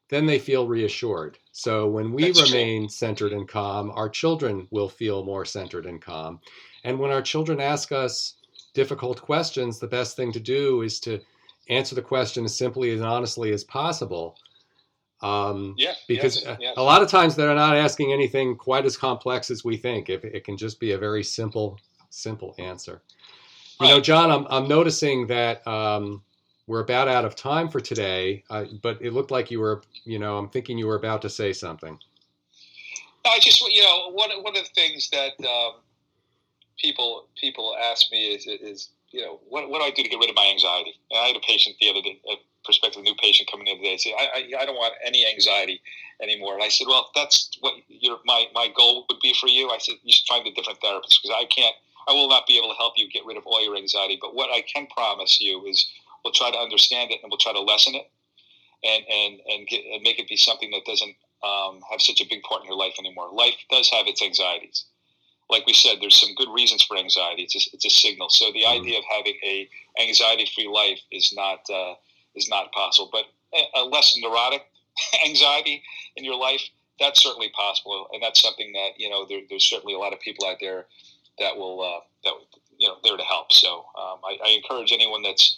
then 0.10 0.26
they 0.26 0.40
feel 0.40 0.68
reassured. 0.68 1.38
So 1.60 1.89
when 1.89 2.13
we 2.13 2.28
That's 2.28 2.54
remain 2.54 2.84
true. 2.84 2.89
centered 2.89 3.34
and 3.34 3.45
calm, 3.45 3.91
our 3.93 4.08
children 4.08 4.65
will 4.72 4.88
feel 4.88 5.26
more 5.26 5.43
centered 5.43 5.86
and 5.86 6.02
calm. 6.02 6.39
And 6.86 6.98
when 6.98 7.12
our 7.12 7.22
children 7.22 7.60
ask 7.60 7.91
us 7.91 8.36
difficult 8.74 9.22
questions, 9.22 9.78
the 9.78 9.88
best 9.88 10.15
thing 10.15 10.32
to 10.32 10.39
do 10.39 10.84
is 10.84 11.02
to 11.02 11.19
answer 11.67 11.95
the 11.95 12.02
question 12.02 12.45
as 12.45 12.58
simply 12.58 12.93
and 12.93 13.04
honestly 13.04 13.52
as 13.52 13.65
possible 13.65 14.38
um, 15.22 15.76
yeah, 15.78 15.95
because 16.08 16.45
yes, 16.45 16.58
yes. 16.62 16.74
a 16.78 16.82
lot 16.82 17.02
of 17.02 17.10
times 17.10 17.36
they're 17.36 17.54
not 17.54 17.76
asking 17.76 18.13
anything 18.13 18.56
quite 18.56 18.86
as 18.86 18.95
complex 18.95 19.52
as 19.52 19.65
we 19.65 19.76
think. 19.76 20.10
If 20.10 20.24
it 20.24 20.45
can 20.45 20.56
just 20.56 20.80
be 20.80 20.93
a 20.93 20.98
very 20.98 21.26
simple, 21.26 21.78
simple 22.10 22.56
answer. 22.58 23.02
Right. 23.82 23.89
You 23.89 23.95
know, 23.95 24.02
John, 24.02 24.32
I'm, 24.32 24.48
I'm 24.50 24.69
noticing 24.69 25.28
that 25.28 25.67
um, 25.67 26.24
we're 26.69 26.82
about 26.82 27.08
out 27.08 27.25
of 27.25 27.36
time 27.36 27.67
for 27.67 27.79
today, 27.79 28.43
uh, 28.51 28.63
but 28.84 29.01
it 29.01 29.12
looked 29.12 29.32
like 29.32 29.49
you 29.49 29.60
were, 29.60 29.82
you 30.05 30.19
know, 30.19 30.38
I'm 30.38 30.47
thinking 30.49 30.77
you 30.77 30.86
were 30.86 30.95
about 30.95 31.19
to 31.23 31.29
say 31.29 31.51
something. 31.51 31.97
I 33.25 33.39
just, 33.41 33.60
you 33.73 33.82
know, 33.82 34.12
one, 34.12 34.29
one 34.43 34.55
of 34.55 34.63
the 34.63 34.69
things 34.75 35.10
that 35.10 35.32
um, 35.39 35.82
people 36.77 37.25
people 37.41 37.75
ask 37.75 38.12
me 38.12 38.36
is, 38.36 38.45
is 38.45 38.89
you 39.10 39.19
know, 39.19 39.39
what, 39.49 39.67
what 39.67 39.79
do 39.79 39.86
I 39.86 39.89
do 39.89 40.03
to 40.03 40.10
get 40.10 40.19
rid 40.19 40.29
of 40.29 40.36
my 40.36 40.45
anxiety? 40.45 40.93
And 41.10 41.19
I 41.19 41.25
had 41.25 41.36
a 41.36 41.39
patient 41.39 41.75
the 41.82 41.89
other 41.89 42.03
day, 42.03 42.21
a 42.32 42.36
prospective 42.63 43.01
new 43.01 43.15
patient 43.15 43.49
coming 43.49 43.65
in 43.65 43.77
today 43.77 43.97
say, 43.97 44.13
I, 44.13 44.27
I, 44.36 44.62
I, 44.62 44.65
don't 44.67 44.75
want 44.75 44.93
any 45.03 45.25
anxiety 45.25 45.82
anymore. 46.21 46.53
And 46.53 46.62
I 46.62 46.69
said, 46.69 46.86
well, 46.88 47.10
that's 47.15 47.49
what 47.62 47.73
your, 47.88 48.19
my, 48.25 48.45
my 48.53 48.67
goal 48.77 49.08
would 49.10 49.19
be 49.21 49.34
for 49.34 49.47
you. 49.47 49.71
I 49.71 49.79
said, 49.79 49.95
you 50.03 50.13
should 50.13 50.27
find 50.27 50.45
a 50.45 50.51
different 50.51 50.79
therapist 50.82 51.19
because 51.23 51.36
I 51.36 51.45
can't, 51.45 51.75
I 52.08 52.13
will 52.13 52.29
not 52.29 52.45
be 52.45 52.60
able 52.60 52.69
to 52.69 52.75
help 52.75 52.93
you 52.95 53.10
get 53.10 53.25
rid 53.25 53.38
of 53.38 53.43
all 53.47 53.63
your 53.63 53.75
anxiety. 53.75 54.19
But 54.21 54.36
what 54.36 54.51
I 54.51 54.62
can 54.62 54.86
promise 54.95 55.41
you 55.41 55.65
is 55.65 55.89
we'll 56.23 56.34
try 56.34 56.51
to 56.51 56.58
understand 56.58 57.12
it 57.12 57.19
and 57.21 57.32
we'll 57.32 57.38
try 57.38 57.53
to 57.53 57.62
lessen 57.62 57.95
it 57.95 58.10
and, 58.84 59.03
and, 59.10 59.39
and, 59.47 59.67
get, 59.67 59.82
and 59.93 60.03
make 60.03 60.19
it 60.19 60.27
be 60.27 60.38
something 60.38 60.71
that 60.71 60.86
doesn't 60.86 61.15
um, 61.43 61.82
have 61.89 62.01
such 62.01 62.21
a 62.21 62.25
big 62.29 62.43
part 62.43 62.62
in 62.62 62.67
your 62.67 62.77
life 62.77 62.93
anymore. 62.99 63.29
Life 63.32 63.55
does 63.69 63.89
have 63.89 64.08
its 64.08 64.21
anxieties. 64.21 64.86
Like 65.49 65.65
we 65.65 65.73
said, 65.73 65.97
there's 65.99 66.19
some 66.19 66.36
good 66.36 66.49
reasons 66.53 66.84
for 66.84 66.97
anxiety. 66.97 67.43
It's 67.43 67.55
a, 67.55 67.69
it's 67.73 67.86
a 67.86 67.89
signal. 67.89 68.29
So 68.29 68.51
the 68.51 68.63
mm-hmm. 68.63 68.82
idea 68.82 68.97
of 68.99 69.03
having 69.10 69.36
a 69.43 69.67
anxiety-free 69.99 70.67
life 70.67 70.99
is 71.12 71.34
not, 71.36 71.62
uh, 71.73 71.95
is 72.36 72.47
not 72.49 72.71
possible. 72.71 73.10
But 73.12 73.25
a 73.75 73.84
less 73.84 74.15
neurotic 74.17 74.63
anxiety 75.25 75.82
in 76.15 76.23
your 76.23 76.36
life, 76.36 76.62
that's 76.99 77.23
certainly 77.23 77.49
possible, 77.49 78.08
and 78.13 78.21
that's 78.21 78.41
something 78.41 78.71
that 78.73 78.89
you 78.97 79.10
know 79.10 79.25
there, 79.27 79.41
there's 79.49 79.67
certainly 79.69 79.93
a 79.93 79.97
lot 79.97 80.13
of 80.13 80.19
people 80.19 80.45
out 80.45 80.58
there 80.60 80.86
that 81.39 81.55
will 81.55 81.82
uh, 81.82 82.01
that 82.23 82.34
you 82.77 82.88
know 82.88 82.95
there 83.03 83.17
to 83.17 83.23
help. 83.23 83.51
So 83.51 83.86
um, 83.97 84.19
I, 84.25 84.38
I, 84.43 84.49
encourage 84.49 84.91
anyone 84.91 85.23
that's 85.23 85.58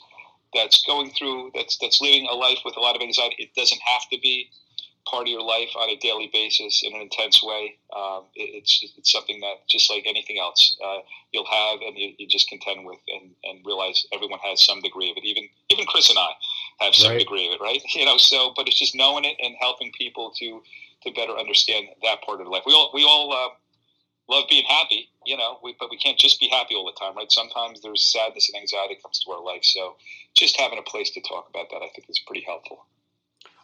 that's 0.54 0.84
going 0.86 1.12
through 1.12 1.52
that's 1.56 1.78
that's 1.78 2.02
living 2.02 2.28
a 2.30 2.36
life 2.36 2.60
with 2.66 2.76
a 2.78 2.80
lot 2.80 2.96
of 2.96 3.02
anxiety. 3.02 3.36
It 3.40 3.56
doesn't 3.56 3.82
have 3.82 4.10
to 4.12 4.20
be 4.22 4.50
part 5.10 5.24
of 5.24 5.28
your 5.30 5.42
life 5.42 5.70
on 5.76 5.90
a 5.90 5.98
daily 5.98 6.30
basis 6.32 6.84
in 6.86 6.94
an 6.94 7.02
intense 7.02 7.42
way. 7.44 7.78
Um, 7.96 8.26
it, 8.36 8.62
it's 8.62 8.94
it's 8.98 9.12
something 9.12 9.40
that 9.42 9.68
just 9.68 9.90
like 9.90 10.04
anything 10.06 10.40
else, 10.40 10.78
uh, 10.84 11.00
you'll 11.32 11.46
have 11.46 11.82
and 11.82 11.98
you, 11.98 12.14
you, 12.18 12.28
just 12.28 12.50
contend 12.50 12.86
with 12.86 13.00
and, 13.08 13.32
and 13.44 13.66
realize 13.66 14.06
everyone 14.14 14.40
has 14.44 14.64
some 14.64 14.82
degree 14.82 15.10
of 15.12 15.18
it. 15.18 15.26
Even 15.26 15.48
even 15.70 15.86
Chris 15.86 16.10
and 16.10 16.20
I 16.20 16.32
have 16.80 16.96
some 16.96 17.12
right. 17.12 17.20
degree 17.20 17.48
of 17.48 17.54
it, 17.54 17.62
right? 17.62 17.82
You 17.96 18.06
know, 18.06 18.18
so 18.18 18.54
but 18.56 18.68
it's 18.68 18.80
just 18.80 18.96
knowing 18.96 19.26
it 19.26 19.38
and 19.42 19.56
helping 19.60 19.92
people 19.98 20.32
to 20.40 20.62
to 21.04 21.12
better 21.14 21.38
understand 21.38 21.88
that 22.04 22.22
part 22.24 22.42
of 22.42 22.48
life. 22.48 22.64
We 22.66 22.74
all 22.74 22.92
we 22.94 23.04
all 23.04 23.34
uh, 23.34 23.50
love 24.30 24.46
being 24.50 24.66
happy, 24.66 25.10
you 25.26 25.38
know, 25.38 25.60
we, 25.64 25.76
but 25.80 25.90
we 25.90 25.98
can't 25.98 26.18
just 26.18 26.40
be 26.40 26.48
happy 26.48 26.76
all 26.76 26.86
the 26.86 26.98
time, 27.00 27.16
right? 27.16 27.32
Sometimes 27.32 27.82
there's 27.82 28.12
sadness 28.12 28.50
and 28.50 28.62
anxiety 28.62 28.98
comes 29.02 29.20
to 29.20 29.32
our 29.32 29.44
life. 29.44 29.64
So 29.64 29.96
just 30.36 30.60
having 30.60 30.80
a 30.80 30.84
place 30.84 31.12
to 31.12 31.22
talk 31.22 31.50
about 31.50 31.70
that, 31.72 31.78
I 31.78 31.90
think, 31.94 32.10
is 32.10 32.20
pretty 32.26 32.44
helpful. 32.46 32.86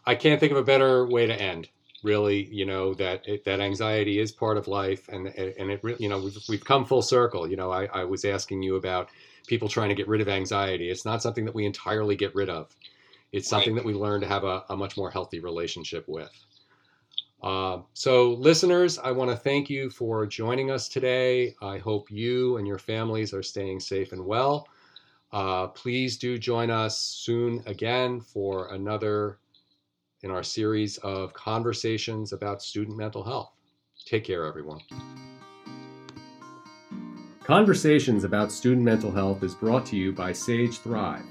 I 0.05 0.15
can't 0.15 0.39
think 0.39 0.51
of 0.51 0.57
a 0.57 0.63
better 0.63 1.05
way 1.05 1.25
to 1.25 1.39
end. 1.39 1.67
Really, 2.03 2.45
you 2.45 2.65
know 2.65 2.93
that 2.93 3.27
it, 3.27 3.43
that 3.45 3.59
anxiety 3.59 4.19
is 4.19 4.31
part 4.31 4.57
of 4.57 4.67
life, 4.67 5.09
and 5.09 5.27
and 5.27 5.71
it 5.71 5.81
you 5.99 6.07
know 6.07 6.19
we've, 6.19 6.37
we've 6.47 6.63
come 6.63 6.85
full 6.85 7.01
circle. 7.01 7.49
You 7.49 7.57
know, 7.57 7.71
I, 7.71 7.85
I 7.85 8.03
was 8.03 8.23
asking 8.23 8.61
you 8.61 8.75
about 8.75 9.09
people 9.47 9.67
trying 9.67 9.89
to 9.89 9.95
get 9.95 10.07
rid 10.07 10.21
of 10.21 10.29
anxiety. 10.29 10.91
It's 10.91 11.05
not 11.05 11.23
something 11.23 11.43
that 11.45 11.55
we 11.55 11.65
entirely 11.65 12.15
get 12.15 12.35
rid 12.35 12.49
of. 12.49 12.73
It's 13.31 13.49
something 13.49 13.73
right. 13.73 13.83
that 13.83 13.85
we 13.85 13.93
learn 13.93 14.21
to 14.21 14.27
have 14.27 14.43
a, 14.43 14.63
a 14.69 14.77
much 14.77 14.95
more 14.95 15.09
healthy 15.09 15.39
relationship 15.39 16.07
with. 16.07 16.29
Uh, 17.41 17.79
so, 17.93 18.33
listeners, 18.33 18.97
I 18.97 19.11
want 19.11 19.29
to 19.29 19.37
thank 19.37 19.69
you 19.69 19.89
for 19.89 20.25
joining 20.25 20.71
us 20.71 20.87
today. 20.87 21.55
I 21.61 21.77
hope 21.77 22.09
you 22.09 22.57
and 22.57 22.67
your 22.67 22.79
families 22.79 23.33
are 23.33 23.43
staying 23.43 23.79
safe 23.79 24.11
and 24.11 24.25
well. 24.25 24.67
Uh, 25.31 25.67
please 25.67 26.17
do 26.17 26.37
join 26.37 26.71
us 26.71 26.99
soon 26.99 27.61
again 27.65 28.21
for 28.21 28.73
another 28.73 29.39
in 30.23 30.31
our 30.31 30.43
series 30.43 30.97
of 30.99 31.33
conversations 31.33 32.33
about 32.33 32.61
student 32.63 32.97
mental 32.97 33.23
health. 33.23 33.51
Take 34.05 34.23
care, 34.23 34.45
everyone. 34.45 34.79
Conversations 37.43 38.23
about 38.23 38.51
student 38.51 38.83
mental 38.83 39.11
health 39.11 39.43
is 39.43 39.53
brought 39.53 39.85
to 39.85 39.95
you 39.95 40.11
by 40.11 40.31
Sage 40.31 40.79
Thrive, 40.79 41.23